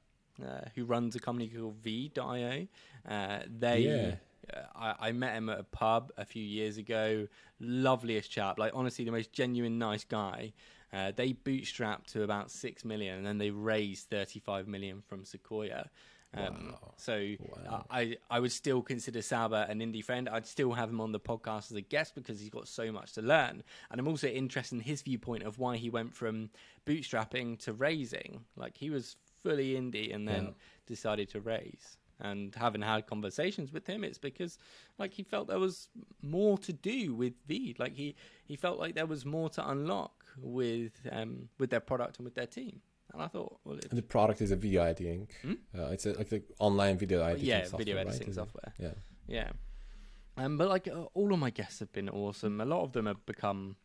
uh, 0.43 0.61
who 0.75 0.85
runs 0.85 1.15
a 1.15 1.19
company 1.19 1.47
called 1.49 1.75
Veed.io, 1.77 2.67
uh, 3.07 3.39
they. 3.47 3.79
Yeah. 3.79 4.15
Uh, 4.53 4.61
I, 4.75 5.09
I 5.09 5.11
met 5.11 5.33
him 5.33 5.49
at 5.49 5.59
a 5.59 5.63
pub 5.63 6.13
a 6.15 6.23
few 6.23 6.43
years 6.43 6.77
ago. 6.77 7.27
Loveliest 7.59 8.31
chap, 8.31 8.57
like 8.57 8.71
honestly, 8.73 9.03
the 9.03 9.11
most 9.11 9.33
genuine, 9.33 9.77
nice 9.77 10.05
guy. 10.05 10.53
Uh, 10.93 11.11
they 11.13 11.33
bootstrapped 11.33 12.05
to 12.13 12.23
about 12.23 12.49
six 12.49 12.85
million, 12.85 13.17
and 13.17 13.25
then 13.25 13.39
they 13.39 13.51
raised 13.51 14.09
thirty-five 14.09 14.65
million 14.67 15.01
from 15.01 15.25
Sequoia. 15.25 15.89
Um, 16.33 16.75
Wow. 16.81 16.93
So 16.97 17.35
Wow. 17.39 17.85
I 17.89 18.17
I 18.29 18.39
would 18.39 18.51
still 18.51 18.81
consider 18.81 19.21
Saba 19.21 19.65
an 19.69 19.79
indie 19.79 20.03
friend. 20.03 20.27
I'd 20.27 20.45
still 20.45 20.73
have 20.73 20.89
him 20.89 20.99
on 21.01 21.11
the 21.11 21.19
podcast 21.19 21.71
as 21.71 21.77
a 21.77 21.81
guest 21.81 22.15
because 22.15 22.39
he's 22.39 22.49
got 22.49 22.67
so 22.67 22.91
much 22.91 23.13
to 23.13 23.21
learn, 23.21 23.63
and 23.89 23.99
I'm 23.99 24.07
also 24.07 24.27
interested 24.27 24.75
in 24.75 24.81
his 24.81 25.01
viewpoint 25.01 25.43
of 25.43 25.57
why 25.59 25.77
he 25.77 25.89
went 25.89 26.13
from 26.13 26.49
bootstrapping 26.85 27.59
to 27.59 27.73
raising. 27.73 28.45
Like 28.55 28.77
he 28.77 28.89
was 28.89 29.15
fully 29.43 29.73
indie 29.75 30.13
and 30.13 30.27
then 30.27 30.43
Yeah. 30.45 30.51
decided 30.85 31.29
to 31.29 31.39
raise. 31.41 31.97
And 32.19 32.55
having 32.55 32.81
had 32.81 33.05
conversations 33.05 33.71
with 33.71 33.85
him, 33.85 34.03
it's 34.03 34.17
because 34.17 34.57
like 34.97 35.13
he 35.13 35.21
felt 35.23 35.47
there 35.47 35.59
was 35.59 35.89
more 36.23 36.57
to 36.59 36.73
do 36.73 37.13
with 37.13 37.33
Veed. 37.47 37.77
Like 37.79 37.93
he 37.93 38.15
he 38.45 38.55
felt 38.55 38.79
like 38.79 38.95
there 38.95 39.05
was 39.05 39.23
more 39.23 39.49
to 39.51 39.69
unlock 39.69 40.25
with 40.39 40.93
um 41.11 41.49
with 41.59 41.69
their 41.69 41.79
product 41.79 42.17
and 42.17 42.25
with 42.25 42.33
their 42.35 42.47
team. 42.47 42.81
And 43.13 43.21
I 43.21 43.27
thought, 43.27 43.59
well, 43.63 43.77
The 43.91 44.01
product 44.01 44.41
is 44.41 44.51
a 44.51 44.55
video 44.55 44.83
editing. 44.83 45.27
Hmm? 45.41 45.53
Uh, 45.77 45.87
it's 45.87 46.05
a, 46.05 46.13
like 46.13 46.29
the 46.29 46.43
online 46.59 46.97
video 46.97 47.23
editing 47.23 47.47
yeah, 47.47 47.63
software, 47.63 47.79
video 47.79 47.97
editing 47.97 48.29
it? 48.29 48.35
software. 48.35 48.73
Yeah. 48.77 48.93
Yeah. 49.27 49.49
Um, 50.37 50.57
but 50.57 50.69
like 50.69 50.87
uh, 50.87 51.05
all 51.13 51.33
of 51.33 51.39
my 51.39 51.49
guests 51.49 51.79
have 51.79 51.91
been 51.91 52.09
awesome. 52.09 52.61
A 52.61 52.65
lot 52.65 52.83
of 52.83 52.91
them 52.93 53.05
have 53.05 53.25
become 53.25 53.75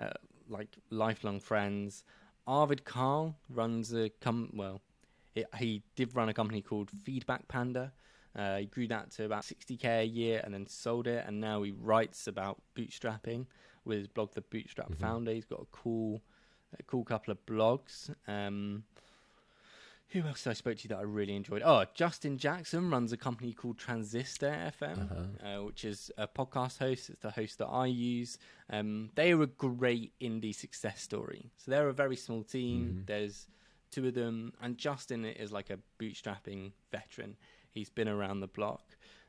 uh, 0.00 0.10
like 0.48 0.76
lifelong 0.90 1.40
friends. 1.40 2.04
Arvid 2.46 2.84
Kahl 2.84 3.36
runs 3.48 3.94
a 3.94 4.10
com 4.20 4.50
well, 4.52 4.82
it, 5.34 5.46
he 5.58 5.82
did 5.96 6.14
run 6.14 6.28
a 6.28 6.34
company 6.34 6.60
called 6.60 6.90
Feedback 6.90 7.48
Panda. 7.48 7.92
Uh, 8.34 8.58
he 8.58 8.66
grew 8.66 8.88
that 8.88 9.10
to 9.12 9.24
about 9.24 9.42
60k 9.42 9.84
a 10.00 10.04
year 10.04 10.40
and 10.44 10.54
then 10.54 10.66
sold 10.66 11.06
it. 11.06 11.24
And 11.26 11.40
now 11.40 11.62
he 11.62 11.70
writes 11.70 12.26
about 12.26 12.60
bootstrapping 12.76 13.46
with 13.84 13.98
his 13.98 14.08
blog, 14.08 14.32
The 14.32 14.40
Bootstrap 14.42 14.94
Founder. 14.94 15.32
He's 15.32 15.44
got 15.44 15.60
a 15.60 15.66
cool, 15.70 16.22
a 16.78 16.82
cool 16.84 17.04
couple 17.04 17.32
of 17.32 17.44
blogs. 17.46 18.14
Um, 18.26 18.84
who 20.12 20.22
else 20.26 20.46
I 20.46 20.52
spoke 20.52 20.76
to 20.78 20.88
that 20.88 20.98
I 20.98 21.02
really 21.02 21.34
enjoyed? 21.34 21.62
Oh, 21.64 21.86
Justin 21.94 22.36
Jackson 22.36 22.90
runs 22.90 23.12
a 23.12 23.16
company 23.16 23.54
called 23.54 23.78
Transistor 23.78 24.72
FM, 24.78 25.08
uh, 25.42 25.64
which 25.64 25.86
is 25.86 26.10
a 26.18 26.28
podcast 26.28 26.78
host. 26.78 27.08
It's 27.08 27.22
the 27.22 27.30
host 27.30 27.58
that 27.58 27.66
I 27.66 27.86
use. 27.86 28.36
Um, 28.68 29.10
they 29.14 29.32
are 29.32 29.40
a 29.40 29.46
great 29.46 30.12
indie 30.20 30.54
success 30.54 31.00
story. 31.00 31.50
So 31.56 31.70
they're 31.70 31.88
a 31.88 31.94
very 31.94 32.16
small 32.16 32.42
team. 32.42 33.04
There's 33.06 33.46
two 33.90 34.06
of 34.06 34.12
them, 34.12 34.52
and 34.60 34.76
Justin 34.76 35.24
is 35.24 35.50
like 35.50 35.70
a 35.70 35.78
bootstrapping 35.98 36.72
veteran. 36.90 37.36
He's 37.70 37.88
been 37.88 38.08
around 38.08 38.40
the 38.40 38.48
block. 38.48 38.82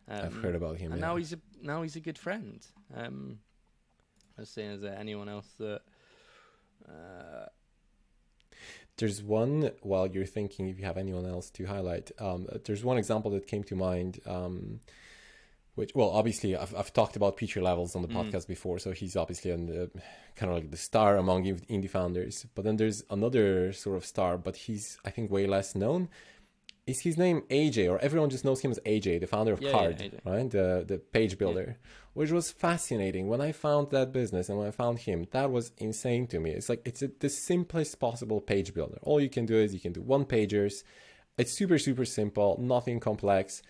Um, 0.10 0.26
I've 0.26 0.36
heard 0.36 0.56
about 0.56 0.78
him. 0.78 0.92
and 0.92 1.00
yeah. 1.00 1.08
now 1.08 1.16
he's 1.16 1.32
a 1.32 1.40
now 1.62 1.82
he's 1.82 1.96
a 1.96 2.02
good 2.02 2.18
friend. 2.18 2.66
Um, 2.94 3.40
let's 4.38 4.52
see, 4.52 4.64
is 4.64 4.82
there 4.82 4.98
anyone 5.00 5.30
else 5.30 5.48
that? 5.60 5.82
Uh, 6.88 7.46
There's 8.98 9.24
one 9.24 9.72
while 9.82 10.08
you're 10.08 10.26
thinking 10.26 10.68
if 10.70 10.78
you 10.80 10.86
have 10.86 10.98
anyone 10.98 11.26
else 11.26 11.50
to 11.52 11.66
highlight. 11.66 12.12
Um, 12.20 12.48
there's 12.66 12.84
one 12.84 12.98
example 12.98 13.32
that 13.32 13.48
came 13.48 13.64
to 13.66 13.76
mind, 13.76 14.20
um, 14.28 14.82
which 15.76 15.92
well, 15.96 16.12
obviously 16.12 16.56
I've, 16.56 16.76
I've 16.76 16.94
talked 16.94 17.16
about 17.16 17.36
Pieter 17.38 17.62
Levels 17.62 17.96
on 17.96 18.04
the 18.04 18.08
Mm. 18.08 18.18
podcast 18.32 18.48
before, 18.48 18.78
so 18.78 18.92
he's 18.92 19.16
obviously 19.16 19.52
on 19.52 19.66
the 19.66 19.90
kind 20.36 20.52
of 20.52 20.58
like 20.60 20.70
the 20.70 20.78
star 20.78 21.18
among 21.18 21.46
indie 21.46 21.90
founders. 21.90 22.46
But 22.54 22.66
then 22.66 22.76
there's 22.78 23.04
another 23.10 23.74
sort 23.74 23.98
of 23.98 24.06
star, 24.06 24.38
but 24.38 24.56
he's 24.56 25.00
I 25.04 25.10
think 25.10 25.32
way 25.32 25.48
less 25.48 25.74
known. 25.76 26.10
Is 26.86 27.00
his 27.02 27.18
name 27.18 27.44
AJ, 27.50 27.90
or 27.90 27.98
everyone 28.00 28.30
just 28.30 28.44
knows 28.44 28.60
him 28.60 28.72
as 28.72 28.80
AJ, 28.86 29.22
the 29.22 29.28
founder 29.28 29.54
of 29.54 29.62
Yeah, 29.62 29.70
yeah, 29.70 29.76
Carrd, 29.76 29.98
AJ. 30.02 30.20
right? 30.26 30.50
The 30.50 30.84
the 30.86 30.98
page 30.98 31.38
builder, 31.38 31.78
which 32.14 32.30
was 32.32 32.52
fascinating. 32.52 33.28
When 33.30 33.40
I 33.40 33.54
found 33.54 33.90
that 33.92 34.12
business 34.12 34.50
and 34.50 34.58
when 34.58 34.68
I 34.68 34.72
found 34.72 35.00
him, 35.00 35.26
that 35.32 35.50
was 35.50 35.72
insane 35.78 36.28
to 36.28 36.40
me. 36.40 36.52
It's 36.52 36.68
like 36.68 36.82
it's 36.86 37.02
a, 37.02 37.10
the 37.20 37.30
simplest 37.30 38.00
possible 38.00 38.42
page 38.42 38.74
builder. 38.74 38.98
All 39.02 39.22
you 39.22 39.30
can 39.30 39.46
do 39.46 39.56
is 39.56 39.74
you 39.74 39.80
can 39.80 39.94
do 39.94 40.02
one 40.02 40.26
pagers. 40.26 40.84
It's 41.38 41.54
super 41.54 41.78
super 41.78 42.04
simple, 42.06 42.58
nothing 42.60 43.00
complex. 43.00 43.62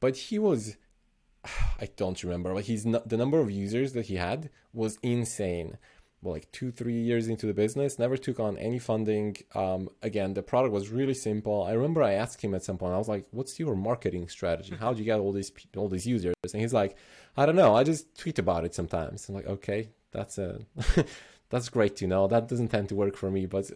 But 0.00 0.16
he 0.16 0.38
was, 0.38 0.76
I 1.80 1.88
don't 1.96 2.22
remember, 2.22 2.52
but 2.54 2.64
he's 2.64 2.84
not, 2.84 3.08
the 3.08 3.16
number 3.16 3.40
of 3.40 3.50
users 3.50 3.94
that 3.94 4.06
he 4.06 4.16
had 4.16 4.50
was 4.72 4.98
insane. 5.02 5.78
Well, 6.20 6.34
like 6.34 6.50
two 6.50 6.70
three 6.72 7.00
years 7.00 7.28
into 7.28 7.46
the 7.46 7.54
business, 7.54 7.98
never 7.98 8.16
took 8.16 8.40
on 8.40 8.58
any 8.58 8.78
funding. 8.80 9.36
Um, 9.54 9.88
again, 10.02 10.34
the 10.34 10.42
product 10.42 10.72
was 10.72 10.88
really 10.88 11.14
simple. 11.14 11.62
I 11.62 11.72
remember 11.72 12.02
I 12.02 12.14
asked 12.14 12.42
him 12.42 12.54
at 12.54 12.64
some 12.64 12.76
point. 12.76 12.92
I 12.94 12.98
was 12.98 13.08
like, 13.08 13.26
"What's 13.30 13.58
your 13.60 13.76
marketing 13.76 14.28
strategy? 14.28 14.74
How 14.74 14.92
do 14.92 14.98
you 14.98 15.04
get 15.04 15.20
all 15.20 15.32
these 15.32 15.52
all 15.76 15.88
these 15.88 16.06
users?" 16.08 16.34
And 16.52 16.60
he's 16.60 16.74
like, 16.74 16.96
"I 17.36 17.46
don't 17.46 17.54
know. 17.56 17.76
I 17.76 17.84
just 17.84 18.18
tweet 18.18 18.38
about 18.40 18.64
it 18.64 18.74
sometimes." 18.74 19.28
I'm 19.28 19.34
like, 19.36 19.46
"Okay, 19.46 19.90
that's 20.10 20.38
a." 20.38 20.60
That's 21.50 21.70
great 21.70 21.96
to 21.96 22.06
know. 22.06 22.26
That 22.28 22.46
doesn't 22.46 22.68
tend 22.68 22.90
to 22.90 22.94
work 22.94 23.16
for 23.16 23.30
me, 23.30 23.46
but 23.46 23.70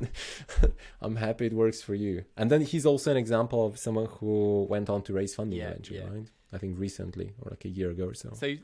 I'm 1.00 1.14
happy 1.14 1.46
it 1.46 1.52
works 1.52 1.80
for 1.80 1.94
you. 1.94 2.24
And 2.36 2.50
then 2.50 2.62
he's 2.62 2.84
also 2.84 3.12
an 3.12 3.16
example 3.16 3.64
of 3.66 3.78
someone 3.78 4.06
who 4.06 4.66
went 4.68 4.90
on 4.90 5.02
to 5.02 5.12
raise 5.12 5.32
funding 5.32 5.60
Yeah, 5.60 5.68
eventually, 5.68 6.00
yeah. 6.00 6.08
right? 6.12 6.30
I 6.52 6.58
think 6.58 6.76
recently 6.76 7.34
or 7.40 7.50
like 7.50 7.64
a 7.64 7.68
year 7.68 7.90
ago 7.90 8.06
or 8.06 8.14
so. 8.14 8.32
So, 8.34 8.54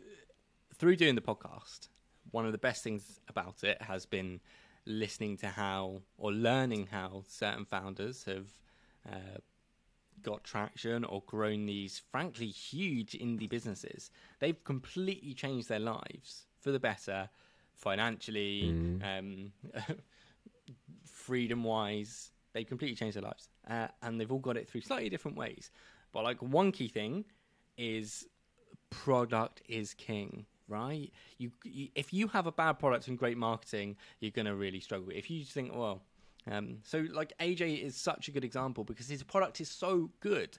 through 0.75 0.97
doing 0.97 1.15
the 1.15 1.21
podcast, 1.21 1.90
one 2.31 2.47
of 2.47 2.53
the 2.53 2.59
best 2.59 2.83
things 2.83 3.21
about 3.29 3.65
it 3.65 3.81
has 3.83 4.07
been 4.07 4.41
listening 4.87 5.37
to 5.39 5.49
how 5.49 6.03
or 6.19 6.33
learning 6.33 6.89
how 6.91 7.25
certain 7.29 7.65
founders 7.65 8.25
have 8.25 8.47
uh, 9.09 9.39
got 10.23 10.45
traction 10.45 11.05
or 11.05 11.23
grown 11.27 11.67
these, 11.67 12.01
frankly, 12.11 12.49
huge 12.49 13.13
indie 13.13 13.49
businesses. 13.49 14.11
They've 14.39 14.63
completely 14.65 15.35
changed 15.35 15.69
their 15.69 15.81
lives 15.81 16.47
for 16.59 16.71
the 16.71 16.81
better, 16.81 17.29
financially, 17.75 18.71
um, 19.03 19.53
freedom 21.07 21.65
wise. 21.65 22.31
They've 22.53 22.67
completely 22.67 22.97
changed 22.97 23.17
their 23.17 23.23
lives, 23.23 23.49
uh, 23.69 23.89
and 24.03 24.21
they've 24.21 24.31
all 24.31 24.39
got 24.39 24.57
it 24.57 24.69
through 24.69 24.83
slightly 24.83 25.09
different 25.09 25.37
ways. 25.37 25.71
But 26.13 26.25
like 26.25 26.43
one 26.43 26.73
key 26.73 26.89
thing 26.89 27.25
is 27.79 28.27
product 28.91 29.63
is 29.69 29.95
king 29.95 30.45
right? 30.71 31.13
You, 31.39 31.51
you 31.65 31.89
if 31.95 32.13
you 32.13 32.29
have 32.29 32.47
a 32.47 32.53
bad 32.53 32.79
product 32.79 33.09
and 33.09 33.19
great 33.19 33.37
marketing 33.37 33.97
you're 34.21 34.31
going 34.31 34.47
to 34.47 34.55
really 34.55 34.81
struggle 34.81 35.09
if 35.13 35.31
you 35.31 35.45
think 35.45 35.75
well 35.75 36.03
um, 36.51 36.79
so 36.85 37.07
like 37.13 37.33
aj 37.41 37.83
is 37.85 37.97
such 37.97 38.29
a 38.29 38.31
good 38.31 38.45
example 38.45 38.85
because 38.85 39.09
his 39.09 39.23
product 39.23 39.61
is 39.61 39.69
so 39.71 40.11
good 40.21 40.59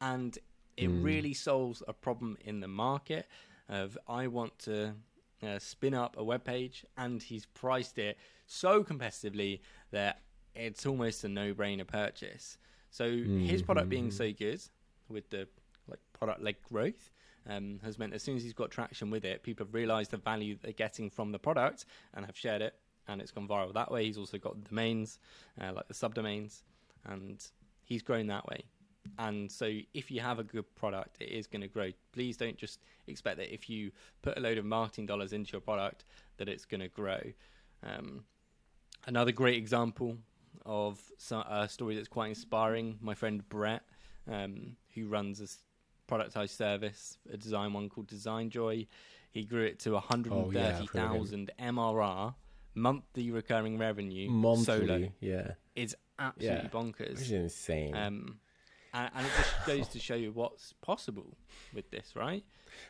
and 0.00 0.38
it 0.76 0.88
really 0.88 1.32
solves 1.32 1.82
a 1.88 1.92
problem 1.92 2.36
in 2.44 2.60
the 2.60 2.68
market 2.68 3.26
of 3.68 3.96
i 4.06 4.26
want 4.26 4.56
to 4.58 4.94
uh, 5.42 5.58
spin 5.58 5.94
up 5.94 6.16
a 6.18 6.24
web 6.24 6.44
page 6.44 6.84
and 6.96 7.22
he's 7.22 7.46
priced 7.46 7.98
it 7.98 8.18
so 8.46 8.82
competitively 8.82 9.60
that 9.90 10.20
it's 10.54 10.86
almost 10.86 11.24
a 11.24 11.28
no-brainer 11.28 11.86
purchase. 11.86 12.58
So 12.90 13.10
his 13.10 13.62
product 13.62 13.88
being 13.88 14.10
so 14.10 14.32
good 14.32 14.62
with 15.08 15.28
the 15.30 15.46
like 15.88 15.98
product 16.12 16.42
led 16.42 16.56
growth 16.62 17.10
um, 17.48 17.80
has 17.84 17.98
meant 17.98 18.12
as 18.12 18.22
soon 18.22 18.36
as 18.36 18.42
he's 18.42 18.52
got 18.52 18.70
traction 18.70 19.10
with 19.10 19.24
it, 19.24 19.42
people 19.42 19.64
have 19.66 19.74
realised 19.74 20.10
the 20.10 20.16
value 20.16 20.56
they're 20.60 20.72
getting 20.72 21.10
from 21.10 21.32
the 21.32 21.38
product 21.38 21.84
and 22.14 22.26
have 22.26 22.36
shared 22.36 22.62
it, 22.62 22.74
and 23.08 23.20
it's 23.20 23.30
gone 23.30 23.48
viral 23.48 23.72
that 23.74 23.90
way. 23.90 24.04
He's 24.04 24.18
also 24.18 24.38
got 24.38 24.64
domains, 24.64 25.18
uh, 25.60 25.72
like 25.72 25.88
the 25.88 25.94
subdomains, 25.94 26.62
and 27.04 27.44
he's 27.84 28.02
grown 28.02 28.26
that 28.28 28.46
way. 28.46 28.64
and 29.18 29.50
so 29.50 29.70
if 29.94 30.10
you 30.10 30.20
have 30.20 30.38
a 30.38 30.44
good 30.44 30.64
product, 30.74 31.16
it 31.20 31.30
is 31.30 31.46
going 31.46 31.62
to 31.62 31.68
grow. 31.68 31.90
Please 32.12 32.36
don't 32.36 32.56
just 32.56 32.80
expect 33.06 33.36
that 33.38 33.52
if 33.52 33.68
you 33.70 33.90
put 34.22 34.36
a 34.36 34.40
load 34.40 34.58
of 34.58 34.64
marketing 34.64 35.06
dollars 35.06 35.32
into 35.32 35.52
your 35.52 35.60
product 35.60 36.04
that 36.38 36.48
it's 36.48 36.64
going 36.64 36.80
to 36.80 36.88
grow. 36.88 37.20
Um, 37.82 38.24
another 39.06 39.32
great 39.32 39.56
example 39.56 40.16
of 40.64 41.00
a 41.30 41.68
story 41.68 41.94
that's 41.94 42.08
quite 42.08 42.28
inspiring. 42.28 42.98
My 43.00 43.14
friend 43.14 43.48
Brett, 43.48 43.82
um, 44.30 44.76
who 44.94 45.06
runs 45.06 45.40
productized 46.08 46.56
service, 46.56 47.18
a 47.32 47.36
design 47.36 47.72
one 47.72 47.88
called 47.88 48.08
DesignJoy, 48.08 48.86
he 49.30 49.44
grew 49.44 49.64
it 49.64 49.78
to 49.80 49.92
130,000 49.92 51.50
oh, 51.50 51.64
yeah, 51.64 51.70
MRR 51.70 52.34
monthly 52.74 53.30
recurring 53.30 53.78
revenue 53.78 54.30
monthly, 54.30 54.64
solo. 54.64 55.08
Yeah, 55.20 55.52
it's 55.74 55.94
absolutely 56.18 56.58
yeah, 56.64 56.68
bonkers. 56.68 57.18
Which 57.18 57.20
is 57.22 57.32
insane. 57.32 57.96
Um, 57.96 58.38
and, 58.94 59.10
and 59.14 59.26
it 59.26 59.32
just 59.36 59.66
goes 59.66 59.88
to 59.88 59.98
show 59.98 60.14
you 60.14 60.32
what's 60.32 60.74
possible 60.74 61.36
with 61.74 61.90
this, 61.90 62.14
right? 62.14 62.44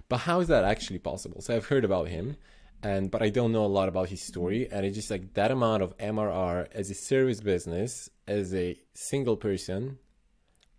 But 0.09 0.19
how 0.19 0.41
is 0.41 0.49
that 0.49 0.65
actually 0.65 0.99
possible? 0.99 1.41
So 1.41 1.55
I've 1.55 1.67
heard 1.67 1.85
about 1.85 2.09
him, 2.09 2.37
and 2.83 3.11
but 3.11 3.23
I 3.23 3.31
don't 3.31 3.53
know 3.53 3.65
a 3.65 3.67
lot 3.67 3.89
about 3.89 4.09
his 4.09 4.23
story. 4.23 4.69
And 4.71 4.85
it's 4.85 4.97
just 4.97 5.11
like 5.11 5.35
that 5.35 5.51
amount 5.51 5.83
of 5.83 5.97
MRR 5.99 6.69
as 6.73 6.91
a 6.91 6.95
service 6.95 7.41
business, 7.41 8.11
as 8.27 8.55
a 8.55 8.79
single 8.95 9.37
person, 9.37 9.99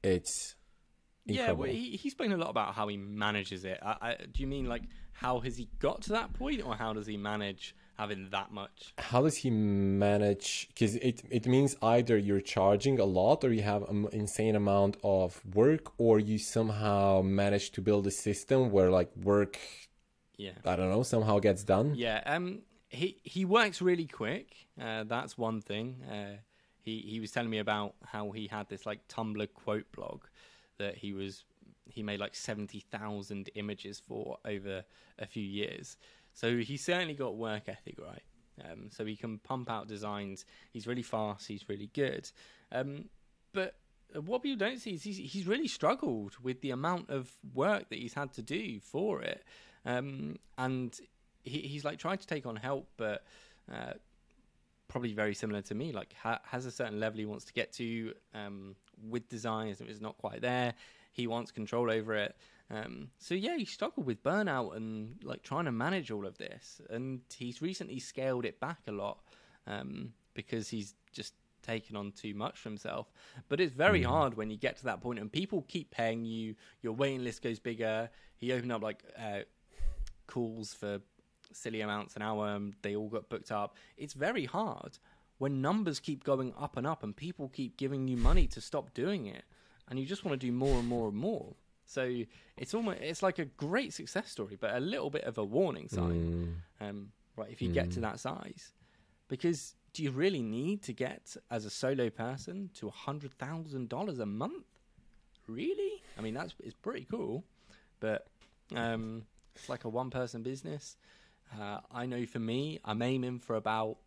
it's 0.04 0.56
incredible. 1.28 1.68
yeah. 1.68 1.74
Well, 1.74 1.82
he, 1.82 1.98
he's 1.98 2.12
spoken 2.14 2.34
a 2.34 2.38
lot 2.38 2.50
about 2.50 2.74
how 2.74 2.88
he 2.88 2.98
manages 2.98 3.66
it. 3.66 3.80
I, 3.82 3.96
I, 4.02 4.16
do 4.32 4.42
you 4.42 4.48
mean 4.48 4.66
like 4.66 4.84
how 5.14 5.40
has 5.40 5.58
he 5.58 5.68
got 5.80 6.02
to 6.04 6.10
that 6.12 6.34
point, 6.34 6.64
or 6.64 6.76
how 6.76 6.94
does 6.94 7.08
he 7.08 7.18
manage 7.18 7.76
having 7.98 8.30
that 8.30 8.52
much? 8.52 8.94
How 9.00 9.24
does 9.24 9.38
he 9.38 9.50
manage? 9.50 10.68
Because 10.70 10.96
it 10.96 11.24
it 11.30 11.48
means 11.48 11.76
either 11.82 12.18
you're 12.18 12.42
charging 12.42 13.00
a 13.00 13.06
lot, 13.06 13.44
or 13.44 13.52
you 13.52 13.64
have 13.64 13.84
an 13.90 14.08
insane 14.12 14.56
amount 14.56 14.98
of 15.04 15.42
work, 15.56 15.92
or 15.98 16.20
you 16.20 16.38
somehow 16.38 17.22
manage 17.24 17.72
to 17.72 17.82
build 17.82 18.06
a 18.08 18.12
system 18.12 18.72
where 18.72 18.92
like 18.92 19.10
work, 19.16 19.58
yeah, 20.38 20.52
I 20.66 20.76
don't 20.76 20.92
know, 20.92 21.04
somehow 21.04 21.40
gets 21.40 21.64
done. 21.64 21.96
Yeah, 21.96 22.22
um, 22.26 22.60
he 22.90 23.18
he 23.24 23.44
works 23.46 23.82
really 23.82 24.08
quick. 24.08 24.56
Uh, 24.80 25.04
that's 25.04 25.38
one 25.38 25.62
thing. 25.62 26.04
Uh, 26.10 26.38
he 26.84 27.00
he 27.00 27.20
was 27.20 27.32
telling 27.32 27.50
me 27.50 27.58
about 27.58 27.96
how 28.06 28.32
he 28.32 28.48
had 28.48 28.70
this 28.70 28.86
like 28.86 29.08
Tumblr 29.08 29.48
quote 29.54 29.92
blog 29.92 30.22
that 30.78 30.98
he 30.98 31.14
was 31.14 31.44
he 31.90 32.04
made 32.04 32.20
like 32.20 32.36
70,000 32.36 33.50
images 33.56 34.02
for 34.06 34.38
over 34.46 34.84
a 35.20 35.26
few 35.26 35.44
years. 35.44 35.98
So 36.34 36.58
he 36.58 36.78
certainly 36.78 37.14
got 37.14 37.36
work 37.36 37.64
ethic, 37.68 37.98
right? 37.98 38.24
Um, 38.64 38.90
so 38.92 39.06
he 39.06 39.16
can 39.16 39.40
pump 39.40 39.70
out 39.70 39.88
designs. 39.88 40.46
He's 40.72 40.88
really 40.88 41.02
fast. 41.02 41.48
He's 41.48 41.68
really 41.70 41.90
good. 41.94 42.30
Um, 42.72 43.06
but 43.54 43.76
what 44.26 44.44
people 44.44 44.58
don't 44.58 44.80
see 44.80 44.92
is 44.92 45.04
he's, 45.04 45.18
he's, 45.18 45.48
really 45.48 45.68
struggled 45.68 46.36
with 46.42 46.62
the 46.62 46.72
amount 46.72 47.10
of 47.10 47.32
work 47.54 47.90
that 47.90 48.00
he's 48.00 48.14
had 48.14 48.34
to 48.34 48.42
do 48.42 48.80
for 48.80 49.22
it. 49.22 49.44
Um, 49.86 50.38
and 50.58 50.98
he, 51.44 51.60
he's 51.60 51.86
like 51.86 52.00
tried 52.00 52.20
to 52.22 52.28
take 52.28 52.46
on 52.46 52.56
help, 52.56 52.88
but 52.98 53.24
uh, 53.72 53.94
probably 54.98 55.14
very 55.14 55.36
similar 55.36 55.62
to 55.62 55.76
me. 55.76 55.92
Like 55.92 56.16
ha- 56.20 56.42
has 56.44 56.66
a 56.66 56.72
certain 56.72 57.00
level 57.00 57.20
he 57.20 57.26
wants 57.28 57.46
to 57.46 57.54
get 57.54 57.72
to 57.74 58.14
um, 58.34 58.76
with 59.08 59.30
design. 59.30 59.68
If 59.68 59.80
it's 59.80 60.02
not 60.02 60.18
quite 60.18 60.42
there, 60.42 60.74
he 61.12 61.28
wants 61.28 61.52
control 61.52 61.92
over 61.92 62.16
it. 62.16 62.36
Um, 62.72 63.10
so 63.20 63.36
yeah, 63.36 63.58
he 63.58 63.66
struggled 63.66 64.08
with 64.08 64.24
burnout 64.24 64.76
and 64.76 65.18
like 65.24 65.44
trying 65.44 65.66
to 65.66 65.72
manage 65.72 66.10
all 66.10 66.26
of 66.26 66.40
this, 66.40 66.82
and 66.90 67.22
he's 67.32 67.62
recently 67.62 68.00
scaled 68.00 68.44
it 68.44 68.60
back 68.60 68.80
a 68.88 68.92
lot 68.92 69.20
um, 69.68 70.14
because 70.34 70.68
he's 70.68 70.96
just 71.14 71.36
taken 71.62 71.96
on 71.96 72.12
too 72.12 72.34
much 72.34 72.58
for 72.58 72.70
himself. 72.70 73.12
But 73.50 73.60
it's 73.60 73.74
very 73.74 74.02
mm. 74.02 74.08
hard 74.08 74.36
when 74.36 74.50
you 74.50 74.58
get 74.58 74.78
to 74.78 74.86
that 74.86 75.00
point, 75.00 75.20
and 75.20 75.32
people 75.32 75.64
keep 75.68 75.92
paying 75.92 76.26
you. 76.26 76.56
Your 76.82 76.94
waiting 76.94 77.24
list 77.24 77.44
goes 77.44 77.60
bigger. 77.60 78.10
He 78.36 78.52
opened 78.52 78.72
up 78.72 78.82
like 78.82 79.04
uh, 79.16 79.42
calls 80.26 80.74
for 80.74 81.02
silly 81.54 81.82
amounts 81.82 82.16
an 82.16 82.22
hour. 82.22 82.60
They 82.82 82.96
all 82.96 83.10
got 83.10 83.30
booked 83.30 83.52
up. 83.52 83.76
It's 83.98 84.14
very 84.14 84.46
hard 84.46 84.98
when 85.38 85.62
numbers 85.62 86.00
keep 86.00 86.24
going 86.24 86.54
up 86.60 86.78
and 86.78 86.88
up, 86.88 87.04
and 87.04 87.16
people 87.16 87.50
keep 87.50 87.78
giving 87.78 88.08
you 88.08 88.18
money 88.18 88.48
to 88.48 88.62
stop 88.62 88.94
doing 88.94 89.28
it, 89.28 89.44
and 89.88 90.00
you 90.00 90.06
just 90.06 90.26
want 90.26 90.40
to 90.40 90.46
do 90.46 90.52
more 90.52 90.80
and 90.80 90.88
more 90.88 91.08
and 91.08 91.18
more. 91.18 91.56
So 91.86 92.24
it's 92.58 92.74
almost 92.74 93.00
it's 93.02 93.24
like 93.24 93.40
a 93.40 93.46
great 93.46 93.94
success 93.94 94.30
story, 94.30 94.58
but 94.60 94.76
a 94.76 94.80
little 94.80 95.10
bit 95.10 95.24
of 95.24 95.38
a 95.38 95.44
warning 95.44 95.88
sign. 95.88 96.62
Mm. 96.82 96.90
Um, 96.90 97.12
right, 97.36 97.50
if 97.50 97.62
you 97.62 97.70
mm. 97.70 97.74
get 97.74 97.92
to 97.92 98.00
mm. 98.00 98.04
that 98.04 98.20
size, 98.20 98.74
because 99.28 99.76
do 99.94 100.04
you 100.04 100.12
really 100.12 100.42
need 100.42 100.84
to 100.84 100.94
get 100.94 101.36
as 101.50 101.66
a 101.66 101.70
solo 101.70 102.10
person 102.10 102.70
to 102.76 102.88
a 102.88 102.92
hundred 102.92 103.34
thousand 103.34 103.90
dollars 103.90 104.20
a 104.20 104.26
month? 104.26 104.66
Really? 105.48 106.04
I 106.18 106.22
mean, 106.22 106.34
that's 106.34 106.54
it's 106.64 106.76
pretty 106.76 107.08
cool, 107.10 107.44
but 108.00 108.28
um, 108.76 109.24
it's 109.56 109.70
like 109.70 109.86
a 109.86 109.90
one 109.90 110.10
person 110.10 110.44
business. 110.44 110.98
Uh, 111.60 111.80
I 111.92 112.06
know 112.06 112.26
for 112.26 112.40
me, 112.40 112.80
I'm 112.84 113.02
aiming 113.02 113.40
for 113.40 113.56
about 113.56 113.98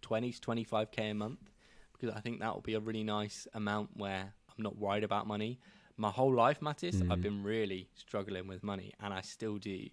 twenty 0.00 0.32
to 0.32 0.40
twenty 0.40 0.64
five 0.64 0.90
k 0.90 1.10
a 1.10 1.14
month 1.14 1.50
because 1.92 2.14
I 2.14 2.20
think 2.20 2.40
that 2.40 2.52
will 2.54 2.62
be 2.62 2.74
a 2.74 2.80
really 2.80 3.04
nice 3.04 3.46
amount 3.54 3.90
where 3.96 4.32
I'm 4.48 4.62
not 4.62 4.76
worried 4.78 5.04
about 5.04 5.26
money 5.26 5.58
my 5.96 6.10
whole 6.10 6.34
life, 6.34 6.60
Mattis, 6.60 6.96
mm. 6.96 7.12
I've 7.12 7.22
been 7.22 7.42
really 7.42 7.88
struggling 7.94 8.46
with 8.46 8.62
money, 8.62 8.92
and 9.00 9.12
I 9.12 9.20
still 9.20 9.58
do. 9.58 9.88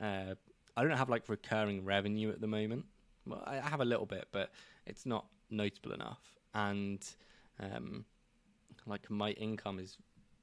Uh, 0.00 0.34
I 0.76 0.82
don't 0.82 0.96
have 0.96 1.08
like 1.08 1.28
recurring 1.28 1.84
revenue 1.84 2.30
at 2.30 2.40
the 2.40 2.46
moment. 2.46 2.84
Well, 3.26 3.42
I 3.46 3.56
have 3.56 3.80
a 3.80 3.84
little 3.84 4.06
bit, 4.06 4.28
but 4.32 4.52
it's 4.86 5.06
not 5.06 5.26
notable 5.50 5.92
enough. 5.92 6.20
And 6.54 7.04
um, 7.58 8.04
like 8.86 9.10
my 9.10 9.30
income 9.32 9.78
is 9.78 9.96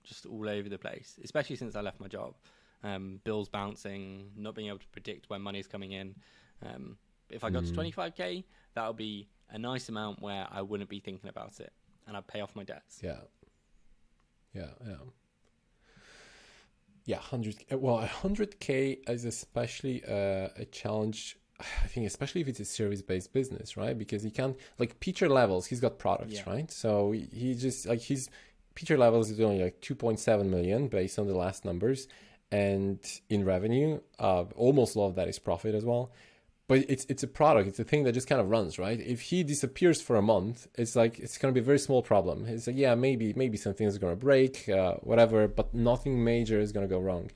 just 0.03 0.25
all 0.25 0.49
over 0.49 0.69
the 0.69 0.77
place, 0.77 1.19
especially 1.23 1.55
since 1.55 1.75
I 1.75 1.81
left 1.81 1.99
my 1.99 2.07
job. 2.07 2.35
Um, 2.83 3.19
bills 3.23 3.49
bouncing, 3.49 4.29
not 4.35 4.55
being 4.55 4.67
able 4.67 4.79
to 4.79 4.87
predict 4.89 5.29
when 5.29 5.41
money's 5.41 5.67
coming 5.67 5.93
in. 5.93 6.15
Um, 6.63 6.97
if 7.29 7.43
I 7.43 7.49
got 7.49 7.63
mm. 7.63 7.73
to 7.73 7.81
25k, 7.81 8.43
that 8.75 8.87
would 8.87 8.97
be 8.97 9.27
a 9.49 9.57
nice 9.57 9.89
amount 9.89 10.21
where 10.21 10.47
I 10.51 10.61
wouldn't 10.61 10.89
be 10.89 10.99
thinking 10.99 11.29
about 11.29 11.59
it 11.59 11.73
and 12.05 12.15
I'd 12.15 12.27
pay 12.27 12.41
off 12.41 12.55
my 12.55 12.63
debts. 12.63 12.99
Yeah 13.03 13.17
yeah, 14.57 14.67
yeah. 14.85 14.95
Yeah, 17.05 17.17
hundred. 17.19 17.55
Well, 17.71 17.97
hundred 18.05 18.59
k 18.59 18.99
is 19.07 19.23
especially 19.23 20.03
uh, 20.03 20.49
a 20.57 20.65
challenge. 20.71 21.37
I 21.59 21.87
think, 21.87 22.05
especially 22.05 22.41
if 22.41 22.47
it's 22.47 22.59
a 22.59 22.65
service-based 22.65 23.33
business, 23.33 23.77
right? 23.77 23.97
Because 23.97 24.21
he 24.21 24.29
can't 24.29 24.57
like 24.77 24.99
Pieter 24.99 25.29
Levels. 25.29 25.65
He's 25.67 25.79
got 25.79 25.97
products, 25.97 26.35
yeah. 26.35 26.49
right? 26.49 26.71
So 26.71 27.11
he 27.11 27.55
just 27.55 27.87
like 27.87 28.01
his 28.01 28.29
Pieter 28.75 28.97
Levels 28.97 29.31
is 29.31 29.39
only 29.39 29.63
like 29.63 29.79
two 29.81 29.95
point 29.95 30.19
seven 30.19 30.51
million 30.51 30.87
based 30.87 31.17
on 31.17 31.27
the 31.27 31.35
last 31.35 31.63
numbers, 31.63 32.07
and 32.51 32.99
in 33.29 33.45
revenue, 33.45 33.99
uh, 34.19 34.45
almost 34.55 34.95
all 34.95 35.07
of 35.07 35.15
that 35.15 35.27
is 35.27 35.39
profit 35.39 35.75
as 35.75 35.83
well. 35.85 36.11
But 36.67 36.79
it's 36.89 37.05
it's 37.05 37.23
a 37.23 37.27
product 37.27 37.69
it's 37.69 37.79
a 37.79 37.85
thing 37.85 38.03
that 38.03 38.11
just 38.11 38.27
kind 38.27 38.41
of 38.41 38.49
runs 38.49 38.77
right? 38.77 38.99
If 38.99 39.21
he 39.21 39.41
disappears 39.43 40.01
for 40.01 40.17
a 40.17 40.21
month 40.21 40.67
it's 40.75 40.97
like 40.97 41.17
it's 41.17 41.37
going 41.37 41.53
to 41.53 41.57
be 41.57 41.63
a 41.63 41.65
very 41.65 41.79
small 41.79 42.01
problem. 42.01 42.45
It's 42.45 42.67
like 42.67 42.75
yeah 42.75 42.93
maybe 42.93 43.33
maybe 43.33 43.57
something 43.57 43.87
is 43.87 43.97
going 43.97 44.11
to 44.11 44.19
break 44.19 44.67
uh, 44.67 44.95
whatever 44.95 45.47
but 45.47 45.73
nothing 45.73 46.21
major 46.23 46.59
is 46.59 46.73
going 46.73 46.87
to 46.87 46.93
go 46.93 46.99
wrong. 46.99 47.31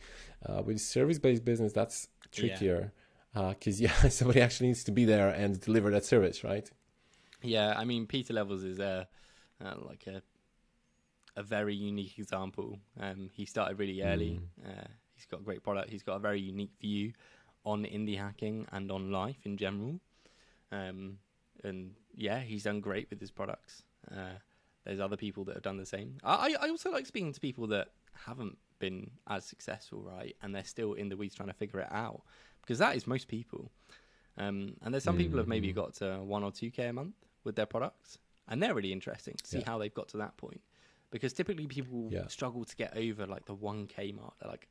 Uh, 0.46 0.62
with 0.64 0.82
service-based 0.82 1.46
business 1.46 1.72
that's 1.72 2.08
trickier 2.32 2.92
because 3.34 3.80
yeah. 3.80 3.90
Uh, 3.90 4.02
yeah 4.04 4.10
somebody 4.10 4.42
actually 4.42 4.68
needs 4.68 4.84
to 4.84 4.92
be 4.92 5.06
there 5.06 5.30
and 5.30 5.62
deliver 5.62 5.92
that 5.92 6.04
service 6.04 6.44
right? 6.44 6.70
Yeah 7.42 7.74
i 7.78 7.86
mean 7.86 8.08
Pieter 8.08 8.34
Levels 8.34 8.64
is 8.64 8.80
a 8.80 9.08
uh, 9.64 9.76
like 9.88 10.08
a 10.08 10.22
a 11.42 11.44
very 11.44 11.76
unique 11.76 12.18
example 12.18 12.80
um, 13.00 13.30
he 13.34 13.46
started 13.46 13.78
really 13.78 14.02
early 14.02 14.40
mm. 14.40 14.88
he's 15.16 15.26
got 15.26 15.42
a 15.42 15.44
great 15.44 15.64
product 15.64 15.90
he's 15.90 16.04
got 16.04 16.16
a 16.16 16.20
very 16.20 16.40
unique 16.40 16.74
view 16.80 17.12
on 17.66 17.84
indie 17.84 18.18
hacking 18.18 18.66
and 18.72 18.92
on 18.92 19.12
life 19.12 19.46
in 19.46 19.58
general. 19.58 20.00
Um, 20.72 21.18
and 21.64 21.92
yeah, 22.16 22.40
he's 22.40 22.64
done 22.64 22.80
great 22.80 23.10
with 23.10 23.20
his 23.20 23.32
products. 23.32 23.84
Uh, 24.10 24.38
there's 24.86 25.00
other 25.00 25.18
people 25.18 25.44
that 25.46 25.56
have 25.56 25.64
done 25.64 25.78
the 25.78 25.86
same. 25.86 26.18
I, 26.24 26.56
I 26.60 26.70
also 26.70 26.92
like 26.92 27.06
speaking 27.06 27.34
to 27.34 27.40
people 27.40 27.68
that 27.68 27.90
haven't 28.26 28.58
been 28.80 29.12
as 29.28 29.46
successful, 29.46 30.02
right? 30.02 30.36
And 30.42 30.56
they're 30.56 30.64
still 30.64 30.94
in 30.94 31.10
the 31.10 31.18
weeds 31.18 31.36
trying 31.36 31.50
to 31.50 31.54
figure 31.54 31.82
it 31.82 31.92
out 31.92 32.22
because 32.62 32.80
that 32.80 32.96
is 32.96 33.06
most 33.06 33.28
people. 33.28 33.72
Um, 34.38 34.76
and 34.82 34.94
there's 34.94 35.04
some 35.04 35.16
mm-hmm. 35.16 35.24
people 35.24 35.38
have 35.38 35.48
maybe 35.48 35.70
mm-hmm. 35.70 35.80
got 35.80 35.94
to 35.96 36.20
one 36.24 36.44
or 36.44 36.52
two 36.52 36.72
k 36.72 36.88
a 36.88 36.94
month 36.94 37.16
with 37.44 37.56
their 37.56 37.66
products, 37.66 38.18
and 38.48 38.64
they're 38.64 38.74
really 38.74 38.94
interesting 38.94 39.36
to 39.36 39.48
see 39.48 39.60
yeah. 39.60 39.66
how 39.66 39.78
they've 39.78 39.94
got 39.94 40.08
to 40.10 40.18
that 40.18 40.38
point. 40.38 40.62
Because 41.12 41.34
typically 41.34 41.68
people 41.68 42.08
yeah. 42.10 42.28
struggle 42.28 42.64
to 42.64 42.76
get 42.76 42.98
over 42.98 43.28
like 43.28 43.46
the 43.46 43.54
one 43.54 43.86
k 43.86 44.12
mark. 44.12 44.34
They're 44.40 44.50
like, 44.50 44.68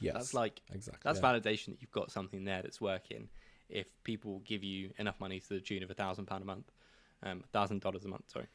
Yes, 0.00 0.14
that's 0.14 0.34
like 0.34 0.60
exactly 0.72 1.00
that's 1.04 1.20
yeah. 1.20 1.32
validation 1.32 1.66
that 1.66 1.80
you've 1.80 1.92
got 1.92 2.10
something 2.10 2.44
there 2.44 2.62
that's 2.62 2.80
working. 2.80 3.28
If 3.68 3.86
people 4.04 4.40
give 4.44 4.62
you 4.62 4.90
enough 4.98 5.18
money 5.20 5.40
to 5.40 5.48
the 5.48 5.60
tune 5.60 5.82
of 5.82 5.90
a 5.90 5.94
thousand 5.94 6.26
pound 6.26 6.42
a 6.42 6.46
month, 6.46 6.70
um, 7.22 7.42
thousand 7.52 7.80
dollars 7.80 8.04
a 8.04 8.08
month, 8.08 8.30
sorry. 8.30 8.46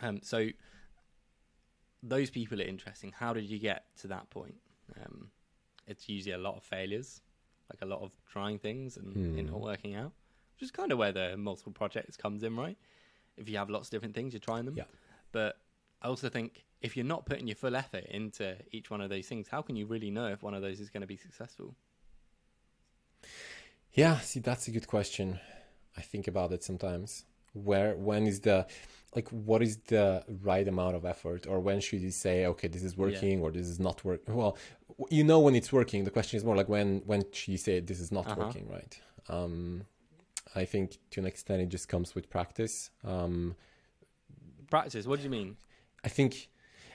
Um, 0.00 0.20
so 0.22 0.48
those 2.02 2.30
people 2.30 2.60
are 2.60 2.64
interesting. 2.64 3.12
How 3.16 3.32
did 3.32 3.44
you 3.44 3.58
get 3.58 3.84
to 4.00 4.08
that 4.08 4.30
point? 4.30 4.54
Um, 5.02 5.28
it's 5.86 6.08
usually 6.08 6.34
a 6.34 6.38
lot 6.38 6.56
of 6.56 6.62
failures, 6.62 7.20
like 7.72 7.82
a 7.82 7.86
lot 7.86 8.02
of 8.02 8.12
trying 8.30 8.58
things 8.58 8.96
and 8.96 9.12
hmm. 9.12 9.38
it 9.38 9.50
not 9.50 9.60
working 9.60 9.94
out, 9.94 10.12
which 10.54 10.62
is 10.62 10.70
kind 10.70 10.92
of 10.92 10.98
where 10.98 11.12
the 11.12 11.36
multiple 11.36 11.72
projects 11.72 12.16
comes 12.16 12.42
in, 12.42 12.56
right? 12.56 12.78
If 13.36 13.48
you 13.48 13.56
have 13.58 13.70
lots 13.70 13.88
of 13.88 13.92
different 13.92 14.14
things, 14.14 14.32
you're 14.32 14.40
trying 14.40 14.64
them. 14.64 14.76
Yeah. 14.76 14.84
But 15.32 15.56
I 16.02 16.08
also 16.08 16.28
think 16.28 16.64
if 16.80 16.96
you're 16.96 17.06
not 17.06 17.26
putting 17.26 17.46
your 17.46 17.56
full 17.56 17.76
effort 17.76 18.04
into 18.10 18.56
each 18.72 18.90
one 18.90 19.00
of 19.00 19.10
those 19.10 19.26
things, 19.26 19.48
how 19.48 19.62
can 19.62 19.76
you 19.76 19.86
really 19.86 20.10
know 20.10 20.26
if 20.26 20.42
one 20.42 20.54
of 20.54 20.62
those 20.62 20.80
is 20.80 20.90
going 20.90 21.02
to 21.02 21.06
be 21.06 21.16
successful? 21.16 21.74
Yeah, 23.92 24.18
see, 24.20 24.40
that's 24.40 24.68
a 24.68 24.70
good 24.70 24.86
question. 24.86 25.40
I 25.96 26.00
think 26.00 26.28
about 26.28 26.52
it 26.52 26.62
sometimes. 26.62 27.24
Where, 27.52 27.96
when 27.96 28.26
is 28.26 28.40
the, 28.40 28.66
like, 29.14 29.28
what 29.30 29.60
is 29.60 29.78
the 29.88 30.24
right 30.42 30.66
amount 30.66 30.94
of 30.94 31.04
effort, 31.04 31.46
or 31.46 31.58
when 31.60 31.80
should 31.80 32.00
you 32.00 32.12
say, 32.12 32.46
okay, 32.46 32.68
this 32.68 32.84
is 32.84 32.96
working, 32.96 33.38
yeah. 33.38 33.44
or 33.44 33.50
this 33.50 33.66
is 33.66 33.80
not 33.80 34.04
working? 34.04 34.34
Well, 34.34 34.56
you 35.10 35.24
know 35.24 35.40
when 35.40 35.54
it's 35.54 35.72
working. 35.72 36.04
The 36.04 36.10
question 36.10 36.36
is 36.36 36.44
more 36.44 36.56
like 36.56 36.68
when, 36.68 37.02
when 37.06 37.24
should 37.32 37.52
you 37.52 37.58
say 37.58 37.80
this 37.80 38.00
is 38.00 38.12
not 38.12 38.26
uh-huh. 38.26 38.36
working, 38.38 38.68
right? 38.68 39.00
Um, 39.28 39.84
I 40.54 40.64
think 40.64 40.98
to 41.10 41.20
an 41.20 41.26
extent 41.26 41.60
it 41.62 41.68
just 41.68 41.88
comes 41.88 42.14
with 42.14 42.30
practice. 42.30 42.90
Um, 43.04 43.56
practice. 44.70 45.06
What 45.06 45.18
do 45.18 45.24
you 45.24 45.30
mean? 45.30 45.56
I 46.04 46.08
think 46.08 46.48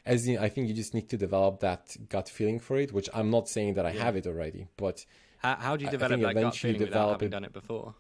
as 0.06 0.28
in, 0.28 0.38
I 0.38 0.50
think 0.50 0.68
you 0.68 0.74
just 0.74 0.94
need 0.94 1.10
to 1.10 1.18
develop 1.18 1.60
that 1.62 1.96
gut 2.10 2.30
feeling 2.30 2.60
for 2.60 2.78
it, 2.78 2.94
which 2.94 3.10
I'm 3.14 3.32
not 3.32 3.50
saying 3.50 3.74
that 3.74 3.86
I 3.86 3.92
yeah. 3.92 4.04
have 4.04 4.16
it 4.16 4.28
already, 4.28 4.68
but 4.78 5.06
how, 5.40 5.56
how 5.56 5.78
do 5.78 5.86
you 5.86 5.92
develop 5.92 6.22
that 6.22 6.34
gut 6.34 6.56
feeling 6.56 6.82
without 6.82 7.12
having 7.12 7.28
it, 7.28 7.32
done 7.32 7.44
it 7.44 7.54
before? 7.54 7.96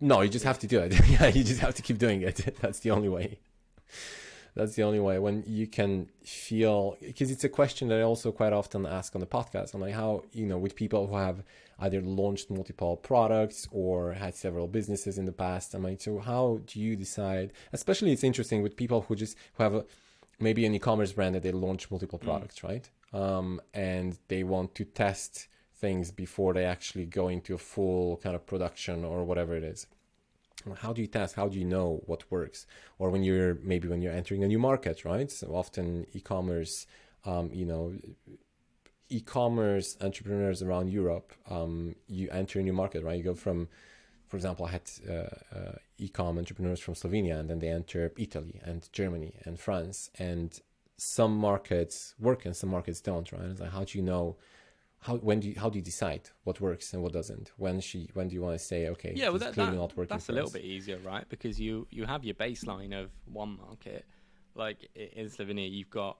No, 0.00 0.20
you 0.20 0.28
just 0.28 0.44
have 0.44 0.58
to 0.60 0.66
do 0.66 0.80
it. 0.80 0.94
yeah, 1.08 1.26
you 1.26 1.42
just 1.44 1.60
have 1.60 1.74
to 1.74 1.82
keep 1.82 1.98
doing 1.98 2.22
it. 2.22 2.36
That's 2.60 2.80
the 2.80 2.90
only 2.90 3.08
way. 3.08 3.40
That's 4.54 4.74
the 4.74 4.82
only 4.82 5.00
way 5.00 5.18
when 5.18 5.44
you 5.46 5.66
can 5.66 6.08
feel 6.24 6.96
because 7.00 7.30
it's 7.30 7.44
a 7.44 7.48
question 7.48 7.88
that 7.88 7.98
I 7.98 8.02
also 8.02 8.32
quite 8.32 8.52
often 8.52 8.84
ask 8.84 9.14
on 9.14 9.20
the 9.20 9.26
podcast. 9.26 9.74
I'm 9.74 9.80
like, 9.80 9.94
how 9.94 10.24
you 10.32 10.44
know, 10.44 10.58
with 10.58 10.74
people 10.74 11.06
who 11.06 11.16
have 11.16 11.42
either 11.80 12.00
launched 12.00 12.50
multiple 12.50 12.96
products 12.96 13.66
or 13.70 14.12
had 14.12 14.34
several 14.34 14.68
businesses 14.68 15.18
in 15.18 15.24
the 15.24 15.32
past. 15.32 15.74
I'm 15.74 15.82
like, 15.82 16.00
so 16.00 16.18
how 16.18 16.60
do 16.66 16.80
you 16.80 16.96
decide? 16.96 17.52
Especially, 17.72 18.12
it's 18.12 18.24
interesting 18.24 18.62
with 18.62 18.76
people 18.76 19.02
who 19.02 19.16
just 19.16 19.36
who 19.54 19.62
have 19.62 19.74
a, 19.74 19.84
maybe 20.38 20.64
an 20.66 20.74
e-commerce 20.74 21.12
brand 21.12 21.34
that 21.34 21.42
they 21.42 21.52
launch 21.52 21.90
multiple 21.90 22.18
mm. 22.18 22.24
products, 22.24 22.60
mm. 22.60 22.68
right? 22.68 22.90
Um, 23.12 23.60
and 23.74 24.18
they 24.28 24.44
want 24.44 24.74
to 24.76 24.84
test 24.84 25.48
things 25.74 26.10
before 26.10 26.52
they 26.52 26.64
actually 26.64 27.06
go 27.06 27.28
into 27.28 27.54
a 27.54 27.58
full 27.58 28.18
kind 28.18 28.36
of 28.36 28.46
production 28.46 29.04
or 29.04 29.24
whatever 29.24 29.56
it 29.56 29.64
is 29.64 29.86
how 30.78 30.92
do 30.92 31.00
you 31.00 31.06
test 31.06 31.34
how 31.34 31.48
do 31.48 31.58
you 31.58 31.64
know 31.64 32.02
what 32.06 32.30
works 32.30 32.66
or 32.98 33.10
when 33.10 33.22
you're 33.22 33.54
maybe 33.62 33.88
when 33.88 34.02
you're 34.02 34.12
entering 34.12 34.44
a 34.44 34.48
new 34.48 34.58
market 34.58 35.04
right 35.04 35.30
so 35.30 35.48
often 35.48 36.06
e-commerce 36.12 36.86
um, 37.24 37.50
you 37.52 37.64
know 37.64 37.92
e-commerce 39.10 39.96
entrepreneurs 40.00 40.62
around 40.62 40.88
europe 40.88 41.32
um, 41.48 41.94
you 42.06 42.28
enter 42.30 42.58
a 42.58 42.62
new 42.62 42.72
market 42.72 43.02
right 43.02 43.18
you 43.18 43.24
go 43.24 43.34
from 43.34 43.68
for 44.28 44.36
example 44.36 44.64
i 44.66 44.70
had 44.70 44.82
uh, 45.08 45.12
uh, 45.56 45.72
e-com 45.98 46.38
entrepreneurs 46.38 46.80
from 46.80 46.94
slovenia 46.94 47.38
and 47.38 47.50
then 47.50 47.58
they 47.58 47.68
enter 47.68 48.12
italy 48.16 48.60
and 48.64 48.88
germany 48.92 49.34
and 49.44 49.58
france 49.58 50.10
and 50.18 50.60
some 50.96 51.36
markets 51.36 52.14
work 52.18 52.44
and 52.44 52.56
some 52.56 52.70
markets 52.70 53.00
don't 53.00 53.32
right 53.32 53.42
it's 53.42 53.60
like 53.60 53.72
how 53.72 53.84
do 53.84 53.98
you 53.98 54.04
know 54.04 54.36
how 55.02 55.16
when 55.16 55.40
do 55.40 55.48
you, 55.48 55.54
how 55.58 55.70
do 55.70 55.78
you 55.78 55.84
decide 55.84 56.28
what 56.44 56.60
works 56.60 56.92
and 56.92 57.02
what 57.02 57.12
doesn't? 57.12 57.52
When 57.56 57.80
she 57.80 58.10
when 58.12 58.28
do 58.28 58.34
you 58.34 58.42
want 58.42 58.58
to 58.58 58.64
say 58.64 58.88
okay? 58.88 59.12
Yeah, 59.16 59.30
well, 59.30 59.38
that, 59.38 59.54
that, 59.54 59.74
not 59.74 59.96
working 59.96 60.14
that's 60.14 60.28
a 60.28 60.32
little 60.32 60.48
us. 60.48 60.52
bit 60.52 60.64
easier, 60.64 60.98
right? 60.98 61.26
Because 61.28 61.58
you 61.58 61.86
you 61.90 62.04
have 62.04 62.22
your 62.22 62.34
baseline 62.34 62.92
of 62.92 63.10
one 63.24 63.56
market, 63.56 64.04
like 64.54 64.88
in 64.94 65.26
Slovenia, 65.26 65.70
you've 65.70 65.90
got 65.90 66.18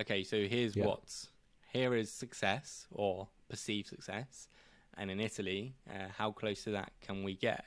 okay. 0.00 0.24
So 0.24 0.44
here's 0.44 0.74
yeah. 0.74 0.86
what's 0.86 1.28
here 1.72 1.94
is 1.94 2.10
success 2.10 2.86
or 2.90 3.28
perceived 3.48 3.88
success, 3.88 4.48
and 4.96 5.10
in 5.10 5.20
Italy, 5.20 5.74
uh, 5.88 6.08
how 6.16 6.32
close 6.32 6.64
to 6.64 6.70
that 6.72 6.92
can 7.00 7.22
we 7.22 7.34
get? 7.34 7.64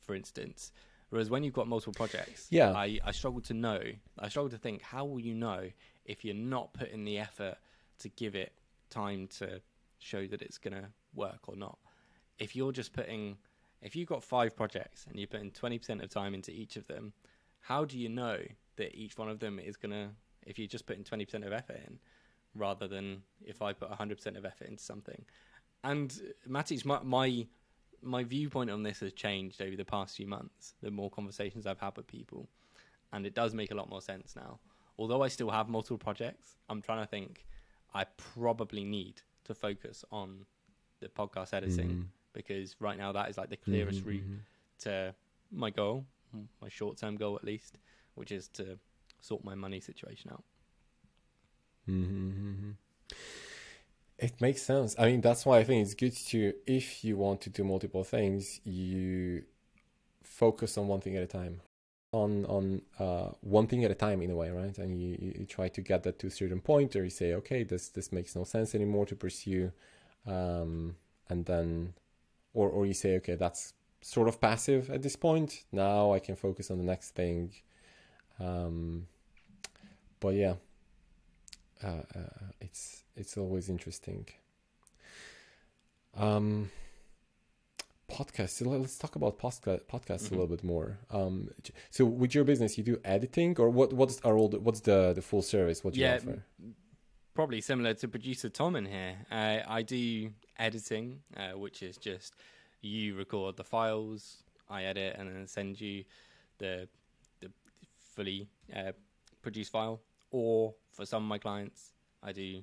For 0.00 0.14
instance, 0.14 0.72
whereas 1.10 1.30
when 1.30 1.42
you've 1.42 1.54
got 1.54 1.68
multiple 1.68 1.94
projects, 1.94 2.48
yeah, 2.50 2.72
I 2.72 2.98
I 3.04 3.12
struggle 3.12 3.40
to 3.42 3.54
know. 3.54 3.80
I 4.18 4.28
struggle 4.28 4.50
to 4.50 4.58
think 4.58 4.82
how 4.82 5.04
will 5.04 5.20
you 5.20 5.34
know 5.34 5.70
if 6.04 6.24
you're 6.24 6.34
not 6.34 6.72
putting 6.72 7.04
the 7.04 7.18
effort 7.18 7.56
to 8.00 8.08
give 8.10 8.34
it 8.34 8.52
time 8.90 9.28
to 9.38 9.60
show 9.98 10.26
that 10.26 10.42
it's 10.42 10.58
going 10.58 10.74
to 10.74 10.88
work 11.14 11.48
or 11.48 11.56
not. 11.56 11.78
If 12.38 12.56
you're 12.56 12.72
just 12.72 12.92
putting, 12.92 13.36
if 13.80 13.94
you've 13.94 14.08
got 14.08 14.22
five 14.22 14.56
projects 14.56 15.06
and 15.08 15.18
you're 15.18 15.28
putting 15.28 15.50
20% 15.50 16.02
of 16.02 16.10
time 16.10 16.34
into 16.34 16.50
each 16.50 16.76
of 16.76 16.86
them, 16.88 17.12
how 17.60 17.84
do 17.84 17.98
you 17.98 18.08
know 18.08 18.38
that 18.76 18.94
each 18.94 19.16
one 19.16 19.28
of 19.28 19.38
them 19.38 19.58
is 19.58 19.76
going 19.76 19.92
to, 19.92 20.08
if 20.44 20.58
you're 20.58 20.68
just 20.68 20.86
putting 20.86 21.04
20% 21.04 21.46
of 21.46 21.52
effort 21.52 21.80
in, 21.86 21.98
rather 22.54 22.88
than 22.88 23.22
if 23.44 23.62
I 23.62 23.72
put 23.72 23.90
100% 23.90 24.36
of 24.36 24.44
effort 24.44 24.68
into 24.68 24.82
something? 24.82 25.24
And 25.84 26.14
Matis, 26.48 26.84
my, 26.84 27.00
my 27.02 27.46
my 28.04 28.24
viewpoint 28.24 28.68
on 28.68 28.82
this 28.82 29.00
has 29.00 29.12
changed 29.12 29.62
over 29.62 29.76
the 29.76 29.84
past 29.84 30.16
few 30.16 30.26
months. 30.26 30.74
The 30.82 30.90
more 30.90 31.10
conversations 31.10 31.66
I've 31.66 31.78
had 31.78 31.96
with 31.96 32.06
people, 32.06 32.48
and 33.12 33.26
it 33.26 33.34
does 33.34 33.54
make 33.54 33.70
a 33.70 33.74
lot 33.74 33.88
more 33.88 34.02
sense 34.02 34.34
now. 34.34 34.58
Although 34.98 35.22
I 35.22 35.28
still 35.28 35.50
have 35.50 35.68
multiple 35.68 35.98
projects, 35.98 36.56
I'm 36.68 36.82
trying 36.82 37.00
to 37.00 37.06
think. 37.06 37.46
I 37.94 38.04
probably 38.16 38.84
need 38.84 39.20
to 39.44 39.54
focus 39.54 40.04
on 40.10 40.46
the 41.00 41.08
podcast 41.08 41.52
editing 41.52 41.88
mm-hmm. 41.88 42.02
because 42.32 42.76
right 42.80 42.96
now 42.96 43.12
that 43.12 43.28
is 43.28 43.36
like 43.36 43.50
the 43.50 43.56
clearest 43.56 44.00
mm-hmm, 44.00 44.08
route 44.08 44.24
mm-hmm. 44.24 44.34
to 44.80 45.14
my 45.50 45.70
goal, 45.70 46.06
my 46.60 46.68
short 46.68 46.96
term 46.96 47.16
goal 47.16 47.36
at 47.36 47.44
least, 47.44 47.78
which 48.14 48.32
is 48.32 48.48
to 48.48 48.78
sort 49.20 49.44
my 49.44 49.54
money 49.54 49.80
situation 49.80 50.30
out. 50.32 50.42
Mm-hmm, 51.88 52.30
mm-hmm. 52.30 52.70
It 54.18 54.40
makes 54.40 54.62
sense. 54.62 54.94
I 54.98 55.06
mean, 55.06 55.20
that's 55.20 55.44
why 55.44 55.58
I 55.58 55.64
think 55.64 55.82
it's 55.82 55.94
good 55.94 56.16
to, 56.28 56.54
if 56.66 57.04
you 57.04 57.16
want 57.16 57.40
to 57.42 57.50
do 57.50 57.64
multiple 57.64 58.04
things, 58.04 58.60
you 58.64 59.42
focus 60.22 60.78
on 60.78 60.86
one 60.86 61.00
thing 61.00 61.16
at 61.16 61.22
a 61.22 61.26
time 61.26 61.60
on 62.12 62.44
on 62.44 62.82
uh, 62.98 63.30
one 63.40 63.66
thing 63.66 63.84
at 63.84 63.90
a 63.90 63.94
time 63.94 64.22
in 64.22 64.30
a 64.30 64.36
way, 64.36 64.50
right? 64.50 64.76
And 64.78 65.00
you, 65.00 65.34
you 65.38 65.46
try 65.46 65.68
to 65.68 65.80
get 65.80 66.02
that 66.04 66.18
to 66.20 66.26
a 66.26 66.30
certain 66.30 66.60
point, 66.60 66.94
or 66.94 67.04
you 67.04 67.10
say, 67.10 67.34
okay, 67.34 67.62
this 67.64 67.88
this 67.88 68.12
makes 68.12 68.36
no 68.36 68.44
sense 68.44 68.74
anymore 68.74 69.06
to 69.06 69.16
pursue, 69.16 69.72
um, 70.26 70.96
and 71.28 71.46
then, 71.46 71.94
or 72.54 72.68
or 72.68 72.86
you 72.86 72.94
say, 72.94 73.16
okay, 73.16 73.34
that's 73.34 73.72
sort 74.02 74.28
of 74.28 74.40
passive 74.40 74.90
at 74.90 75.02
this 75.02 75.16
point. 75.16 75.64
Now 75.72 76.12
I 76.12 76.18
can 76.18 76.36
focus 76.36 76.70
on 76.70 76.78
the 76.78 76.84
next 76.84 77.10
thing. 77.10 77.52
Um, 78.40 79.06
but 80.20 80.34
yeah, 80.34 80.54
uh, 81.84 82.02
uh, 82.14 82.20
it's 82.60 83.04
it's 83.16 83.36
always 83.36 83.68
interesting. 83.68 84.26
Um, 86.16 86.70
podcasts. 88.10 88.64
Let's 88.64 88.98
talk 88.98 89.16
about 89.16 89.38
podcasts 89.38 89.88
mm-hmm. 89.88 90.34
a 90.34 90.38
little 90.38 90.46
bit 90.46 90.64
more. 90.64 90.98
Um, 91.10 91.50
so, 91.90 92.04
with 92.04 92.34
your 92.34 92.44
business, 92.44 92.76
you 92.78 92.84
do 92.84 92.98
editing, 93.04 93.56
or 93.58 93.70
what? 93.70 93.92
What's 93.92 94.20
are 94.20 94.36
all 94.36 94.48
the, 94.48 94.60
what's 94.60 94.80
the 94.80 95.12
the 95.14 95.22
full 95.22 95.42
service? 95.42 95.82
What 95.82 95.94
do 95.94 96.00
yeah, 96.00 96.14
you 96.14 96.30
offer? 96.30 96.44
Probably 97.34 97.60
similar 97.60 97.94
to 97.94 98.08
producer 98.08 98.50
Tom 98.50 98.76
in 98.76 98.86
here. 98.86 99.14
Uh, 99.30 99.60
I 99.66 99.82
do 99.82 100.30
editing, 100.58 101.20
uh, 101.36 101.58
which 101.58 101.82
is 101.82 101.96
just 101.96 102.34
you 102.82 103.14
record 103.16 103.56
the 103.56 103.64
files, 103.64 104.42
I 104.68 104.84
edit, 104.84 105.16
and 105.18 105.28
then 105.28 105.46
send 105.46 105.80
you 105.80 106.04
the 106.58 106.88
the 107.40 107.50
fully 108.14 108.48
uh, 108.74 108.92
produced 109.40 109.72
file. 109.72 110.00
Or 110.30 110.74
for 110.92 111.04
some 111.06 111.22
of 111.22 111.28
my 111.28 111.38
clients, 111.38 111.92
I 112.22 112.32
do 112.32 112.62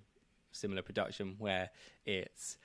similar 0.51 0.82
production 0.82 1.36
where 1.38 1.69
it's 2.05 2.57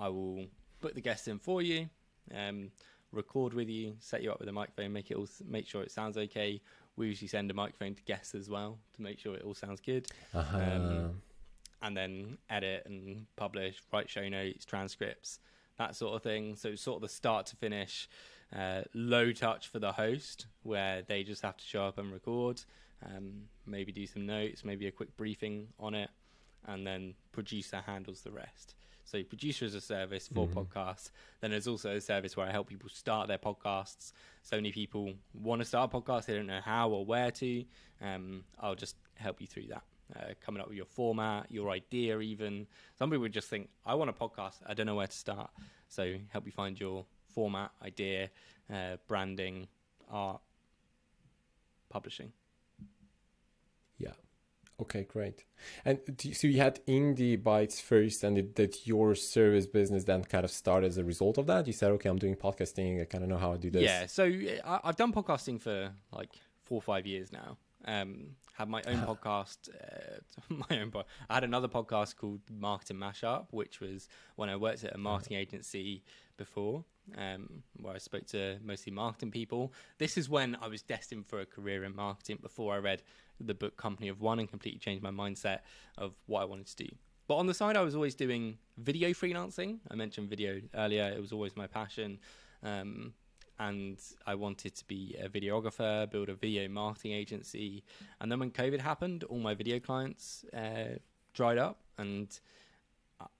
I 0.00 0.08
will 0.08 0.46
put 0.80 0.94
the 0.94 1.00
guests 1.00 1.28
in 1.28 1.38
for 1.38 1.60
you 1.60 1.88
um, 2.34 2.70
record 3.12 3.54
with 3.54 3.68
you, 3.68 3.96
set 4.00 4.22
you 4.22 4.30
up 4.30 4.40
with 4.40 4.48
a 4.48 4.52
microphone, 4.52 4.92
make 4.92 5.10
it 5.10 5.16
all, 5.16 5.28
make 5.46 5.66
sure 5.66 5.82
it 5.82 5.90
sounds 5.90 6.16
okay. 6.16 6.60
We 6.96 7.08
usually 7.08 7.28
send 7.28 7.50
a 7.50 7.54
microphone 7.54 7.94
to 7.94 8.02
guests 8.02 8.34
as 8.34 8.50
well 8.50 8.78
to 8.94 9.02
make 9.02 9.18
sure 9.18 9.34
it 9.34 9.42
all 9.42 9.54
sounds 9.54 9.80
good. 9.80 10.08
Uh-huh. 10.34 10.58
Um, 10.58 11.22
and 11.80 11.96
then 11.96 12.38
edit 12.50 12.84
and 12.86 13.26
publish, 13.36 13.80
write 13.92 14.10
show 14.10 14.28
notes, 14.28 14.64
transcripts, 14.64 15.38
that 15.78 15.94
sort 15.94 16.16
of 16.16 16.22
thing. 16.22 16.56
So 16.56 16.74
sort 16.74 16.96
of 16.96 17.02
the 17.02 17.08
start 17.08 17.46
to 17.46 17.56
finish, 17.56 18.08
uh, 18.54 18.82
low 18.94 19.32
touch 19.32 19.68
for 19.68 19.78
the 19.78 19.92
host, 19.92 20.46
where 20.64 21.02
they 21.02 21.22
just 21.22 21.42
have 21.42 21.56
to 21.56 21.64
show 21.64 21.84
up 21.84 21.98
and 21.98 22.12
record, 22.12 22.62
um, 23.04 23.42
maybe 23.66 23.92
do 23.92 24.06
some 24.06 24.26
notes, 24.26 24.64
maybe 24.64 24.86
a 24.86 24.92
quick 24.92 25.16
briefing 25.16 25.68
on 25.78 25.94
it, 25.94 26.10
and 26.66 26.86
then 26.86 27.14
producer 27.32 27.82
handles 27.86 28.22
the 28.22 28.30
rest. 28.30 28.74
So 29.04 29.22
producer 29.22 29.64
is 29.64 29.74
a 29.74 29.80
service 29.80 30.28
for 30.28 30.46
mm-hmm. 30.46 30.58
podcasts. 30.58 31.10
Then 31.40 31.50
there's 31.50 31.66
also 31.66 31.96
a 31.96 32.00
service 32.00 32.36
where 32.36 32.46
I 32.46 32.52
help 32.52 32.68
people 32.68 32.90
start 32.90 33.26
their 33.26 33.38
podcasts. 33.38 34.12
So 34.42 34.56
many 34.56 34.70
people 34.70 35.14
want 35.32 35.62
to 35.62 35.64
start 35.64 35.90
a 35.92 35.96
podcast, 35.96 36.26
they 36.26 36.34
don't 36.34 36.46
know 36.46 36.60
how 36.62 36.90
or 36.90 37.06
where 37.06 37.30
to. 37.30 37.64
Um, 38.02 38.44
I'll 38.60 38.74
just 38.74 38.96
help 39.14 39.40
you 39.40 39.46
through 39.46 39.68
that. 39.68 39.82
Uh, 40.14 40.34
coming 40.44 40.60
up 40.60 40.68
with 40.68 40.76
your 40.76 40.86
format, 40.86 41.46
your 41.50 41.70
idea, 41.70 42.18
even. 42.20 42.66
Some 42.98 43.10
people 43.10 43.22
would 43.22 43.32
just 43.32 43.48
think, 43.48 43.68
I 43.84 43.94
want 43.94 44.10
a 44.10 44.12
podcast, 44.12 44.56
I 44.66 44.74
don't 44.74 44.86
know 44.86 44.94
where 44.96 45.06
to 45.06 45.16
start. 45.16 45.50
So 45.88 46.16
help 46.30 46.44
you 46.44 46.52
find 46.52 46.78
your 46.78 47.06
format, 47.34 47.70
idea, 47.82 48.30
uh, 48.72 48.96
branding, 49.06 49.68
art, 50.10 50.40
publishing. 51.88 52.32
Okay, 54.80 55.04
great. 55.04 55.44
And 55.84 55.98
so 56.32 56.46
you 56.46 56.58
had 56.58 56.84
Indie 56.86 57.42
Bites 57.42 57.80
first, 57.80 58.22
and 58.22 58.38
it, 58.38 58.54
that 58.56 58.86
your 58.86 59.16
service 59.16 59.66
business 59.66 60.04
then 60.04 60.22
kind 60.22 60.44
of 60.44 60.52
started 60.52 60.86
as 60.86 60.98
a 60.98 61.04
result 61.04 61.36
of 61.36 61.46
that. 61.46 61.66
You 61.66 61.72
said, 61.72 61.90
"Okay, 61.92 62.08
I'm 62.08 62.18
doing 62.18 62.36
podcasting. 62.36 63.00
I 63.00 63.04
kind 63.04 63.24
of 63.24 63.30
know 63.30 63.38
how 63.38 63.52
to 63.52 63.58
do 63.58 63.70
this." 63.70 63.82
Yeah. 63.82 64.06
So 64.06 64.24
I, 64.24 64.80
have 64.84 64.96
done 64.96 65.12
podcasting 65.12 65.60
for 65.60 65.90
like 66.12 66.30
four 66.62 66.78
or 66.78 66.82
five 66.82 67.06
years 67.06 67.32
now. 67.32 67.56
Um, 67.86 68.36
had 68.58 68.68
my 68.68 68.82
own 68.86 68.98
podcast. 69.06 69.68
Uh, 69.68 70.18
my 70.70 70.80
own. 70.80 70.90
Po- 70.90 71.04
I 71.28 71.34
had 71.34 71.44
another 71.44 71.68
podcast 71.68 72.16
called 72.16 72.40
Marketing 72.50 72.98
Mashup, 72.98 73.46
which 73.50 73.80
was 73.80 74.08
when 74.36 74.48
I 74.48 74.56
worked 74.56 74.84
at 74.84 74.94
a 74.94 74.98
marketing 74.98 75.38
agency 75.38 76.04
before, 76.36 76.84
um, 77.16 77.62
where 77.80 77.94
I 77.94 77.98
spoke 77.98 78.26
to 78.28 78.58
mostly 78.62 78.92
marketing 78.92 79.30
people. 79.30 79.72
This 79.98 80.16
is 80.16 80.28
when 80.28 80.56
I 80.60 80.68
was 80.68 80.82
destined 80.82 81.26
for 81.26 81.40
a 81.40 81.46
career 81.46 81.84
in 81.84 81.96
marketing. 81.96 82.38
Before 82.40 82.74
I 82.74 82.78
read 82.78 83.02
the 83.40 83.54
book 83.54 83.76
Company 83.76 84.08
of 84.08 84.20
One 84.20 84.38
and 84.38 84.48
completely 84.48 84.78
changed 84.78 85.02
my 85.02 85.10
mindset 85.10 85.60
of 85.96 86.14
what 86.26 86.42
I 86.42 86.44
wanted 86.44 86.66
to 86.66 86.84
do. 86.84 86.88
But 87.26 87.36
on 87.36 87.46
the 87.46 87.54
side, 87.54 87.76
I 87.76 87.82
was 87.82 87.94
always 87.94 88.14
doing 88.14 88.58
video 88.78 89.10
freelancing. 89.10 89.78
I 89.90 89.94
mentioned 89.94 90.30
video 90.30 90.60
earlier; 90.74 91.12
it 91.14 91.20
was 91.20 91.32
always 91.32 91.56
my 91.56 91.66
passion. 91.66 92.18
Um, 92.62 93.12
and 93.60 93.98
I 94.26 94.34
wanted 94.34 94.76
to 94.76 94.84
be 94.86 95.16
a 95.20 95.28
videographer, 95.28 96.08
build 96.10 96.28
a 96.28 96.34
video 96.34 96.68
marketing 96.68 97.12
agency. 97.12 97.82
And 98.20 98.30
then 98.30 98.38
when 98.38 98.50
COVID 98.50 98.80
happened, 98.80 99.24
all 99.24 99.40
my 99.40 99.54
video 99.54 99.80
clients 99.80 100.44
uh, 100.56 100.98
dried 101.34 101.58
up, 101.58 101.80
and 101.98 102.38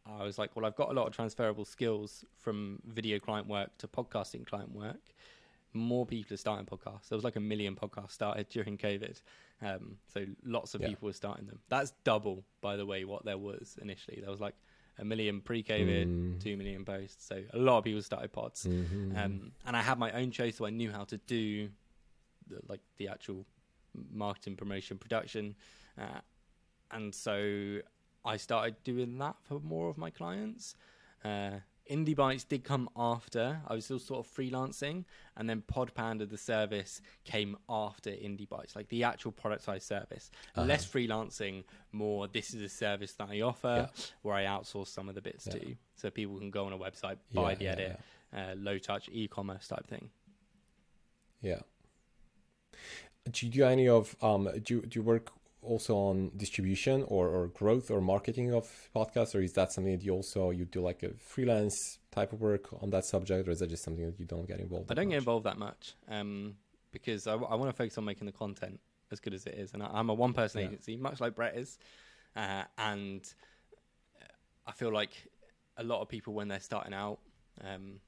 I 0.06 0.24
was 0.24 0.38
like, 0.38 0.56
well, 0.56 0.66
I've 0.66 0.76
got 0.76 0.90
a 0.90 0.92
lot 0.92 1.06
of 1.06 1.14
transferable 1.14 1.64
skills 1.64 2.24
from 2.36 2.80
video 2.86 3.18
client 3.18 3.46
work 3.46 3.76
to 3.78 3.86
podcasting 3.88 4.46
client 4.46 4.74
work. 4.74 5.00
More 5.72 6.06
people 6.06 6.34
are 6.34 6.38
starting 6.38 6.66
podcasts. 6.66 7.08
There 7.08 7.16
was 7.16 7.24
like 7.24 7.36
a 7.36 7.40
million 7.40 7.76
podcasts 7.76 8.12
started 8.12 8.48
during 8.48 8.76
COVID. 8.76 9.20
Um, 9.60 9.98
so 10.06 10.24
lots 10.44 10.74
of 10.74 10.80
Yeah. 10.82 10.88
people 10.88 11.06
were 11.06 11.12
starting 11.12 11.46
them. 11.46 11.58
That's 11.68 11.92
double, 12.04 12.44
by 12.60 12.76
the 12.76 12.86
way, 12.86 13.04
what 13.04 13.24
there 13.24 13.38
was 13.38 13.76
initially. 13.82 14.20
There 14.20 14.30
was 14.30 14.40
like 14.40 14.54
a 14.98 15.04
million 15.04 15.40
pre-COVID, 15.40 16.06
Mm. 16.06 16.40
two 16.40 16.56
million 16.56 16.84
post. 16.84 17.26
So 17.26 17.44
a 17.52 17.58
lot 17.58 17.78
of 17.78 17.84
people 17.84 18.02
started 18.02 18.32
pods. 18.32 18.64
Mhm. 18.66 19.16
Um, 19.16 19.52
and 19.66 19.76
I 19.76 19.82
had 19.82 19.98
my 19.98 20.12
own 20.12 20.30
show, 20.30 20.50
so 20.50 20.64
I 20.66 20.70
knew 20.70 20.90
how 20.92 21.04
to 21.04 21.16
do 21.18 21.70
the, 22.46 22.60
like 22.68 22.80
the 22.96 23.08
actual 23.08 23.46
marketing, 24.10 24.56
promotion, 24.56 24.96
production, 24.98 25.54
uh, 25.96 26.20
and 26.90 27.14
so 27.14 27.80
I 28.24 28.36
started 28.36 28.82
doing 28.84 29.18
that 29.18 29.36
for 29.42 29.60
more 29.60 29.88
of 29.90 29.98
my 29.98 30.10
clients. 30.10 30.74
Uh, 31.24 31.60
Indie 31.90 32.14
Bites 32.14 32.44
did 32.44 32.64
come 32.64 32.88
after. 32.96 33.60
I 33.66 33.74
was 33.74 33.84
still 33.84 33.98
sort 33.98 34.24
of 34.26 34.32
freelancing, 34.32 35.04
and 35.36 35.48
then 35.48 35.62
Podpanda, 35.62 36.28
the 36.28 36.36
service, 36.36 37.00
came 37.24 37.56
after 37.68 38.10
Indie 38.10 38.48
Bites, 38.48 38.76
like 38.76 38.88
the 38.88 39.04
actual 39.04 39.32
productized 39.32 39.82
service. 39.82 40.30
Uh-huh. 40.54 40.66
Less 40.66 40.86
freelancing, 40.86 41.64
more. 41.92 42.28
This 42.28 42.52
is 42.54 42.62
a 42.62 42.68
service 42.68 43.12
that 43.14 43.28
I 43.30 43.40
offer, 43.40 43.88
Yeah. 43.96 44.04
where 44.22 44.34
I 44.34 44.44
outsource 44.44 44.88
some 44.88 45.08
of 45.08 45.14
the 45.14 45.22
bits 45.22 45.46
Yeah. 45.46 45.54
to, 45.54 45.76
so 45.96 46.10
people 46.10 46.38
can 46.38 46.50
go 46.50 46.66
on 46.66 46.72
a 46.72 46.78
website, 46.78 47.16
buy 47.32 47.52
Yeah, 47.52 47.56
the 47.56 47.66
edit, 47.68 48.00
uh, 48.32 48.54
low 48.56 48.78
touch 48.78 49.08
e-commerce 49.10 49.68
type 49.68 49.86
thing. 49.86 50.10
Yeah. 51.40 51.60
Do 53.30 53.46
you 53.46 53.52
do 53.52 53.64
any 53.64 53.88
of 53.88 54.16
um 54.22 54.48
do 54.62 54.76
you, 54.76 54.82
do 54.82 54.98
you 54.98 55.02
work 55.02 55.32
also 55.62 55.96
on 55.96 56.30
distribution 56.36 57.04
or, 57.08 57.28
or 57.28 57.48
growth 57.48 57.90
or 57.90 58.00
marketing 58.00 58.54
of 58.54 58.68
podcasts 58.94 59.34
or 59.34 59.40
is 59.40 59.52
that 59.54 59.72
something 59.72 59.92
that 59.92 60.04
you 60.04 60.12
also 60.12 60.50
you 60.50 60.64
do 60.64 60.80
like 60.80 61.02
a 61.02 61.10
freelance 61.14 61.98
type 62.10 62.32
of 62.32 62.40
work 62.40 62.72
on 62.80 62.90
that 62.90 63.04
subject 63.04 63.48
or 63.48 63.50
is 63.50 63.58
that 63.58 63.68
just 63.68 63.82
something 63.82 64.06
that 64.06 64.18
you 64.18 64.24
don't 64.24 64.46
get 64.46 64.60
involved 64.60 64.90
I 64.90 64.94
don't 64.94 65.08
get 65.08 65.18
involved 65.18 65.46
that 65.46 65.58
much 65.58 65.94
um, 66.08 66.54
because 66.92 67.26
I, 67.26 67.34
want 67.34 67.64
to 67.66 67.72
focus 67.72 67.98
on 67.98 68.04
making 68.04 68.26
the 68.26 68.32
content 68.32 68.80
as 69.10 69.20
good 69.20 69.34
as 69.34 69.46
it 69.46 69.54
is, 69.54 69.72
and 69.72 69.82
I, 69.82 69.88
I'm 69.92 70.10
a 70.10 70.14
one-person 70.14 70.60
Yeah. 70.60 70.66
agency, 70.68 70.96
much 70.96 71.20
like 71.20 71.34
Brett 71.34 71.56
is, 71.56 71.78
uh, 72.36 72.64
and 72.76 73.22
I 74.66 74.72
feel 74.72 74.92
like 74.92 75.10
a 75.76 75.82
lot 75.82 76.02
of 76.02 76.08
people 76.08 76.34
when 76.34 76.48
they're 76.48 76.60
starting 76.60 76.92
out. 76.92 77.18
Um, 77.64 78.00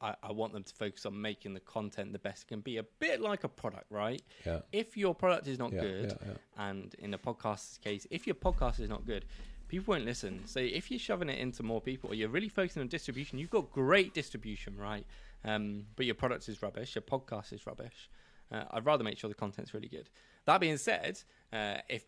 I, 0.00 0.14
I 0.22 0.32
want 0.32 0.52
them 0.52 0.62
to 0.62 0.74
focus 0.74 1.06
on 1.06 1.20
making 1.20 1.54
the 1.54 1.60
content 1.60 2.12
the 2.12 2.18
best 2.18 2.44
it 2.44 2.48
can 2.48 2.60
be. 2.60 2.76
A 2.76 2.82
bit 2.82 3.20
like 3.20 3.44
a 3.44 3.48
product, 3.48 3.86
right? 3.90 4.22
Yeah. 4.46 4.60
If 4.72 4.96
your 4.96 5.14
product 5.14 5.46
is 5.46 5.58
not 5.58 5.72
Yeah, 5.72 5.80
good, 5.80 6.16
yeah, 6.20 6.28
yeah. 6.28 6.68
and 6.68 6.94
in 6.98 7.14
a 7.14 7.18
podcast's 7.18 7.78
case, 7.78 8.06
if 8.10 8.26
your 8.26 8.34
podcast 8.36 8.80
is 8.80 8.88
not 8.88 9.06
good, 9.06 9.24
people 9.68 9.92
won't 9.92 10.04
listen. 10.04 10.42
So 10.46 10.60
if 10.60 10.90
you're 10.90 11.00
shoving 11.00 11.28
it 11.28 11.38
into 11.38 11.62
more 11.62 11.80
people, 11.80 12.10
or 12.10 12.14
you're 12.14 12.28
really 12.28 12.48
focusing 12.48 12.80
on 12.82 12.88
distribution, 12.88 13.38
you've 13.38 13.50
got 13.50 13.70
great 13.72 14.14
distribution, 14.14 14.76
right? 14.76 15.04
Um, 15.44 15.86
but 15.96 16.06
your 16.06 16.14
product 16.14 16.48
is 16.48 16.62
rubbish, 16.62 16.94
your 16.94 17.02
podcast 17.02 17.52
is 17.52 17.66
rubbish. 17.66 18.10
Uh, 18.50 18.64
I'd 18.70 18.86
rather 18.86 19.04
make 19.04 19.18
sure 19.18 19.28
the 19.28 19.34
content's 19.34 19.74
really 19.74 19.88
good. 19.88 20.08
That 20.46 20.60
being 20.60 20.78
said, 20.78 21.20
uh, 21.52 21.78
if 21.88 22.04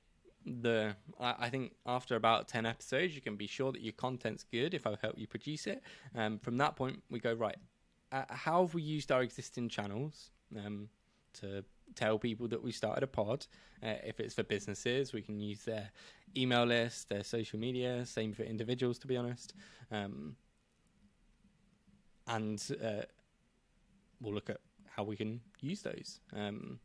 the 0.47 0.97
I, 1.21 1.35
I 1.39 1.51
think 1.51 1.75
after 1.85 2.17
about 2.17 2.49
10 2.49 2.65
episodes 2.65 3.15
you 3.15 3.21
can 3.21 3.37
be 3.37 3.47
sure 3.47 3.73
that 3.73 3.83
your 3.83 3.93
content's 3.93 4.43
good 4.43 4.73
if 4.73 4.87
i 4.87 4.97
help 5.03 5.19
you 5.19 5.27
produce 5.27 5.67
it 5.67 5.83
um, 6.15 6.39
from 6.39 6.57
that 6.57 6.77
point 6.77 7.03
we 7.11 7.21
go 7.21 7.35
right 7.35 7.59
uh, 8.13 8.25
how 8.29 8.63
have 8.63 8.75
we 8.75 8.83
used 8.83 9.13
our 9.13 9.23
existing 9.23 9.69
channels 9.69 10.31
um, 10.65 10.89
to 11.33 11.65
tell 11.95 12.19
people 12.19 12.49
that 12.49 12.63
we 12.63 12.73
started 12.73 13.03
a 13.03 13.07
pod 13.07 13.47
uh, 13.83 13.95
if 14.05 14.21
it's 14.21 14.35
for 14.35 14.43
businesses 14.43 15.13
we 15.13 15.23
can 15.23 15.41
use 15.41 15.65
their 15.65 15.91
email 16.37 16.65
list 16.65 17.09
their 17.09 17.25
social 17.25 17.59
media 17.59 18.05
same 18.07 18.33
for 18.33 18.43
individuals 18.43 18.99
to 18.99 19.07
be 19.07 19.17
honest 19.17 19.55
um, 19.91 20.37
and 22.29 22.77
uh, 22.85 23.03
we'll 24.21 24.35
look 24.35 24.51
at 24.51 24.61
how 24.87 25.03
we 25.03 25.17
can 25.17 25.41
use 25.61 25.83
those 25.83 26.21
um, 26.33 26.79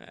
uh, 0.00 0.06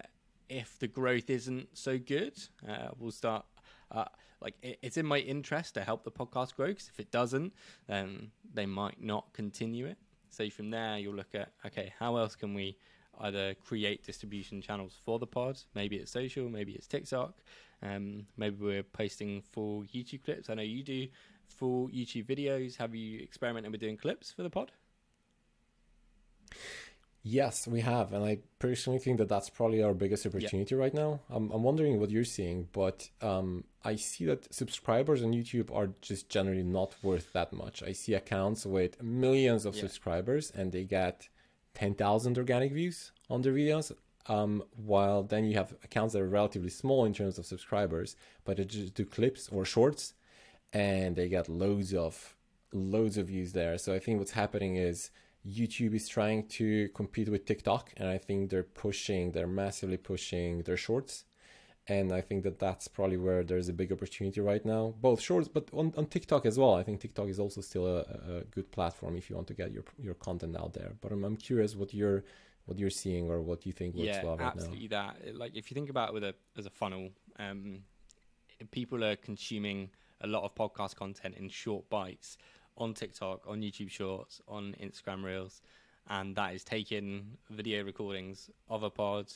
if 0.49 0.77
the 0.79 0.87
growth 0.87 1.29
isn't 1.29 1.69
so 1.77 1.97
good, 1.97 2.33
uh, 2.67 2.89
we'll 2.97 3.11
start. 3.11 3.45
Uh, 3.91 4.05
like 4.41 4.55
it, 4.61 4.79
it's 4.81 4.97
in 4.97 5.05
my 5.05 5.19
interest 5.19 5.73
to 5.75 5.83
help 5.83 6.03
the 6.03 6.11
podcast 6.11 6.55
grow 6.55 6.67
because 6.67 6.89
if 6.89 6.99
it 6.99 7.11
doesn't, 7.11 7.53
then 7.87 8.31
they 8.53 8.65
might 8.65 9.01
not 9.01 9.33
continue 9.33 9.85
it. 9.85 9.97
So 10.35 10.49
from 10.49 10.69
there, 10.69 10.97
you'll 10.97 11.15
look 11.15 11.33
at 11.33 11.51
okay, 11.65 11.93
how 11.97 12.17
else 12.17 12.35
can 12.35 12.53
we 12.53 12.77
either 13.21 13.55
create 13.65 14.03
distribution 14.03 14.61
channels 14.61 14.97
for 15.05 15.17
the 15.17 15.27
pod? 15.27 15.59
Maybe 15.73 15.95
it's 15.95 16.11
social, 16.11 16.49
maybe 16.49 16.73
it's 16.73 16.87
TikTok, 16.87 17.35
um, 17.81 18.25
maybe 18.35 18.57
we're 18.59 18.83
posting 18.83 19.41
full 19.41 19.83
YouTube 19.83 20.25
clips. 20.25 20.49
I 20.49 20.55
know 20.55 20.61
you 20.61 20.83
do 20.83 21.07
full 21.47 21.87
YouTube 21.89 22.25
videos. 22.25 22.75
Have 22.75 22.93
you 22.93 23.21
experimented 23.21 23.71
with 23.71 23.79
doing 23.79 23.95
clips 23.95 24.31
for 24.33 24.43
the 24.43 24.49
pod? 24.49 24.71
Yes, 27.27 27.67
we 27.67 27.81
have, 27.81 28.13
and 28.13 28.23
I 28.23 28.37
personally 28.59 28.99
think 28.99 29.17
that 29.17 29.27
that's 29.29 29.49
probably 29.49 29.81
our 29.81 29.95
biggest 29.95 30.27
opportunity 30.27 30.75
right 30.75 30.93
now. 30.93 31.21
I'm, 31.27 31.49
I'm 31.49 31.63
wondering 31.63 31.99
what 31.99 32.11
you're 32.11 32.23
seeing, 32.23 32.67
but 32.71 33.09
um, 33.19 33.63
I 33.83 33.95
see 33.95 34.25
that 34.25 34.53
subscribers 34.53 35.23
on 35.23 35.33
YouTube 35.33 35.75
are 35.75 35.89
just 36.03 36.29
generally 36.29 36.61
not 36.61 36.93
worth 37.01 37.33
that 37.33 37.51
much. 37.51 37.81
I 37.81 37.93
see 37.93 38.13
accounts 38.13 38.63
with 38.67 39.01
millions 39.01 39.65
of 39.65 39.73
Yeah. 39.73 39.81
subscribers, 39.81 40.51
and 40.51 40.71
they 40.71 40.83
get 40.83 41.27
ten 41.73 41.95
thousand 41.95 42.37
organic 42.37 42.71
views 42.71 43.11
on 43.27 43.41
their 43.41 43.53
videos. 43.53 43.91
Um, 44.27 44.63
while 44.75 45.23
then 45.23 45.45
you 45.45 45.55
have 45.55 45.73
accounts 45.83 46.13
that 46.13 46.21
are 46.21 46.27
relatively 46.27 46.69
small 46.69 47.05
in 47.05 47.13
terms 47.15 47.39
of 47.39 47.47
subscribers, 47.47 48.15
but 48.43 48.57
they 48.57 48.65
just 48.65 48.93
do 48.93 49.03
clips 49.03 49.49
or 49.51 49.65
shorts, 49.65 50.13
and 50.73 51.15
they 51.15 51.27
get 51.27 51.49
loads 51.49 51.91
of 51.91 52.35
loads 52.71 53.17
of 53.17 53.29
views 53.29 53.53
there. 53.53 53.79
So 53.79 53.95
I 53.95 53.99
think 53.99 54.19
what's 54.19 54.31
happening 54.31 54.75
is 54.75 55.09
YouTube 55.47 55.93
is 55.93 56.07
trying 56.07 56.47
to 56.47 56.89
compete 56.89 57.29
with 57.29 57.45
TikTok, 57.45 57.93
and 57.97 58.09
I 58.09 58.17
think 58.17 58.49
they're 58.49 58.63
pushing, 58.63 59.31
they're 59.31 59.47
massively 59.47 59.97
pushing 59.97 60.63
their 60.63 60.77
shorts. 60.77 61.25
And 61.87 62.11
I 62.11 62.21
think 62.21 62.43
that 62.43 62.57
that's 62.57 62.87
probably 62.87 63.17
where 63.17 63.43
there's 63.43 63.69
a 63.69 63.73
big 63.73 63.91
opportunity 63.91 64.41
right 64.41 64.65
now, 64.65 64.95
both 64.99 65.21
shorts, 65.21 65.47
but 65.47 65.69
on, 65.71 65.93
on 65.95 66.07
TikTok 66.07 66.47
as 66.47 66.57
well. 66.57 66.73
I 66.73 66.81
think 66.81 66.99
TikTok 66.99 67.27
is 67.27 67.39
also 67.39 67.61
still 67.61 67.85
a, 67.85 67.99
a 67.99 68.43
good 68.49 68.71
platform 68.71 69.15
if 69.15 69.29
you 69.29 69.35
want 69.35 69.47
to 69.49 69.53
get 69.53 69.71
your 69.71 69.83
your 70.01 70.15
content 70.15 70.57
out 70.57 70.73
there. 70.73 70.93
But 70.99 71.11
I'm, 71.11 71.23
I'm 71.23 71.37
curious 71.37 71.75
what 71.75 71.93
you're 71.93 72.23
what 72.65 72.79
you're 72.79 72.89
seeing 72.89 73.29
or 73.29 73.39
what 73.39 73.67
you 73.67 73.71
think 73.71 73.93
works 73.93 74.07
yeah, 74.07 74.23
well 74.23 74.35
right 74.35 74.39
now. 74.39 74.45
Yeah, 74.45 74.51
absolutely 74.55 74.87
that. 74.87 75.35
Like 75.35 75.55
if 75.55 75.69
you 75.69 75.75
think 75.75 75.91
about 75.91 76.09
it 76.09 76.13
with 76.15 76.23
a 76.23 76.33
as 76.57 76.65
a 76.65 76.71
funnel, 76.71 77.11
um, 77.37 77.83
people 78.71 79.03
are 79.03 79.15
consuming 79.15 79.91
a 80.21 80.27
lot 80.27 80.43
of 80.43 80.55
podcast 80.55 80.95
content 80.95 81.35
in 81.35 81.49
short 81.49 81.87
bites 81.89 82.37
on 82.77 82.93
TikTok, 82.93 83.41
on 83.47 83.61
YouTube 83.61 83.89
Shorts, 83.89 84.41
on 84.47 84.75
Instagram 84.81 85.23
Reels, 85.23 85.61
and 86.09 86.35
that 86.35 86.53
is 86.53 86.63
taking 86.63 87.37
video 87.49 87.83
recordings 87.83 88.49
of 88.69 88.83
a 88.83 88.89
pod, 88.89 89.31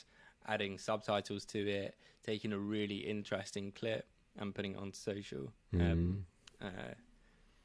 adding 0.48 0.78
subtitles 0.78 1.46
to 1.46 1.68
it, 1.68 1.96
taking 2.24 2.54
a 2.54 2.60
really 2.60 2.98
interesting 2.98 3.72
clip 3.72 4.06
and 4.38 4.54
putting 4.54 4.74
it 4.74 4.78
on 4.78 4.94
social. 4.94 5.52
now. 5.74 5.92
Um, 5.92 6.26
uh, 6.62 6.94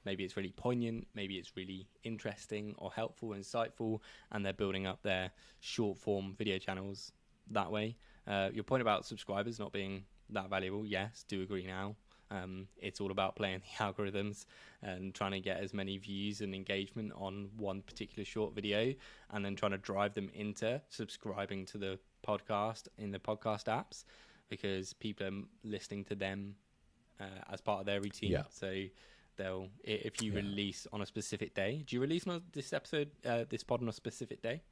maybe 0.05 0.25
it's 0.25 0.37
really 0.37 0.53
poignant, 0.57 1.07
maybe 1.15 1.37
it's 1.37 1.57
really 1.57 1.87
interesting 2.03 2.75
or 2.79 2.91
helpful, 2.93 3.31
insightful, 3.31 4.01
and 4.33 4.45
they're 4.45 4.53
building 4.53 4.87
up 4.87 5.03
their 5.03 5.31
short 5.61 5.99
form 5.99 6.35
video 6.37 6.59
channels 6.59 7.13
that 7.51 7.71
way. 7.71 7.97
Uh, 8.27 8.51
your 8.53 8.65
point 8.65 8.83
about 8.83 9.05
subscribers 9.05 9.59
not 9.59 9.73
being 9.73 10.05
that 10.31 10.49
valuable, 10.49 10.87
yes, 10.87 11.25
do 11.29 11.43
agree 11.43 11.67
now. 11.67 11.97
Um, 12.31 12.69
it's 12.77 13.01
all 13.01 13.11
about 13.11 13.37
playing 13.37 13.61
the 13.61 13.85
algorithms 13.85 14.47
and 14.83 15.15
trying 15.15 15.33
to 15.33 15.41
get 15.41 15.61
as 15.61 15.73
many 15.75 15.99
views 15.99 16.41
and 16.41 16.55
engagement 16.55 17.13
on 17.17 17.51
one 17.57 17.83
particular 17.83 18.25
short 18.25 18.55
video, 18.55 18.95
and 19.31 19.45
then 19.45 19.57
trying 19.57 19.73
to 19.73 19.79
drive 19.79 20.15
them 20.15 20.31
into 20.35 20.81
subscribing 20.89 21.67
to 21.67 21.79
the 21.79 21.99
podcast 22.27 22.89
in 22.99 23.11
the 23.11 23.19
podcast 23.19 23.65
apps 23.65 24.05
because 24.49 24.93
people 24.95 25.27
are 25.27 25.43
listening 25.63 26.05
to 26.05 26.15
them 26.15 26.55
uh, 27.21 27.25
as 27.53 27.61
part 27.61 27.81
of 27.81 27.87
their 27.87 28.01
routine. 28.01 28.31
Yeah. 28.33 28.43
So 28.51 28.85
they'll 29.37 29.69
if 29.83 30.23
you 30.23 30.33
Yeah. 30.33 30.37
release 30.41 30.87
on 30.93 31.03
a 31.03 31.07
specific 31.07 31.55
day. 31.55 31.83
Do 31.87 31.97
you 31.97 32.01
release 32.01 32.27
on 32.27 32.43
this 32.53 32.73
episode, 32.73 33.11
uh, 33.25 33.45
this 33.49 33.63
pod 33.63 33.83
on 33.83 33.89
a 33.89 33.93
specific 33.93 34.43
day? 34.43 34.63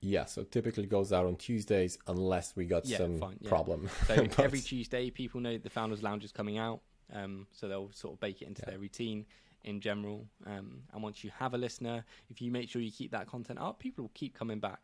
Yeah, 0.00 0.26
so 0.26 0.44
typically 0.44 0.86
goes 0.86 1.12
out 1.12 1.26
on 1.26 1.36
Tuesdays 1.36 1.98
unless 2.06 2.54
we 2.54 2.64
got 2.66 2.84
Yeah, 2.86 2.98
some 2.98 3.18
fine, 3.18 3.38
yeah. 3.40 3.48
problem. 3.48 3.88
So 4.06 4.14
But- 4.36 4.40
every 4.40 4.60
Tuesday, 4.60 5.10
people 5.10 5.40
know 5.40 5.56
the 5.58 5.70
Founders 5.70 6.02
Lounge 6.02 6.24
is 6.24 6.32
coming 6.32 6.58
out, 6.58 6.80
um, 7.12 7.46
so 7.52 7.66
they'll 7.68 7.90
sort 7.92 8.14
of 8.14 8.20
bake 8.20 8.42
it 8.42 8.48
into 8.48 8.62
Yeah. 8.62 8.70
their 8.70 8.78
routine 8.78 9.26
in 9.64 9.80
general. 9.80 10.26
Um, 10.46 10.82
and 10.92 11.02
once 11.02 11.24
you 11.24 11.30
have 11.38 11.54
a 11.54 11.58
listener, 11.58 12.04
if 12.28 12.40
you 12.40 12.50
make 12.52 12.68
sure 12.68 12.80
you 12.82 12.92
keep 12.92 13.10
that 13.12 13.26
content 13.26 13.58
up, 13.58 13.78
people 13.80 14.04
will 14.04 14.12
keep 14.14 14.34
coming 14.34 14.60
back. 14.60 14.80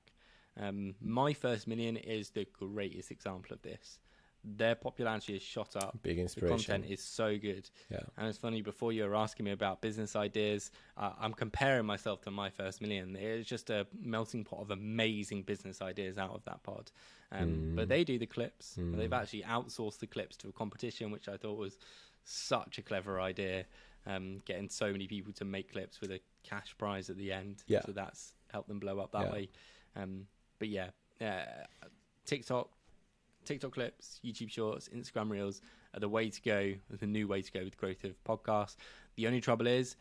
Um, 0.57 0.95
My 1.01 1.33
First 1.33 1.67
Million 1.69 1.97
is 1.97 2.31
the 2.31 2.47
greatest 2.59 3.11
example 3.11 3.55
of 3.55 3.63
this. 3.63 4.01
Their 4.45 4.75
popularity 4.75 5.35
has 5.35 5.43
shot 5.43 5.77
up. 5.77 5.97
big 6.03 6.19
inspiration. 6.19 6.57
The 6.57 6.65
content 6.65 6.85
is 6.93 7.01
so 7.03 7.39
good. 7.39 7.71
yeah. 7.91 8.01
And 8.17 8.27
it's 8.29 8.39
funny, 8.39 8.61
before 8.61 8.93
you 8.93 9.05
were 9.05 9.15
asking 9.15 9.45
me 9.45 9.53
about 9.53 9.81
business 9.81 10.17
ideas, 10.17 10.71
uh, 10.97 11.13
I'm 11.21 11.33
comparing 11.33 11.87
myself 11.87 12.23
to 12.23 12.31
My 12.33 12.51
First 12.51 12.81
Million. 12.81 13.15
It's 13.15 13.49
just 13.49 13.71
a 13.71 13.87
melting 14.01 14.45
pot 14.45 14.61
of 14.61 14.71
amazing 14.73 15.43
business 15.43 15.81
ideas 15.81 16.19
out 16.19 16.35
of 16.35 16.45
that 16.47 16.63
pod. 16.65 16.91
Um, 17.31 17.75
But 17.77 17.89
they 17.89 18.03
do 18.05 18.19
the 18.19 18.27
clips. 18.27 18.75
They've 18.77 19.13
actually 19.13 19.43
outsourced 19.43 19.99
the 20.01 20.07
clips 20.09 20.37
to 20.39 20.49
a 20.49 20.53
competition, 20.53 21.11
which 21.13 21.29
I 21.29 21.37
thought 21.37 21.57
was 21.57 21.79
such 22.25 22.79
a 22.79 22.83
clever 22.83 23.21
idea. 23.21 23.65
Um, 24.07 24.41
getting 24.45 24.69
so 24.69 24.91
many 24.91 25.07
people 25.07 25.33
to 25.35 25.45
make 25.45 25.71
clips 25.71 26.01
with 26.01 26.11
a 26.11 26.21
cash 26.43 26.75
prize 26.77 27.09
at 27.09 27.17
the 27.17 27.31
end. 27.33 27.63
Yeah. 27.69 27.83
So 27.87 27.93
that's 27.93 28.35
helped 28.51 28.67
them 28.69 28.81
blow 28.81 28.99
up 28.99 29.13
that 29.13 29.27
Yeah. 29.27 29.33
way. 29.33 29.49
Um, 29.95 30.27
but 30.59 30.69
yeah, 30.69 30.91
uh, 31.21 31.45
TikTok, 32.25 32.69
TikTok 33.45 33.73
clips, 33.73 34.21
YouTube 34.25 34.51
Shorts, 34.51 34.89
Instagram 34.89 35.31
Reels 35.31 35.61
are 35.95 36.01
the 36.01 36.09
way 36.09 36.31
to 36.31 36.43
go, 36.43 36.75
the 36.91 37.07
new 37.07 37.27
way 37.29 37.43
to 37.43 37.53
go 37.53 37.65
with 37.65 37.77
growth 37.77 38.05
of 38.05 38.23
podcasts. 38.25 38.77
The 39.17 39.27
only 39.27 39.41
trouble 39.41 39.67
is, 39.67 39.97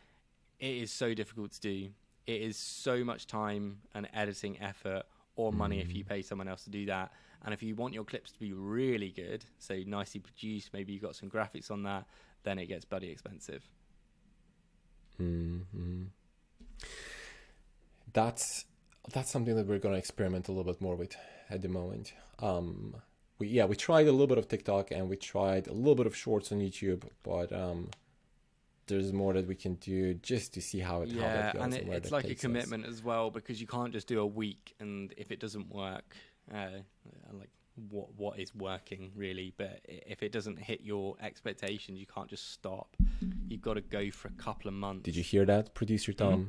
it 0.60 0.76
is 0.76 0.92
so 0.92 1.14
difficult 1.14 1.52
to 1.54 1.62
do. 1.62 1.90
It 2.28 2.42
is 2.42 2.56
so 2.56 3.04
much 3.04 3.28
time 3.28 3.80
and 3.94 4.08
editing 4.14 4.60
effort 4.62 5.04
or 5.36 5.52
money 5.52 5.80
if 5.80 5.96
you 5.96 6.04
pay 6.04 6.22
someone 6.22 6.48
else 6.48 6.64
to 6.66 6.70
do 6.70 6.86
that. 6.86 7.12
And 7.44 7.54
if 7.54 7.64
you 7.64 7.76
want 7.76 7.94
your 7.94 8.04
clips 8.04 8.32
to 8.32 8.40
be 8.40 8.54
really 8.54 9.10
good, 9.10 9.44
so 9.58 9.80
nicely 9.88 10.20
produced, 10.20 10.72
maybe 10.74 10.94
you've 10.94 11.02
got 11.02 11.16
some 11.16 11.30
graphics 11.30 11.72
on 11.72 11.84
that, 11.84 12.06
then 12.44 12.60
it 12.60 12.68
gets 12.68 12.86
bloody 12.86 13.10
expensive. 13.10 13.68
hmm 15.18 16.04
That's 18.14 18.66
that's 19.12 19.32
something 19.32 19.56
that 19.56 19.66
we're 19.66 19.80
going 19.80 19.94
to 19.94 20.00
experiment 20.00 20.48
a 20.48 20.52
little 20.52 20.72
bit 20.72 20.80
more 20.80 20.96
with 20.96 21.16
at 21.50 21.62
the 21.62 21.68
moment. 21.68 22.14
Um, 22.40 22.96
we 23.42 23.48
yeah 23.48 23.66
we 23.66 23.76
tried 23.76 24.08
a 24.08 24.12
little 24.12 24.28
bit 24.28 24.38
of 24.38 24.48
TikTok 24.48 24.92
and 24.92 25.10
we 25.10 25.18
tried 25.18 25.68
a 25.68 25.74
little 25.74 25.96
bit 25.96 26.06
of 26.06 26.16
Shorts 26.16 26.52
on 26.52 26.60
YouTube, 26.60 27.04
but 27.24 27.52
um, 27.52 27.90
there's 28.86 29.12
more 29.12 29.34
that 29.34 29.48
we 29.48 29.56
can 29.56 29.74
do 29.76 30.14
just 30.14 30.54
to 30.54 30.62
see 30.62 30.80
how 30.80 31.02
it 31.02 31.12
how 31.12 31.22
yeah, 31.22 31.34
that 31.34 31.54
goes 31.56 31.64
and 31.64 31.74
it, 31.74 31.88
where 31.88 31.98
it's 31.98 32.12
like 32.12 32.26
a 32.26 32.28
takes 32.28 32.42
us. 32.42 32.44
commitment 32.44 32.86
as 32.86 33.04
well 33.04 33.32
because 33.32 33.60
you 33.60 33.66
can't 33.66 33.92
just 33.92 34.08
do 34.08 34.20
a 34.20 34.26
week 34.26 34.76
and 34.80 35.12
if 35.18 35.32
it 35.32 35.40
doesn't 35.40 35.74
work, 35.74 36.16
uh, 36.54 36.68
like 37.34 37.50
what 37.90 38.14
what 38.16 38.40
is 38.40 38.54
working 38.54 39.12
really? 39.16 39.56
But 39.58 39.82
if 39.88 40.22
it 40.22 40.32
doesn't 40.32 40.60
hit 40.60 40.82
your 40.84 41.16
expectations, 41.20 42.00
you 42.00 42.06
can't 42.06 42.30
just 42.30 42.54
stop. 42.54 42.96
You've 43.50 43.62
got 43.62 43.74
to 43.74 43.82
go 43.82 44.12
for 44.12 44.28
a 44.28 44.34
couple 44.34 44.68
of 44.68 44.76
months. 44.76 45.04
Did 45.04 45.16
you 45.16 45.24
hear 45.24 45.46
that, 45.46 45.74
producer 45.74 46.14
Mm-hmm. 46.14 46.44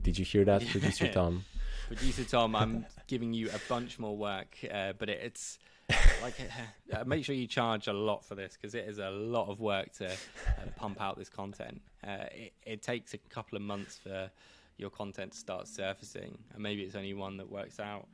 Did 0.02 0.18
you 0.18 0.24
hear 0.24 0.44
that, 0.44 0.66
producer. 0.70 1.12
Tom? 1.12 1.44
Producer 1.86 2.24
Tom, 2.24 2.56
I'm 2.56 2.84
giving 3.06 3.32
you 3.32 3.48
a 3.50 3.60
bunch 3.68 4.00
more 4.00 4.16
work, 4.16 4.58
uh, 4.72 4.92
but 4.98 5.08
it, 5.08 5.20
it's 5.22 5.60
like 6.20 6.34
uh, 6.92 7.04
make 7.04 7.24
sure 7.24 7.34
you 7.34 7.46
charge 7.46 7.86
a 7.86 7.92
lot 7.92 8.24
for 8.24 8.34
this 8.34 8.58
because 8.60 8.74
it 8.74 8.86
is 8.88 8.98
a 8.98 9.10
lot 9.10 9.48
of 9.48 9.60
work 9.60 9.92
to 9.92 10.10
uh, 10.10 10.16
pump 10.74 11.00
out 11.00 11.16
this 11.16 11.28
content. 11.28 11.80
Uh, 12.04 12.24
it, 12.32 12.52
it 12.64 12.82
takes 12.82 13.14
a 13.14 13.18
couple 13.18 13.54
of 13.54 13.62
months 13.62 13.98
for 13.98 14.28
your 14.78 14.90
content 14.90 15.30
to 15.30 15.38
start 15.38 15.68
surfacing, 15.68 16.36
and 16.54 16.62
maybe 16.62 16.82
it's 16.82 16.96
only 16.96 17.14
one 17.14 17.36
that 17.36 17.48
works 17.48 17.78
out. 17.78 18.08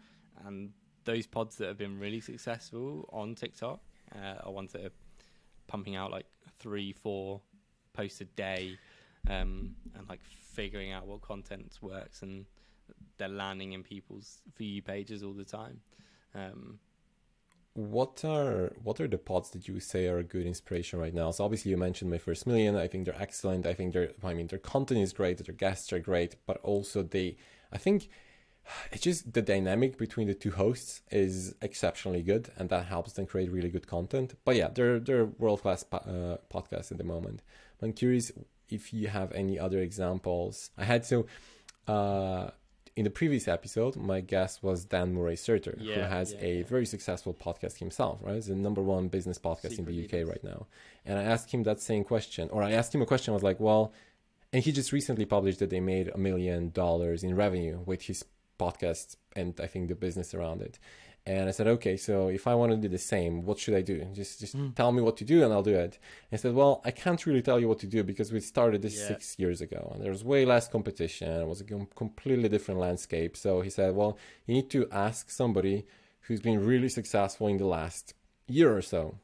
And 0.44 0.70
those 1.04 1.26
pods 1.26 1.56
that 1.56 1.68
have 1.68 1.78
been 1.78 1.98
really 1.98 2.20
successful 2.20 3.08
on 3.10 3.34
TikTok 3.34 3.80
uh, 4.14 4.42
are 4.44 4.52
ones 4.52 4.72
that 4.72 4.84
are 4.84 4.92
pumping 5.66 5.96
out 5.96 6.10
like 6.10 6.26
three, 6.58 6.92
four 6.92 7.40
posts 7.94 8.20
a 8.20 8.26
day, 8.26 8.76
um, 9.30 9.74
and 9.96 10.06
like 10.10 10.20
figuring 10.22 10.92
out 10.92 11.06
what 11.06 11.22
content 11.22 11.78
works 11.80 12.20
and 12.20 12.44
they're 13.22 13.38
landing 13.46 13.72
in 13.72 13.82
people's 13.82 14.28
for 14.56 14.64
you 14.64 14.82
pages 14.82 15.22
all 15.22 15.36
the 15.42 15.50
time. 15.60 15.76
Um, 16.34 16.78
What 17.74 18.22
are 18.24 18.72
what 18.86 19.00
are 19.00 19.08
the 19.08 19.22
pods 19.30 19.48
that 19.50 19.66
you 19.68 19.80
say 19.80 20.02
are 20.08 20.18
a 20.18 20.30
good 20.34 20.46
inspiration 20.46 20.96
right 21.04 21.14
now? 21.14 21.30
So 21.32 21.44
obviously 21.44 21.70
you 21.70 21.78
mentioned 21.78 22.10
my 22.10 22.18
first 22.18 22.46
million. 22.46 22.76
I 22.76 22.88
think 22.88 23.04
they're 23.04 23.22
excellent. 23.28 23.66
I 23.72 23.74
think 23.78 23.88
their 23.94 24.08
I 24.30 24.34
mean 24.34 24.48
their 24.48 24.58
content 24.58 25.00
is 25.00 25.12
great. 25.20 25.38
Their 25.38 25.54
guests 25.54 25.92
are 25.94 26.02
great, 26.10 26.32
but 26.48 26.58
also 26.72 27.02
they 27.02 27.28
I 27.76 27.78
think 27.78 27.98
it's 28.92 29.04
just 29.08 29.32
the 29.32 29.42
dynamic 29.54 29.96
between 30.04 30.28
the 30.28 30.34
two 30.34 30.52
hosts 30.62 31.00
is 31.10 31.54
exceptionally 31.68 32.22
good, 32.22 32.44
and 32.58 32.68
that 32.68 32.84
helps 32.94 33.12
them 33.14 33.26
create 33.26 33.50
really 33.50 33.70
good 33.70 33.86
content. 33.96 34.34
But 34.44 34.54
yeah, 34.56 34.70
they're 34.76 35.00
they're 35.06 35.28
world 35.42 35.60
class 35.62 35.82
po- 35.92 36.06
uh, 36.16 36.36
podcasts 36.54 36.92
at 36.92 36.98
the 36.98 37.08
moment. 37.14 37.38
I'm 37.82 37.94
curious 37.94 38.26
if 38.68 38.92
you 38.92 39.08
have 39.08 39.30
any 39.42 39.56
other 39.58 39.80
examples. 39.88 40.70
I 40.76 40.84
had 40.92 41.02
so. 41.12 41.18
Uh, 41.88 42.50
in 42.94 43.04
the 43.04 43.10
previous 43.10 43.48
episode, 43.48 43.96
my 43.96 44.20
guest 44.20 44.62
was 44.62 44.84
Dan 44.84 45.14
Murray-Serter, 45.14 45.80
who 45.80 46.00
has 46.00 46.32
yeah, 46.32 46.38
a 46.42 46.58
yeah. 46.58 46.64
very 46.64 46.84
successful 46.84 47.32
podcast 47.32 47.78
himself, 47.78 48.18
right? 48.22 48.36
It's 48.36 48.48
the 48.48 48.54
number 48.54 48.82
one 48.82 49.08
business 49.08 49.38
podcast 49.38 49.78
in 49.78 49.86
the 49.86 50.04
UK 50.04 50.12
Leaders. 50.12 50.28
right 50.28 50.44
now. 50.44 50.66
And 51.06 51.18
I 51.18 51.22
asked 51.22 51.50
him 51.50 51.62
that 51.62 51.80
same 51.80 52.04
question, 52.04 52.50
or 52.50 52.62
I 52.62 52.72
asked 52.72 52.94
him 52.94 53.00
a 53.00 53.06
question. 53.06 53.32
I 53.32 53.34
was 53.34 53.42
like, 53.42 53.60
well, 53.60 53.92
and 54.52 54.62
he 54.62 54.72
just 54.72 54.92
recently 54.92 55.24
published 55.24 55.60
that 55.60 55.70
they 55.70 55.80
made 55.80 56.08
a 56.08 56.18
million 56.18 56.70
dollars 56.70 57.24
in 57.24 57.34
revenue 57.34 57.80
with 57.86 58.02
his 58.02 58.24
podcast 58.58 59.16
and 59.34 59.58
I 59.60 59.66
think 59.66 59.88
the 59.88 59.94
business 59.94 60.34
around 60.34 60.60
it. 60.60 60.78
And 61.24 61.48
I 61.48 61.52
said, 61.52 61.68
okay, 61.68 61.96
so 61.96 62.26
if 62.28 62.48
I 62.48 62.54
want 62.56 62.72
to 62.72 62.76
do 62.76 62.88
the 62.88 62.98
same, 62.98 63.44
what 63.44 63.56
should 63.60 63.74
I 63.74 63.82
do? 63.82 64.04
Just 64.12 64.40
just 64.40 64.54
Hmm. 64.54 64.70
tell 64.70 64.90
me 64.90 65.00
what 65.02 65.16
to 65.18 65.24
do 65.24 65.44
and 65.44 65.52
I'll 65.52 65.62
do 65.62 65.76
it. 65.76 65.98
And 66.30 66.32
he 66.32 66.36
said, 66.36 66.54
well, 66.54 66.80
I 66.84 66.90
can't 66.90 67.24
really 67.26 67.42
tell 67.42 67.60
you 67.60 67.68
what 67.68 67.78
to 67.80 67.86
do 67.86 68.02
because 68.02 68.32
we 68.32 68.40
started 68.40 68.82
this 68.82 68.98
Yeah. 68.98 69.06
six 69.08 69.38
years 69.38 69.60
ago 69.60 69.92
and 69.94 70.02
there 70.02 70.10
was 70.10 70.24
way 70.24 70.44
less 70.44 70.66
competition. 70.68 71.28
It 71.30 71.46
was 71.46 71.60
a 71.60 71.64
com- 71.64 71.86
completely 71.94 72.48
different 72.48 72.80
landscape. 72.80 73.36
So 73.36 73.60
he 73.60 73.70
said, 73.70 73.94
well, 73.94 74.18
you 74.46 74.54
need 74.54 74.68
to 74.70 74.88
ask 74.90 75.30
somebody 75.30 75.86
who's 76.22 76.40
been 76.40 76.58
really 76.66 76.88
successful 76.88 77.46
in 77.46 77.56
the 77.58 77.66
last 77.66 78.14
year 78.48 78.76
or 78.76 78.82
so. 78.82 79.18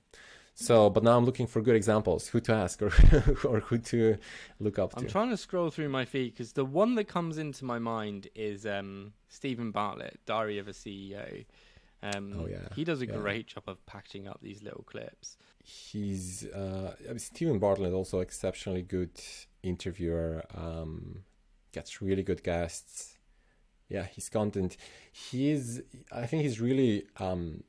So, 0.55 0.91
but 0.91 1.05
now 1.05 1.17
I'm 1.17 1.25
looking 1.25 1.47
for 1.47 1.63
good 1.63 1.77
examples, 1.77 2.27
who 2.29 2.41
to 2.41 2.53
ask 2.53 2.83
or 2.83 2.87
or 3.45 3.61
who 3.61 3.79
to 3.79 4.17
look 4.59 4.77
up 4.79 4.91
to. 4.93 4.99
I'm 4.99 5.07
trying 5.07 5.31
to 5.31 5.37
scroll 5.37 5.71
through 5.71 5.89
my 5.89 6.05
feed 6.05 6.33
because 6.33 6.53
the 6.55 6.65
one 6.65 6.97
that 6.97 7.05
comes 7.05 7.39
into 7.39 7.65
my 7.65 7.79
mind 7.79 8.27
is 8.35 8.67
um, 8.67 9.13
Stephen 9.29 9.71
Bartlett, 9.71 10.19
Diary 10.27 10.59
of 10.59 10.67
a 10.67 10.73
CEO. 10.73 11.45
Um, 12.03 12.33
Oh, 12.39 12.47
yeah, 12.47 12.69
he 12.77 12.85
does 12.85 13.01
a 13.03 13.07
yeah. 13.07 13.17
great 13.17 13.47
job 13.49 13.65
of 13.67 13.85
packaging 13.87 14.29
up 14.29 14.39
these 14.41 14.63
little 14.63 14.85
clips. 14.85 15.37
he's 15.65 16.47
uh 16.55 16.95
I 17.05 17.09
mean, 17.09 17.19
Stephen 17.19 17.59
Bartlett 17.59 17.93
also 17.93 18.21
exceptionally 18.21 18.83
good 18.83 19.21
interviewer 19.63 20.45
um 20.55 21.25
gets 21.73 22.01
really 22.01 22.23
good 22.23 22.43
guests 22.43 23.19
yeah 23.89 24.05
his 24.05 24.29
content 24.31 24.77
he's 25.13 25.83
I 26.23 26.27
think 26.27 26.43
he's 26.45 26.61
really 26.61 27.07
um 27.19 27.65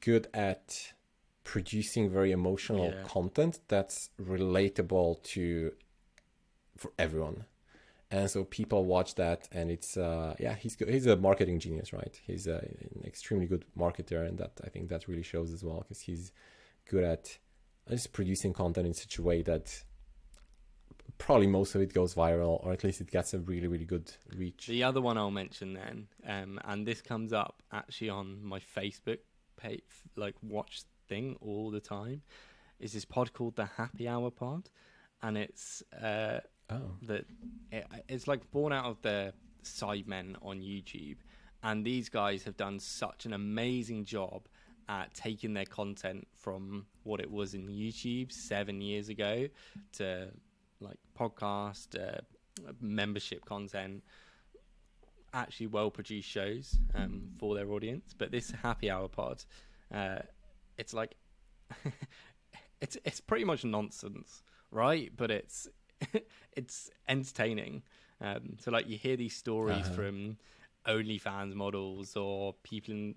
good 0.00 0.28
at 0.32 0.94
producing 1.42 2.08
very 2.08 2.32
emotional 2.32 2.92
Yeah. 2.94 3.02
content 3.04 3.60
that's 3.68 4.10
relatable 4.18 5.22
to 5.34 5.72
for 6.76 6.90
everyone 6.98 7.44
and 8.14 8.30
so 8.30 8.44
people 8.44 8.84
watch 8.84 9.16
that 9.16 9.48
and 9.50 9.70
it's 9.70 9.96
uh 9.96 10.34
yeah 10.38 10.54
he's 10.54 10.76
he's 10.88 11.06
a 11.06 11.16
marketing 11.16 11.58
genius 11.58 11.92
right? 11.92 12.20
He's 12.26 12.46
a, 12.46 12.58
an 12.58 13.02
extremely 13.04 13.46
good 13.46 13.64
marketer 13.76 14.26
and 14.26 14.38
that 14.38 14.52
i 14.64 14.68
think 14.68 14.88
that 14.88 15.08
really 15.08 15.22
shows 15.22 15.52
as 15.52 15.64
well 15.64 15.80
because 15.80 16.00
he's 16.00 16.32
good 16.88 17.04
at 17.04 17.38
just 17.90 18.12
producing 18.12 18.52
content 18.52 18.86
in 18.86 18.94
such 18.94 19.18
a 19.18 19.22
way 19.22 19.42
that 19.42 19.82
probably 21.18 21.46
most 21.46 21.74
of 21.74 21.80
it 21.80 21.92
goes 21.92 22.14
viral 22.14 22.64
or 22.64 22.72
at 22.72 22.84
least 22.84 23.00
it 23.00 23.10
gets 23.10 23.34
a 23.34 23.38
really 23.40 23.66
really 23.66 23.84
good 23.84 24.10
reach. 24.36 24.66
The 24.66 24.82
other 24.84 25.00
one 25.00 25.18
I'll 25.18 25.30
mention 25.30 25.74
then, 25.74 26.08
um, 26.26 26.60
and 26.64 26.86
this 26.86 27.00
comes 27.00 27.32
up 27.32 27.62
actually 27.72 28.10
on 28.10 28.42
my 28.42 28.60
Facebook 28.60 29.18
page, 29.56 29.82
like 30.16 30.34
watch 30.42 30.82
thing 31.08 31.36
all 31.40 31.70
the 31.70 31.80
time, 31.80 32.22
is 32.80 32.92
this 32.92 33.04
pod 33.04 33.32
called 33.32 33.56
the 33.56 33.66
Happy 33.66 34.08
Hour 34.08 34.30
Pod, 34.30 34.70
and 35.22 35.36
it's 35.36 35.82
uh, 36.02 36.40
oh 36.70 36.96
that 37.02 37.24
it, 37.70 37.86
it's 38.08 38.26
like 38.26 38.50
born 38.50 38.72
out 38.72 38.86
of 38.86 39.00
the 39.02 39.32
Sidemen 39.62 40.36
on 40.42 40.60
YouTube, 40.60 41.16
and 41.62 41.84
these 41.84 42.08
guys 42.08 42.44
have 42.44 42.56
done 42.56 42.78
such 42.78 43.26
an 43.26 43.32
amazing 43.32 44.04
job 44.04 44.46
at 44.88 45.14
taking 45.14 45.54
their 45.54 45.64
content 45.64 46.26
from 46.36 46.86
what 47.04 47.20
it 47.20 47.30
was 47.30 47.54
in 47.54 47.68
YouTube 47.68 48.30
seven 48.30 48.80
years 48.80 49.08
ago 49.08 49.48
to 49.92 50.28
like 50.80 50.98
podcast, 51.18 51.98
uh, 51.98 52.20
membership 52.80 53.44
content, 53.44 54.02
actually 55.32 55.66
well 55.66 55.90
produced 55.90 56.28
shows 56.28 56.78
um, 56.94 57.30
for 57.38 57.54
their 57.54 57.70
audience. 57.70 58.14
But 58.16 58.30
this 58.30 58.50
happy 58.62 58.90
hour 58.90 59.08
pod, 59.08 59.44
uh, 59.92 60.18
it's 60.78 60.92
like 60.92 61.16
it's 62.80 62.96
it's 63.04 63.20
pretty 63.20 63.44
much 63.44 63.64
nonsense, 63.64 64.42
right? 64.70 65.10
But 65.16 65.30
it's 65.30 65.68
it's 66.56 66.90
entertaining. 67.08 67.82
Um, 68.20 68.56
so 68.60 68.70
like 68.70 68.88
you 68.88 68.96
hear 68.98 69.16
these 69.16 69.36
stories 69.36 69.88
Uh-huh. 69.88 69.94
from 69.94 70.36
OnlyFans 70.86 71.54
models 71.54 72.16
or 72.16 72.54
people 72.62 72.94
in, 72.94 73.14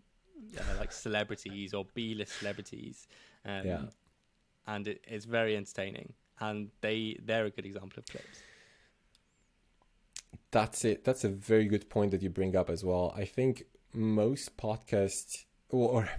uh, 0.59 0.75
like 0.75 0.91
celebrities 0.91 1.73
or 1.73 1.85
B-list 1.93 2.37
celebrities. 2.39 3.07
Um, 3.45 3.65
Yeah. 3.65 3.89
and 4.67 4.87
it, 4.87 5.01
it's 5.07 5.25
very 5.25 5.55
entertaining. 5.57 6.13
And 6.39 6.69
they 6.81 7.17
they're 7.23 7.45
a 7.45 7.51
good 7.51 7.65
example 7.65 7.99
of 7.99 8.07
clips. 8.09 8.43
That's 10.51 10.85
it. 10.85 11.03
That's 11.03 11.23
a 11.23 11.29
very 11.29 11.65
good 11.65 11.89
point 11.89 12.11
that 12.11 12.21
you 12.21 12.29
bring 12.29 12.55
up 12.55 12.69
as 12.69 12.83
well. 12.83 13.13
I 13.15 13.25
think 13.25 13.63
most 13.93 14.57
podcasts, 14.57 15.45
or 15.69 16.09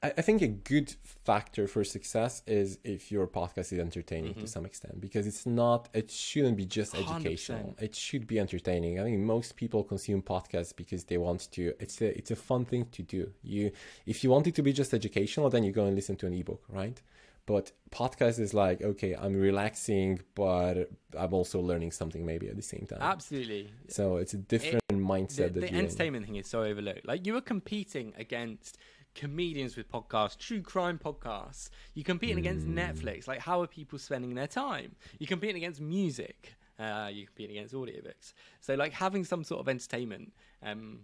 I 0.00 0.22
think 0.22 0.42
a 0.42 0.46
good 0.46 0.94
factor 1.02 1.66
for 1.66 1.82
success 1.82 2.42
is 2.46 2.78
if 2.84 3.10
your 3.10 3.26
podcast 3.26 3.72
is 3.72 3.80
entertaining 3.80 4.34
to 4.34 4.40
mm-hmm. 4.40 4.46
some 4.46 4.64
extent, 4.64 5.00
because 5.00 5.26
it's 5.26 5.44
not, 5.44 5.88
it 5.92 6.08
shouldn't 6.08 6.56
be 6.56 6.66
just 6.66 6.94
100%. 6.94 7.16
educational. 7.16 7.74
It 7.80 7.96
should 7.96 8.28
be 8.28 8.38
entertaining. 8.38 9.00
I 9.00 9.02
think 9.02 9.18
most 9.18 9.56
people 9.56 9.82
consume 9.82 10.22
podcasts 10.22 10.74
because 10.74 11.02
they 11.02 11.18
want 11.18 11.50
to. 11.52 11.74
It's 11.80 12.00
a 12.00 12.16
it's 12.16 12.30
a 12.30 12.36
fun 12.36 12.64
thing 12.64 12.86
to 12.92 13.02
do. 13.02 13.32
You, 13.42 13.72
if 14.06 14.22
you 14.22 14.30
want 14.30 14.46
it 14.46 14.54
to 14.54 14.62
be 14.62 14.72
just 14.72 14.94
educational, 14.94 15.50
then 15.50 15.64
you 15.64 15.72
go 15.72 15.86
and 15.86 15.96
listen 15.96 16.14
to 16.16 16.28
an 16.28 16.34
ebook, 16.34 16.62
right? 16.68 17.02
But 17.48 17.72
podcast 17.90 18.38
is 18.38 18.54
like, 18.54 18.82
okay, 18.82 19.16
I'm 19.16 19.34
relaxing, 19.34 20.20
but 20.36 20.90
I'm 21.18 21.32
also 21.32 21.58
learning 21.60 21.92
something 21.92 22.24
maybe 22.24 22.46
at 22.46 22.56
the 22.56 22.62
same 22.62 22.86
time. 22.86 22.98
Absolutely. 23.00 23.72
So 23.88 24.18
it's 24.18 24.34
a 24.34 24.36
different 24.36 24.82
mindset. 24.92 25.54
the, 25.54 25.60
the 25.60 25.60
you're 25.60 25.68
in. 25.70 25.76
entertainment 25.76 26.26
thing 26.26 26.36
is 26.36 26.46
so 26.46 26.62
overlooked. 26.62 27.06
Like 27.06 27.26
you 27.26 27.34
are 27.36 27.40
competing 27.40 28.12
against 28.16 28.78
comedians 29.18 29.76
with 29.76 29.90
podcasts, 29.90 30.38
true 30.38 30.62
crime 30.62 30.98
podcasts. 30.98 31.70
You're 31.94 32.04
competing 32.04 32.38
against 32.38 32.66
Hmm. 32.66 32.78
Netflix. 32.78 33.26
Like 33.26 33.40
how 33.40 33.60
are 33.62 33.66
people 33.66 33.98
spending 33.98 34.34
their 34.34 34.46
time? 34.46 34.94
You're 35.18 35.26
competing 35.28 35.56
against 35.56 35.80
music. 35.80 36.54
Uh, 36.78 37.10
you're 37.12 37.26
competing 37.26 37.56
against 37.56 37.74
audiobooks. 37.74 38.32
So 38.60 38.74
like 38.76 38.92
having 38.92 39.24
some 39.24 39.42
sort 39.42 39.60
of 39.60 39.68
entertainment, 39.68 40.32
um, 40.62 41.00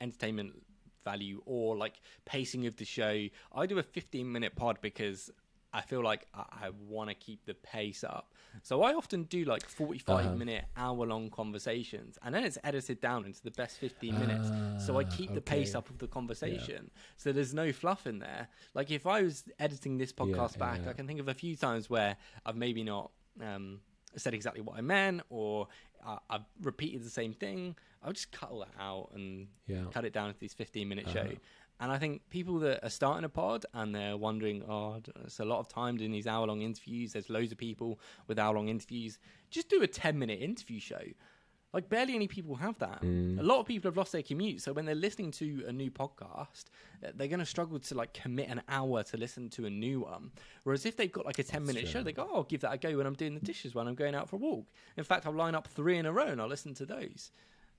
entertainment 0.00 0.54
value 1.04 1.42
or 1.44 1.76
like 1.76 2.00
pacing 2.24 2.66
of 2.66 2.76
the 2.76 2.84
show. 2.86 3.26
I 3.54 3.66
do 3.66 3.78
a 3.78 3.82
15 3.82 4.32
minute 4.32 4.56
pod 4.56 4.78
because 4.80 5.30
I 5.74 5.80
feel 5.82 6.02
like 6.02 6.26
I, 6.32 6.44
I 6.66 6.70
want 6.88 7.10
to 7.10 7.14
keep 7.14 7.44
the 7.44 7.54
pace 7.54 8.04
up. 8.04 8.32
So 8.62 8.82
I 8.82 8.94
often 8.94 9.24
do 9.24 9.44
like 9.44 9.66
45 9.68 10.24
Uh-huh. 10.26 10.34
minute, 10.36 10.64
hour 10.76 11.04
long 11.06 11.28
conversations, 11.30 12.16
and 12.22 12.34
then 12.34 12.44
it's 12.44 12.56
edited 12.64 13.00
down 13.00 13.24
into 13.26 13.42
the 13.42 13.50
best 13.50 13.78
15 13.78 14.16
minutes. 14.18 14.52
so 14.78 14.98
I 14.98 15.02
Ah, 15.02 15.08
keep 15.10 15.34
the 15.34 15.40
pace 15.40 15.74
up 15.74 15.90
of 15.90 15.98
the 15.98 16.06
conversation. 16.08 16.90
So 17.16 17.32
there's 17.32 17.52
no 17.54 17.72
fluff 17.72 18.06
in 18.06 18.20
there. 18.20 18.48
Like 18.74 18.90
if 18.90 19.06
I 19.06 19.22
was 19.22 19.44
editing 19.58 19.98
this 19.98 20.12
podcast 20.12 20.52
yeah, 20.54 20.58
back, 20.66 20.80
yeah. 20.84 20.90
I 20.90 20.92
can 20.94 21.06
think 21.06 21.20
of 21.20 21.28
a 21.28 21.34
few 21.34 21.56
times 21.56 21.90
where 21.90 22.16
I've 22.46 22.56
maybe 22.56 22.84
not 22.84 23.10
um, 23.42 23.80
said 24.16 24.32
exactly 24.34 24.62
what 24.62 24.78
I 24.78 24.80
meant 24.80 25.22
or 25.28 25.66
uh, 26.06 26.18
I've 26.30 26.44
repeated 26.62 27.02
the 27.04 27.10
same 27.10 27.32
thing. 27.32 27.74
I'll 28.04 28.12
just 28.12 28.30
cut 28.32 28.50
all 28.50 28.60
that 28.60 28.74
out 28.78 29.10
and 29.14 29.48
Yeah. 29.66 29.84
cut 29.92 30.04
it 30.04 30.12
down 30.12 30.32
to 30.32 30.38
these 30.38 30.54
15 30.54 30.88
minute 30.88 31.06
Uh-huh. 31.06 31.26
show. 31.26 31.32
And 31.80 31.90
I 31.90 31.98
think 31.98 32.22
people 32.30 32.58
that 32.60 32.84
are 32.86 32.90
starting 32.90 33.24
a 33.24 33.28
pod 33.28 33.66
and 33.74 33.92
they're 33.94 34.16
wondering, 34.16 34.62
oh, 34.68 35.00
it's 35.24 35.40
a 35.40 35.44
lot 35.44 35.58
of 35.58 35.68
time 35.68 35.96
doing 35.96 36.12
these 36.12 36.26
hour 36.26 36.46
long 36.46 36.62
interviews. 36.62 37.12
There's 37.14 37.28
loads 37.28 37.50
of 37.50 37.58
people 37.58 37.98
with 38.28 38.38
hour 38.38 38.54
long 38.54 38.68
interviews. 38.68 39.18
Just 39.50 39.68
do 39.68 39.82
a 39.82 39.86
10 39.88 40.16
minute 40.18 40.40
interview 40.40 40.78
show. 40.78 41.02
Like, 41.72 41.88
barely 41.88 42.14
any 42.14 42.28
people 42.28 42.54
have 42.54 42.78
that. 42.78 43.02
Mm. 43.02 43.40
A 43.40 43.42
lot 43.42 43.58
of 43.58 43.66
people 43.66 43.88
have 43.90 43.96
lost 43.96 44.12
their 44.12 44.22
commute. 44.22 44.62
So 44.62 44.72
when 44.72 44.84
they're 44.84 44.94
listening 44.94 45.32
to 45.32 45.64
a 45.66 45.72
new 45.72 45.90
podcast, 45.90 46.66
uh, 47.04 47.10
they're 47.16 47.26
going 47.26 47.40
to 47.40 47.44
struggle 47.46 47.80
to 47.80 47.94
like 47.96 48.14
commit 48.14 48.48
an 48.48 48.62
hour 48.68 49.02
to 49.02 49.16
listen 49.16 49.50
to 49.50 49.66
a 49.66 49.70
new 49.70 50.02
one. 50.02 50.30
Whereas 50.62 50.86
if 50.86 50.96
they've 50.96 51.10
got 51.10 51.26
like 51.26 51.40
a 51.40 51.42
10 51.42 51.66
minute 51.66 51.88
show, 51.88 52.04
they 52.04 52.12
go, 52.12 52.28
oh, 52.30 52.36
I'll 52.36 52.42
give 52.44 52.60
that 52.60 52.72
a 52.72 52.78
go 52.78 52.96
when 52.96 53.06
I'm 53.08 53.14
doing 53.14 53.34
the 53.34 53.40
dishes, 53.40 53.74
when 53.74 53.88
I'm 53.88 53.96
going 53.96 54.14
out 54.14 54.28
for 54.28 54.36
a 54.36 54.38
walk. 54.38 54.66
In 54.96 55.02
fact, 55.02 55.26
I'll 55.26 55.32
line 55.34 55.56
up 55.56 55.66
three 55.66 55.98
in 55.98 56.06
a 56.06 56.12
row 56.12 56.26
and 56.28 56.40
I'll 56.40 56.46
listen 56.46 56.74
to 56.74 56.86
those 56.86 57.32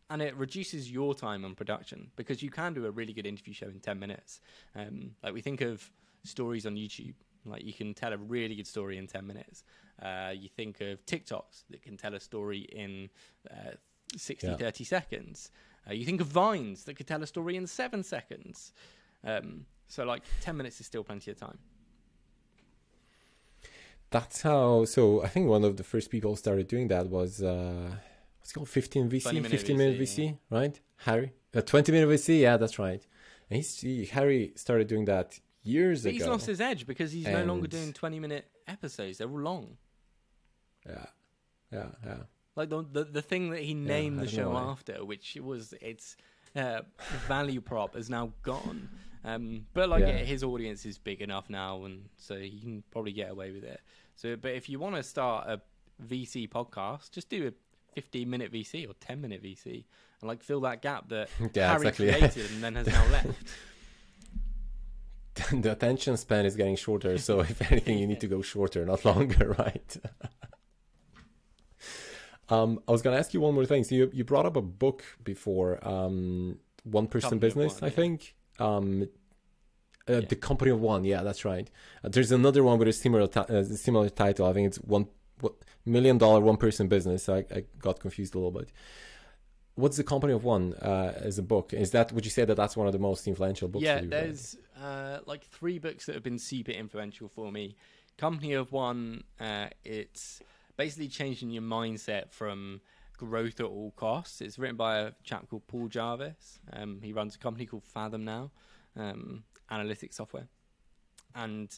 and 0.09 0.21
it 0.21 0.35
reduces 0.35 0.91
your 0.91 1.15
time 1.15 1.43
on 1.45 1.55
production 1.55 2.11
because 2.15 2.43
you 2.43 2.49
can 2.49 2.73
do 2.73 2.85
a 2.85 2.91
really 2.91 3.13
good 3.13 3.25
interview 3.25 3.53
show 3.53 3.67
in 3.67 3.79
10 3.79 3.99
minutes 3.99 4.41
um, 4.75 5.11
like 5.23 5.33
we 5.33 5.41
think 5.41 5.61
of 5.61 5.89
stories 6.23 6.65
on 6.65 6.75
youtube 6.75 7.15
like 7.45 7.63
you 7.63 7.73
can 7.73 7.93
tell 7.93 8.13
a 8.13 8.17
really 8.17 8.55
good 8.55 8.67
story 8.67 8.97
in 8.97 9.07
10 9.07 9.25
minutes 9.25 9.63
uh, 10.01 10.31
you 10.35 10.49
think 10.49 10.81
of 10.81 11.03
tiktoks 11.05 11.63
that 11.69 11.81
can 11.81 11.97
tell 11.97 12.13
a 12.13 12.19
story 12.19 12.59
in 12.71 13.09
uh, 13.51 13.71
60 14.15 14.47
Yeah. 14.47 14.55
30 14.55 14.83
seconds 14.83 15.51
uh, 15.89 15.93
you 15.93 16.05
think 16.05 16.21
of 16.21 16.27
vines 16.27 16.83
that 16.85 16.95
could 16.95 17.07
tell 17.07 17.21
a 17.21 17.27
story 17.27 17.55
in 17.55 17.67
7 17.67 18.03
seconds 18.03 18.73
um, 19.23 19.65
so 19.87 20.03
like 20.03 20.23
10 20.41 20.57
minutes 20.57 20.79
is 20.79 20.85
still 20.85 21.03
plenty 21.03 21.31
of 21.31 21.37
time 21.39 21.57
That's 24.11 24.43
how. 24.43 24.85
So 24.85 25.23
I 25.23 25.27
think 25.27 25.47
one 25.49 25.63
of 25.63 25.77
the 25.77 25.83
first 25.83 26.09
people 26.09 26.35
started 26.35 26.67
doing 26.67 26.87
that 26.89 27.09
was 27.09 27.41
uh, 27.41 27.95
what's 28.45 28.53
called 28.53 28.69
15 28.69 29.09
VC, 29.09 29.23
20 29.23 29.39
minute 29.39 29.51
15 29.51 29.77
minute 29.77 29.99
VC, 29.99 30.29
VC, 30.29 30.37
right? 30.51 30.79
Harry, 30.97 31.33
uh, 31.55 31.61
20 31.61 31.91
minute 31.91 32.07
VC. 32.09 32.41
Yeah, 32.41 32.57
that's 32.57 32.77
right. 32.77 33.05
And 33.49 33.57
he's 33.57 33.79
he, 33.81 34.05
Harry 34.05 34.53
started 34.55 34.87
doing 34.87 35.05
that 35.05 35.39
years 35.63 36.03
but 36.03 36.09
ago. 36.09 36.17
he's 36.17 36.27
lost 36.27 36.45
his 36.45 36.61
edge 36.61 36.85
because 36.85 37.11
he's 37.11 37.25
no 37.27 37.43
longer 37.43 37.65
doing 37.67 37.91
20 37.91 38.19
minute 38.19 38.45
episodes 38.67 39.17
they're 39.17 39.27
all 39.27 39.39
long 39.39 39.77
Yeah, 40.85 41.05
yeah, 41.71 41.87
yeah. 42.05 42.17
like 42.55 42.69
the 42.69 42.83
the, 42.83 43.03
the 43.05 43.21
thing 43.23 43.49
that 43.49 43.61
he 43.63 43.73
named 43.73 44.19
I 44.19 44.25
the 44.25 44.27
show 44.29 44.55
after, 44.55 45.03
which 45.03 45.37
was 45.41 45.73
its 45.81 46.17
uh, 46.55 46.81
value 47.27 47.61
prop, 47.61 47.95
is 47.95 48.09
now 48.11 48.31
gone. 48.43 48.89
Um, 49.23 49.65
but 49.73 49.89
like 49.89 50.01
Yeah. 50.01 50.17
his 50.17 50.43
audience 50.43 50.85
is 50.85 50.99
big 50.99 51.21
enough 51.21 51.49
now, 51.49 51.85
and 51.85 52.09
so 52.17 52.37
he 52.37 52.59
can 52.59 52.83
probably 52.91 53.11
get 53.11 53.31
away 53.31 53.51
with 53.51 53.63
it. 53.63 53.81
So, 54.15 54.35
but 54.35 54.51
if 54.51 54.69
you 54.69 54.77
want 54.79 54.95
to 54.97 55.03
start 55.03 55.47
a 55.49 55.61
VC 56.07 56.47
podcast, 56.47 57.09
just 57.11 57.27
do 57.29 57.47
a 57.47 57.53
15 57.95 58.29
minute 58.29 58.51
VC 58.51 58.87
or 58.89 58.93
10 58.99 59.21
minute 59.21 59.41
VC, 59.43 59.85
and 60.21 60.27
like 60.27 60.43
fill 60.43 60.61
that 60.61 60.81
gap 60.81 61.09
that 61.09 61.29
Yeah, 61.53 61.69
Harry 61.71 61.87
exactly. 61.87 62.11
created 62.11 62.51
and 62.51 62.63
then 62.63 62.75
has 62.75 62.87
now 62.87 63.05
left. 63.07 63.27
the 65.63 65.71
attention 65.71 66.17
span 66.17 66.45
is 66.45 66.55
getting 66.55 66.75
shorter. 66.75 67.17
So 67.17 67.39
if 67.53 67.71
anything, 67.71 67.97
you 67.99 68.07
need 68.07 68.19
to 68.21 68.27
go 68.27 68.41
shorter, 68.41 68.85
not 68.85 69.03
longer, 69.05 69.55
right? 69.57 69.97
um, 72.49 72.79
I 72.87 72.91
was 72.91 73.01
gonna 73.01 73.17
ask 73.17 73.33
you 73.33 73.41
one 73.41 73.53
more 73.53 73.65
thing. 73.65 73.83
So 73.83 73.95
you 73.95 74.09
you 74.13 74.23
brought 74.23 74.45
up 74.45 74.55
a 74.55 74.61
book 74.61 75.03
before, 75.23 75.79
um, 75.87 76.59
One 76.83 77.07
Person 77.07 77.29
Company 77.31 77.47
Business, 77.47 77.81
One, 77.81 77.83
I 77.83 77.87
yeah. 77.87 77.95
think. 77.95 78.35
Um, 78.59 79.09
uh, 80.07 80.13
Yeah. 80.13 80.19
the 80.29 80.35
company 80.35 80.69
of 80.71 80.79
one, 80.79 81.03
yeah, 81.03 81.23
that's 81.23 81.43
right. 81.45 81.67
Uh, 82.03 82.09
there's 82.09 82.31
another 82.31 82.63
one 82.63 82.77
with 82.77 82.87
a 82.87 82.93
similar 82.93 83.25
ti- 83.27 83.39
uh, 83.49 83.63
similar 83.63 84.07
title. 84.09 84.45
I 84.45 84.53
think 84.53 84.67
it's 84.67 84.77
one 84.77 85.07
million 85.85 86.17
dollar 86.17 86.39
one 86.41 86.57
person 86.57 86.87
business. 86.87 87.29
I, 87.29 87.45
I 87.53 87.63
got 87.79 87.99
confused 87.99 88.35
a 88.35 88.39
little 88.39 88.51
bit. 88.51 88.69
What's 89.75 89.97
the 89.97 90.03
company 90.03 90.31
of 90.31 90.43
one 90.43 90.73
uh, 90.75 91.13
as 91.17 91.37
a 91.37 91.43
book? 91.43 91.73
Is 91.73 91.91
that 91.91 92.11
would 92.13 92.25
you 92.25 92.31
say 92.31 92.45
that 92.45 92.55
that's 92.55 92.77
one 92.77 92.87
of 92.87 92.93
the 92.93 92.99
most 92.99 93.27
influential 93.27 93.67
books? 93.67 93.83
yeah, 93.83 93.95
that 93.95 94.03
you've 94.03 94.11
read? 94.11 94.23
there's 94.23 94.57
uh, 94.81 95.19
like 95.25 95.43
three 95.43 95.79
books 95.79 96.05
that 96.05 96.15
have 96.15 96.23
been 96.23 96.39
super 96.39 96.71
influential 96.71 97.27
for 97.27 97.51
me. 97.51 97.75
Company 98.17 98.53
of 98.53 98.71
One, 98.71 99.25
uh, 99.39 99.67
it's 99.83 100.41
basically 100.77 101.09
changing 101.09 101.49
your 101.49 101.63
mindset 101.63 102.31
from 102.31 102.79
growth 103.17 103.59
at 103.59 103.65
all 103.65 103.91
costs. 103.91 104.41
It's 104.41 104.57
written 104.57 104.77
by 104.77 104.99
a 104.99 105.11
chap 105.23 105.49
called 105.49 105.67
Paul 105.67 105.87
Jarvis. 105.87 106.59
Um, 106.71 106.99
he 107.01 107.13
runs 107.13 107.35
a 107.35 107.37
company 107.37 107.65
called 107.65 107.83
Fathom 107.83 108.23
now, 108.23 108.51
um, 108.95 109.43
analytics 109.71 110.15
software, 110.15 110.47
and 111.33 111.77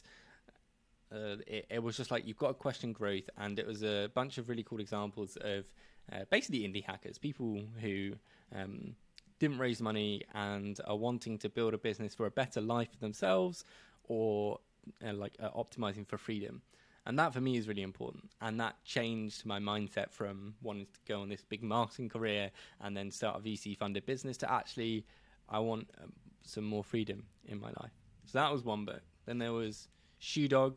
uh, 1.12 1.36
it, 1.46 1.66
it 1.70 1.82
was 1.82 1.96
just 1.96 2.10
like 2.10 2.26
you've 2.26 2.36
got 2.36 2.48
to 2.48 2.54
question 2.54 2.92
growth, 2.92 3.28
and 3.36 3.58
it 3.58 3.66
was 3.66 3.82
a 3.82 4.10
bunch 4.14 4.38
of 4.38 4.48
really 4.48 4.62
cool 4.62 4.80
examples 4.80 5.36
of 5.40 5.64
uh, 6.12 6.24
basically 6.30 6.60
indie 6.60 6.84
hackers, 6.84 7.18
people 7.18 7.60
who 7.80 8.12
um, 8.54 8.94
didn't 9.38 9.58
raise 9.58 9.80
money 9.80 10.22
and 10.34 10.80
are 10.86 10.96
wanting 10.96 11.38
to 11.38 11.48
build 11.48 11.74
a 11.74 11.78
business 11.78 12.14
for 12.14 12.26
a 12.26 12.30
better 12.30 12.60
life 12.60 12.90
for 12.92 12.98
themselves, 12.98 13.64
or 14.04 14.58
uh, 15.06 15.12
like 15.12 15.36
optimizing 15.38 16.06
for 16.06 16.18
freedom. 16.18 16.62
And 17.06 17.18
that 17.18 17.32
for 17.32 17.40
me 17.40 17.56
is 17.56 17.66
really 17.66 17.82
important. 17.82 18.30
And 18.42 18.60
that 18.60 18.76
changed 18.84 19.46
my 19.46 19.58
mindset 19.58 20.10
from 20.10 20.54
wanting 20.60 20.86
to 20.92 21.00
go 21.08 21.22
on 21.22 21.30
this 21.30 21.42
big 21.42 21.62
marketing 21.62 22.10
career 22.10 22.50
and 22.82 22.94
then 22.94 23.10
start 23.10 23.40
a 23.40 23.40
VC 23.40 23.78
funded 23.78 24.04
business 24.04 24.36
to 24.38 24.52
actually, 24.52 25.06
I 25.48 25.58
want 25.58 25.88
um, 26.02 26.12
some 26.42 26.64
more 26.64 26.84
freedom 26.84 27.24
in 27.46 27.58
my 27.58 27.68
life. 27.80 27.92
So 28.26 28.38
that 28.38 28.52
was 28.52 28.62
one 28.62 28.84
book. 28.84 29.00
Then 29.24 29.38
there 29.38 29.54
was 29.54 29.88
Shoe 30.18 30.48
Dog, 30.48 30.76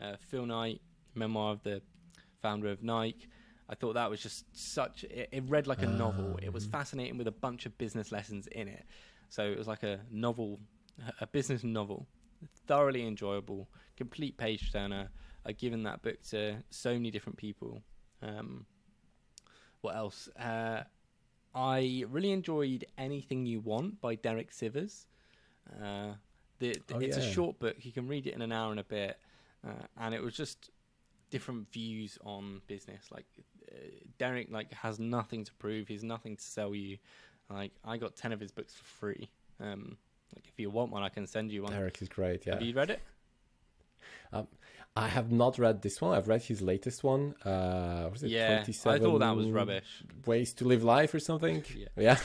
uh, 0.00 0.16
Phil 0.28 0.46
Knight, 0.46 0.80
memoir 1.14 1.52
of 1.52 1.62
the 1.62 1.82
founder 2.40 2.68
of 2.70 2.82
Nike. 2.82 3.28
I 3.68 3.74
thought 3.74 3.94
that 3.94 4.10
was 4.10 4.20
just 4.22 4.44
such. 4.52 5.04
It, 5.04 5.28
it 5.32 5.44
read 5.46 5.66
like 5.66 5.82
a 5.82 5.86
novel. 5.86 6.38
It 6.42 6.52
was 6.52 6.66
fascinating 6.66 7.16
with 7.18 7.26
a 7.28 7.32
bunch 7.32 7.64
of 7.66 7.76
business 7.78 8.12
lessons 8.12 8.46
in 8.48 8.68
it. 8.68 8.84
So 9.28 9.44
it 9.44 9.56
was 9.56 9.66
like 9.66 9.82
a 9.82 10.00
novel, 10.10 10.60
a 11.20 11.26
business 11.26 11.64
novel, 11.64 12.06
thoroughly 12.66 13.06
enjoyable, 13.06 13.68
complete 13.96 14.36
page 14.36 14.72
turner. 14.72 15.08
I've 15.46 15.56
given 15.58 15.82
that 15.84 16.02
book 16.02 16.22
to 16.30 16.56
so 16.70 16.92
many 16.92 17.10
different 17.10 17.38
people. 17.38 17.82
Um, 18.22 18.66
what 19.80 19.96
else? 19.96 20.28
Uh, 20.38 20.82
I 21.54 22.04
really 22.08 22.30
enjoyed 22.32 22.84
Anything 22.98 23.46
You 23.46 23.60
Want 23.60 24.00
by 24.00 24.14
Derek 24.16 24.52
Sivers. 24.52 25.06
Uh, 25.82 26.12
the, 26.58 26.76
the- 26.86 26.94
Oh, 26.94 26.98
it's 26.98 27.16
a 27.16 27.20
short 27.32 27.58
book. 27.58 27.76
You 27.80 27.92
can 27.92 28.06
read 28.06 28.26
it 28.26 28.34
in 28.34 28.42
an 28.42 28.52
hour 28.52 28.70
and 28.70 28.80
a 28.80 28.84
bit. 28.84 29.18
Uh, 29.66 29.84
and 30.00 30.14
it 30.14 30.22
was 30.22 30.34
just 30.34 30.70
different 31.30 31.70
views 31.72 32.18
on 32.24 32.60
business. 32.66 33.06
Like 33.10 33.26
uh, 33.70 33.76
Derek, 34.18 34.50
like 34.50 34.72
has 34.74 34.98
nothing 34.98 35.44
to 35.44 35.52
prove. 35.54 35.88
He's 35.88 36.04
nothing 36.04 36.36
to 36.36 36.42
sell 36.42 36.74
you. 36.74 36.98
Like 37.50 37.72
I 37.84 37.96
got 37.96 38.16
ten 38.16 38.32
of 38.32 38.40
his 38.40 38.52
books 38.52 38.74
for 38.74 38.84
free. 38.84 39.30
Um, 39.60 39.96
like 40.34 40.46
if 40.48 40.58
you 40.58 40.70
want 40.70 40.90
one, 40.90 41.02
I 41.02 41.08
can 41.08 41.26
send 41.26 41.50
you 41.50 41.62
one. 41.62 41.72
Derek 41.72 42.00
is 42.00 42.08
great. 42.08 42.46
Yeah. 42.46 42.54
Have 42.54 42.62
you 42.62 42.74
read 42.74 42.90
it? 42.90 43.00
Um, 44.32 44.48
I 44.96 45.08
have 45.08 45.32
not 45.32 45.58
read 45.58 45.82
this 45.82 46.00
one. 46.00 46.16
I've 46.16 46.28
read 46.28 46.42
his 46.42 46.60
latest 46.60 47.02
one. 47.02 47.34
Uh, 47.44 48.04
what 48.04 48.16
is 48.16 48.24
it? 48.24 48.30
Yeah, 48.30 48.64
I 48.66 48.98
thought 48.98 49.18
that 49.18 49.36
was 49.36 49.48
rubbish. 49.48 50.02
Ways 50.26 50.52
to 50.54 50.64
live 50.64 50.82
life 50.82 51.14
or 51.14 51.20
something. 51.20 51.64
Yeah. 51.76 51.88
Yeah. 51.96 52.18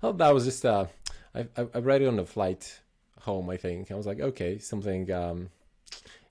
well, 0.00 0.12
that 0.20 0.32
was 0.32 0.44
just. 0.44 0.64
Uh, 0.64 0.86
I, 1.34 1.46
I 1.56 1.66
I 1.74 1.78
read 1.78 2.02
it 2.02 2.06
on 2.08 2.16
the 2.16 2.26
flight 2.26 2.80
home. 3.20 3.50
I 3.50 3.56
think 3.56 3.90
I 3.90 3.94
was 3.94 4.06
like, 4.06 4.20
okay, 4.20 4.58
something 4.58 5.10
um, 5.12 5.50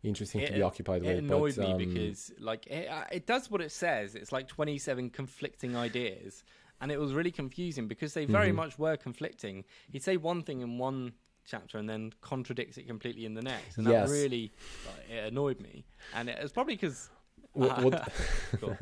interesting 0.04 0.46
to 0.46 0.52
be 0.54 0.62
occupied 0.62 1.04
it 1.04 1.08
with. 1.08 1.18
annoyed 1.20 1.56
but, 1.58 1.66
um, 1.66 1.78
me 1.78 1.86
because 1.86 2.32
like 2.40 2.68
it, 2.68 2.90
it 3.12 3.26
does 3.28 3.52
what 3.52 3.62
it 3.62 3.72
says. 3.72 4.16
It's 4.16 4.32
like 4.32 4.48
twenty 4.48 4.78
seven 4.78 5.10
conflicting 5.10 5.76
ideas, 5.76 6.44
and 6.80 6.92
it 6.92 7.00
was 7.00 7.14
really 7.14 7.32
confusing 7.32 7.88
because 7.88 8.14
they 8.14 8.26
very 8.26 8.52
Mhm. 8.52 8.56
much 8.56 8.80
were 8.80 8.98
conflicting. 8.98 9.64
He'd 9.92 10.04
say 10.04 10.18
one 10.18 10.42
thing 10.44 10.62
in 10.62 10.78
one 10.78 11.14
chapter 11.46 11.78
and 11.78 11.90
then 11.90 12.14
contradicts 12.22 12.78
it 12.78 12.88
completely 12.88 13.26
in 13.26 13.34
the 13.34 13.42
next, 13.42 13.78
and 13.78 13.88
Yes. 13.88 14.10
that 14.10 14.14
really 14.14 14.52
like, 14.88 15.10
it 15.10 15.26
annoyed 15.32 15.60
me. 15.60 15.86
And 16.14 16.30
it 16.30 16.42
was 16.42 16.52
probably 16.52 16.76
because 16.76 17.10
what, 17.54 17.84
what, 17.84 18.14
Cool. 18.60 18.78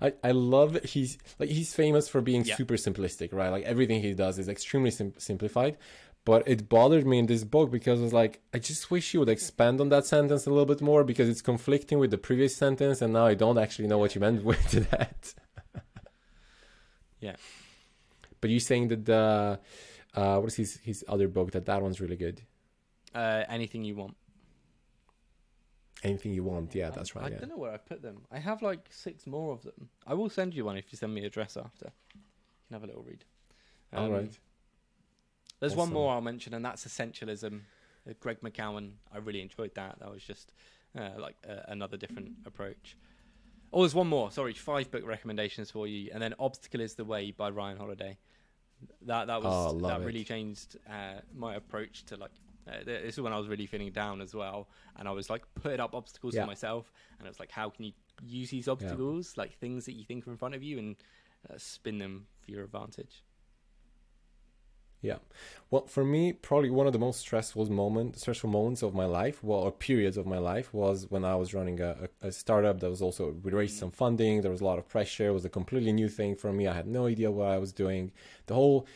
I, 0.00 0.12
I 0.22 0.30
love 0.32 0.78
he's 0.84 1.18
like 1.38 1.48
he's 1.48 1.74
famous 1.74 2.08
for 2.08 2.20
being 2.20 2.44
Yeah. 2.44 2.54
super 2.56 2.74
simplistic, 2.74 3.32
right? 3.32 3.48
Like 3.48 3.64
everything 3.64 4.00
he 4.02 4.12
does 4.14 4.38
is 4.38 4.48
extremely 4.48 4.90
sim- 4.90 5.14
simplified. 5.18 5.78
But 6.24 6.46
it 6.46 6.68
bothered 6.68 7.04
me 7.06 7.18
in 7.18 7.26
this 7.26 7.42
book 7.42 7.70
because 7.72 7.98
I 7.98 8.04
was 8.04 8.12
like, 8.12 8.40
I 8.54 8.58
just 8.60 8.90
wish 8.92 9.12
you 9.12 9.18
would 9.20 9.28
expand 9.28 9.80
on 9.80 9.88
that 9.88 10.06
sentence 10.06 10.46
a 10.46 10.50
little 10.50 10.66
bit 10.66 10.80
more 10.80 11.02
because 11.02 11.28
it's 11.28 11.42
conflicting 11.42 11.98
with 11.98 12.12
the 12.12 12.18
previous 12.18 12.54
sentence, 12.56 13.02
and 13.02 13.12
now 13.12 13.26
I 13.26 13.34
don't 13.34 13.58
actually 13.58 13.88
know 13.88 13.98
what 13.98 14.14
you 14.14 14.20
meant 14.20 14.44
with 14.50 14.88
that. 14.90 15.34
Yeah. 17.20 17.34
But 18.40 18.50
you're 18.50 18.60
saying 18.60 18.88
that 18.88 19.04
the 19.04 19.58
uh, 20.14 20.38
what 20.38 20.46
is 20.48 20.56
his 20.56 20.76
his 20.82 21.04
other 21.08 21.26
book 21.28 21.50
that 21.52 21.66
that 21.66 21.82
one's 21.82 22.00
really 22.00 22.16
good. 22.16 22.40
uh, 23.14 23.44
anything 23.48 23.82
you 23.84 23.96
want. 23.96 24.16
Anything 26.04 26.34
you 26.34 26.42
want, 26.42 26.74
yeah, 26.74 26.88
I- 26.88 26.90
that's 26.90 27.14
I 27.16 27.20
right. 27.20 27.32
Yeah. 27.32 27.38
don't 27.38 27.48
know 27.50 27.56
where 27.58 27.72
I 27.72 27.76
put 27.76 28.02
them. 28.02 28.22
I 28.30 28.38
have 28.38 28.60
like 28.62 28.88
six 28.90 29.26
more 29.26 29.52
of 29.52 29.62
them. 29.62 29.88
I 30.06 30.14
will 30.14 30.28
send 30.30 30.54
you 30.54 30.64
one 30.64 30.76
if 30.76 30.92
you 30.92 30.96
send 30.98 31.14
me 31.14 31.22
a 31.22 31.26
address 31.26 31.56
after. 31.56 31.92
You 32.14 32.20
can 32.68 32.74
have 32.74 32.82
a 32.84 32.86
little 32.86 33.02
read. 33.04 33.24
All 33.92 34.06
Um, 34.06 34.12
right. 34.12 34.38
There's 35.62 35.76
one 35.76 35.92
more 35.92 36.12
I'll 36.12 36.20
mention, 36.20 36.54
and 36.54 36.64
that's 36.64 36.84
Essentialism. 36.84 37.60
Uh, 38.08 38.12
Greg 38.18 38.40
McKeown. 38.40 38.90
I 39.14 39.18
really 39.18 39.40
enjoyed 39.40 39.74
that. 39.76 40.00
That 40.00 40.10
was 40.10 40.24
just 40.24 40.52
uh, 40.98 41.10
like 41.18 41.36
uh, 41.48 41.60
another 41.68 41.96
different 41.96 42.32
approach. 42.44 42.96
Oh, 43.72 43.82
there's 43.82 43.94
one 43.94 44.08
more. 44.08 44.32
Sorry, 44.32 44.52
five 44.54 44.90
book 44.90 45.06
recommendations 45.06 45.70
for 45.70 45.86
you, 45.86 46.10
and 46.12 46.20
then 46.20 46.34
Obstacle 46.40 46.80
is 46.80 46.94
the 46.96 47.04
Way 47.04 47.30
by 47.30 47.48
Ryan 47.50 47.78
Holiday. 47.78 48.18
That 49.02 49.28
that 49.28 49.40
was 49.40 49.74
Oh, 49.74 49.78
that 49.86 50.00
it. 50.00 50.04
really 50.04 50.24
changed 50.24 50.76
uh, 50.90 51.20
my 51.34 51.54
approach 51.54 52.04
to 52.06 52.16
like. 52.16 52.32
Uh, 52.66 52.82
this 52.84 53.14
is 53.14 53.20
when 53.20 53.32
I 53.32 53.38
was 53.38 53.48
really 53.48 53.66
feeling 53.66 53.90
down 53.92 54.20
as 54.20 54.34
well, 54.34 54.68
and 54.96 55.06
I 55.08 55.12
was 55.12 55.30
like 55.30 55.42
putting 55.54 55.78
up 55.80 55.94
obstacles 55.94 56.34
Yeah. 56.34 56.42
for 56.42 56.46
myself, 56.48 56.92
and 57.18 57.26
it 57.26 57.30
was 57.30 57.38
like, 57.40 57.50
how 57.52 57.70
can 57.70 57.84
you 57.84 57.92
use 58.24 58.50
these 58.50 58.66
obstacles, 58.68 59.36
like 59.36 59.52
things 59.58 59.84
that 59.86 59.92
you 59.94 60.04
think 60.04 60.26
are 60.26 60.30
in 60.32 60.36
front 60.36 60.54
of 60.56 60.62
you, 60.62 60.78
and 60.78 60.96
uh, 61.48 61.54
spin 61.56 61.98
them 61.98 62.26
for 62.40 62.50
your 62.50 62.64
advantage. 62.64 63.22
Yeah. 65.02 65.16
Well, 65.70 65.86
for 65.86 66.04
me, 66.04 66.32
probably 66.32 66.70
one 66.70 66.86
of 66.86 66.92
the 66.92 66.98
most 66.98 67.18
stressful 67.18 67.70
moment, 67.70 68.18
stressful 68.18 68.48
moments 68.48 68.82
of 68.82 68.94
my 68.94 69.04
life, 69.04 69.42
well, 69.42 69.58
or 69.58 69.72
periods 69.72 70.16
of 70.16 70.26
my 70.26 70.38
life, 70.38 70.72
was 70.72 71.10
when 71.10 71.24
I 71.24 71.34
was 71.34 71.52
running 71.52 71.80
a, 71.80 72.08
a 72.22 72.30
startup 72.30 72.78
that 72.80 72.88
was 72.88 73.02
also 73.02 73.34
we 73.42 73.50
raised 73.50 73.78
some 73.78 73.90
funding. 73.90 74.42
There 74.42 74.50
was 74.50 74.60
a 74.60 74.64
lot 74.64 74.78
of 74.78 74.88
pressure. 74.88 75.28
It 75.28 75.32
was 75.32 75.44
a 75.44 75.48
completely 75.48 75.92
new 75.92 76.08
thing 76.08 76.36
for 76.36 76.52
me. 76.52 76.68
I 76.68 76.74
had 76.74 76.86
no 76.86 77.06
idea 77.06 77.32
what 77.32 77.48
I 77.48 77.58
was 77.58 77.72
doing. 77.72 78.12
The 78.46 78.54
whole 78.54 78.86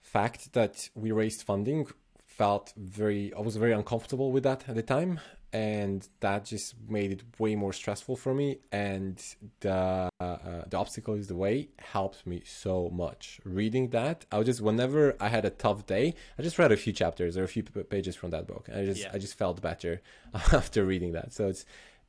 fact 0.00 0.52
that 0.54 0.90
we 0.96 1.12
raised 1.12 1.42
funding 1.42 1.86
felt 2.26 2.72
very. 2.76 3.32
I 3.34 3.40
was 3.40 3.56
very 3.56 3.72
uncomfortable 3.72 4.32
with 4.32 4.42
that 4.42 4.68
at 4.68 4.74
the 4.74 4.82
time, 4.82 5.20
and 5.54 6.08
that 6.18 6.44
just 6.44 6.74
made 6.88 7.12
it 7.12 7.22
way 7.38 7.54
more 7.54 7.72
stressful 7.72 8.16
for 8.16 8.34
me. 8.34 8.58
And 8.72 9.22
the 9.60 10.10
uh, 10.20 10.64
the 10.66 10.76
obstacle 10.76 11.14
is 11.14 11.28
the 11.28 11.36
way 11.36 11.68
helped 11.78 12.26
me 12.26 12.42
so 12.44 12.90
much. 12.92 13.40
Reading 13.44 13.90
that, 13.90 14.26
I 14.32 14.38
was 14.38 14.46
just 14.46 14.60
whenever 14.60 15.16
I 15.20 15.28
had 15.28 15.44
a 15.44 15.50
tough 15.50 15.86
day, 15.86 16.14
I 16.36 16.42
just 16.42 16.58
read 16.58 16.72
a 16.72 16.76
few 16.76 16.92
chapters 16.92 17.36
or 17.36 17.44
a 17.44 17.48
few 17.48 17.62
pages 17.62 18.16
from 18.16 18.30
that 18.30 18.48
book, 18.48 18.66
and 18.68 18.80
I 18.80 18.84
just 18.84 19.02
Yeah. 19.02 19.12
I 19.14 19.18
just 19.18 19.38
felt 19.38 19.62
better 19.62 20.02
after 20.34 20.84
reading 20.84 21.12
that. 21.12 21.32
So 21.32 21.46
it's 21.46 21.64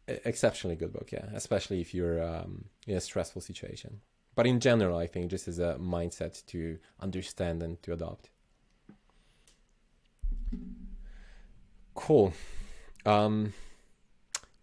exceptionally 0.08 0.76
good 0.76 0.92
book, 0.92 1.12
yeah, 1.12 1.28
especially 1.36 1.82
if 1.82 1.94
you're 1.94 2.24
um, 2.24 2.66
in 2.88 2.98
a 2.98 3.02
stressful 3.02 3.44
situation. 3.44 4.02
But 4.34 4.48
in 4.48 4.60
general, 4.60 4.98
I 4.98 5.06
think 5.06 5.30
just 5.30 5.48
as 5.48 5.60
a 5.60 5.78
mindset 5.80 6.44
to 6.48 6.80
understand 7.00 7.62
and 7.62 7.82
to 7.84 7.94
adopt. 7.94 8.32
Cool. 11.94 12.34
Um, 13.06 13.54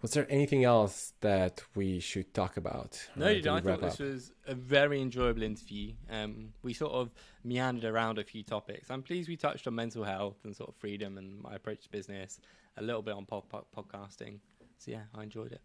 was 0.01 0.13
there 0.13 0.27
anything 0.29 0.65
else 0.65 1.13
that 1.21 1.63
we 1.77 2.01
should 2.01 2.35
talk 2.35 2.57
about? 2.57 3.01
No, 3.15 3.29
you 3.29 3.41
don't. 3.41 3.59
I 3.59 3.61
thought 3.77 3.81
this 3.81 3.95
up? 3.95 4.01
was 4.01 4.33
a 4.49 4.55
very 4.55 5.01
enjoyable 5.01 5.43
interview. 5.45 5.93
Um, 6.11 6.53
we 6.63 6.73
sort 6.75 6.93
of 6.93 7.13
meandered 7.45 7.85
around 7.85 8.19
a 8.19 8.25
few 8.25 8.43
topics. 8.43 8.91
I'm 8.91 9.03
pleased 9.03 9.29
we 9.29 9.37
touched 9.37 9.67
on 9.69 9.77
mental 9.77 10.03
health 10.03 10.39
and 10.45 10.57
sort 10.57 10.71
of 10.71 10.77
freedom 10.77 11.19
and 11.19 11.41
my 11.41 11.55
approach 11.55 11.83
to 11.85 11.89
business, 11.91 12.41
a 12.77 12.83
little 12.83 13.03
bit 13.03 13.15
on 13.15 13.27
pod- 13.27 13.49
pod- 13.49 13.65
podcasting. 13.77 14.39
So 14.79 14.91
yeah, 14.91 15.03
I 15.15 15.23
enjoyed 15.23 15.53
it. 15.53 15.61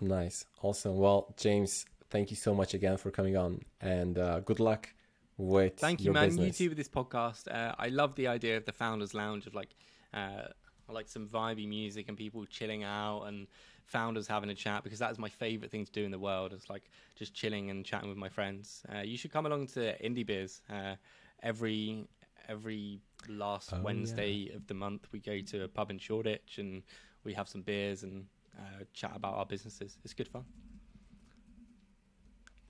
Nice, 0.00 0.44
awesome. 0.62 0.96
Well, 0.96 1.34
James, 1.36 1.84
thank 2.10 2.30
you 2.30 2.36
so 2.36 2.54
much 2.54 2.74
again 2.74 2.96
for 2.96 3.10
coming 3.10 3.36
on, 3.36 3.62
and 3.80 4.18
uh, 4.18 4.40
good 4.40 4.60
luck 4.60 4.88
with 5.36 5.76
Thank 5.78 6.02
you, 6.02 6.12
man. 6.12 6.28
business. 6.28 6.60
You 6.60 6.66
too 6.66 6.70
with 6.70 6.78
this 6.78 6.88
podcast. 6.88 7.46
Uh, 7.52 7.74
I 7.78 7.88
love 7.88 8.14
the 8.16 8.26
idea 8.26 8.56
of 8.56 8.64
the 8.64 8.72
founders 8.72 9.14
lounge 9.14 9.46
of 9.46 9.54
like, 9.54 9.74
uh, 10.14 10.48
I 10.88 10.92
like 10.92 11.08
some 11.08 11.28
vibey 11.28 11.68
music 11.68 12.08
and 12.08 12.16
people 12.16 12.44
chilling 12.46 12.82
out 12.82 13.24
and 13.24 13.46
founders 13.84 14.26
having 14.26 14.50
a 14.50 14.54
chat 14.54 14.84
because 14.84 14.98
that's 14.98 15.18
my 15.18 15.28
favorite 15.28 15.70
thing 15.70 15.84
to 15.84 15.92
do 15.92 16.04
in 16.04 16.10
the 16.10 16.18
world. 16.18 16.52
It's 16.52 16.70
like 16.70 16.90
just 17.14 17.34
chilling 17.34 17.70
and 17.70 17.84
chatting 17.84 18.08
with 18.08 18.18
my 18.18 18.28
friends. 18.28 18.82
Uh, 18.94 19.00
you 19.00 19.16
should 19.16 19.32
come 19.32 19.46
along 19.46 19.66
to 19.68 19.80
Indie 20.02 20.26
Beers 20.26 20.62
uh, 20.70 20.94
every 21.42 22.06
every 22.48 23.00
last 23.28 23.72
Oh, 23.74 23.82
Wednesday 23.82 24.50
of 24.54 24.66
the 24.66 24.74
month. 24.74 25.08
We 25.12 25.20
go 25.20 25.40
to 25.40 25.64
a 25.64 25.68
pub 25.68 25.90
in 25.90 25.98
Shoreditch 25.98 26.58
and 26.58 26.82
we 27.24 27.34
have 27.34 27.48
some 27.48 27.60
beers 27.62 28.02
and 28.02 28.24
uh, 28.58 28.84
chat 28.94 29.12
about 29.14 29.34
our 29.34 29.44
businesses. 29.46 29.98
It's 30.04 30.14
good 30.14 30.28
fun. 30.28 30.44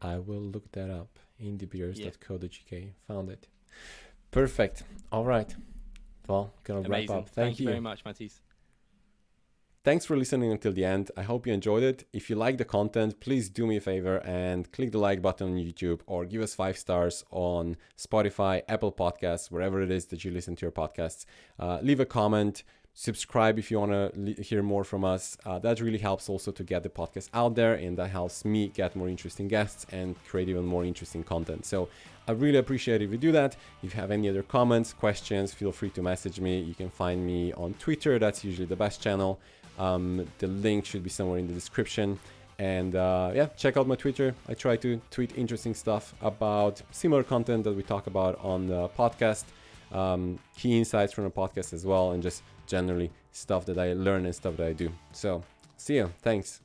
I 0.01 0.19
will 0.19 0.41
look 0.41 0.71
that 0.73 0.91
up. 0.91 1.19
indiebeers.co.uk. 1.43 2.83
Found 3.09 3.31
it. 3.31 3.49
Perfect. 4.31 4.83
All 5.11 5.25
right. 5.25 5.55
Well, 6.29 6.53
gonna 6.65 6.81
Amazing. 6.81 7.17
wrap 7.17 7.25
up. 7.25 7.29
Thank, 7.31 7.59
you 7.59 7.67
very 7.67 7.81
much, 7.81 8.05
Matisse. 8.05 8.41
Thanks 9.83 10.05
for 10.05 10.17
listening 10.17 10.53
until 10.53 10.73
the 10.73 10.85
end. 10.85 11.11
I 11.17 11.23
hope 11.23 11.47
you 11.47 11.53
enjoyed 11.55 11.83
it. 11.83 12.07
If 12.13 12.29
you 12.29 12.37
like 12.37 12.59
the 12.59 12.65
content, 12.65 13.21
please 13.21 13.49
do 13.49 13.67
me 13.67 13.79
a 13.79 13.81
favor 13.81 14.19
and 14.19 14.71
click 14.71 14.93
the 14.93 14.99
like 14.99 15.23
button 15.23 15.53
on 15.53 15.57
YouTube 15.57 16.01
or 16.07 16.27
give 16.27 16.43
us 16.43 16.55
five 16.55 16.77
stars 16.77 17.25
on 17.31 17.77
Spotify, 17.97 18.63
Apple 18.69 18.93
Podcasts, 18.93 19.51
wherever 19.51 19.81
it 19.81 19.91
is 19.91 20.07
that 20.07 20.25
you 20.25 20.31
listen 20.31 20.57
to 20.57 20.67
your 20.67 20.73
podcasts. 20.73 21.25
Uh, 21.59 21.79
leave 21.81 22.01
a 22.01 22.05
comment, 22.05 22.65
subscribe 22.93 23.59
if 23.59 23.71
you 23.71 23.79
want 23.79 23.93
to 23.93 24.13
le- 24.15 24.43
hear 24.43 24.63
more 24.63 24.85
from 24.85 25.05
us. 25.05 25.39
Uh, 25.47 25.59
that 25.61 25.81
really 25.81 25.99
helps 25.99 26.29
also 26.29 26.51
to 26.51 26.65
get 26.65 26.83
the 26.83 26.91
podcast 26.91 27.31
out 27.33 27.55
there, 27.55 27.75
and 27.75 27.97
that 27.97 28.09
helps 28.11 28.45
me 28.45 28.69
get 28.69 28.95
more 28.95 29.09
interesting 29.09 29.49
guests 29.49 29.87
and 29.91 30.17
create 30.27 30.51
even 30.51 30.67
more 30.67 30.85
interesting 30.85 31.23
content. 31.23 31.65
So 31.65 31.89
I 32.29 32.33
really 32.33 32.59
appreciate 32.59 33.01
if 33.01 33.11
you 33.11 33.17
do 33.17 33.33
that. 33.33 33.57
If 33.83 33.95
you 33.95 34.01
have 34.01 34.11
any 34.11 34.29
other 34.29 34.43
comments, 34.43 34.93
questions, 34.93 35.55
feel 35.55 35.73
free 35.73 35.89
to 35.91 36.03
message 36.03 36.41
me. 36.41 36.61
You 36.61 36.75
can 36.75 36.91
find 36.91 37.27
me 37.27 37.55
on 37.55 37.73
Twitter, 37.75 38.19
that's 38.19 38.45
usually 38.45 38.67
the 38.67 38.77
best 38.77 39.01
channel. 39.03 39.41
Um, 39.79 40.27
the 40.39 40.47
link 40.47 40.85
should 40.85 41.03
be 41.03 41.09
somewhere 41.09 41.39
in 41.39 41.47
the 41.47 41.55
description. 41.55 42.19
And 42.59 42.95
uh, 42.95 43.31
yeah, 43.35 43.47
check 43.57 43.79
out 43.79 43.87
my 43.87 43.95
Twitter. 43.95 44.35
I 44.47 44.55
try 44.55 44.77
to 44.77 45.01
tweet 45.11 45.39
interesting 45.39 45.75
stuff 45.75 46.15
about 46.21 46.83
similar 46.91 47.23
content 47.23 47.65
that 47.65 47.75
we 47.75 47.83
talk 47.83 48.09
about 48.09 48.39
on 48.45 48.67
the 48.67 48.89
podcast, 48.91 49.45
um, 49.93 50.39
key 50.57 50.77
insights 50.77 51.15
from 51.15 51.25
the 51.25 51.31
podcast 51.31 51.73
as 51.73 51.87
well, 51.87 52.11
and 52.13 52.23
just 52.23 52.43
generally 52.67 53.11
stuff 53.33 53.65
that 53.67 53.79
I 53.79 53.95
learn 53.95 54.27
and 54.27 54.35
stuff 54.35 54.57
that 54.59 54.67
I 54.67 54.73
do. 54.75 54.91
So, 55.13 55.43
see 55.77 55.97
you. 55.97 56.13
Thanks. 56.21 56.61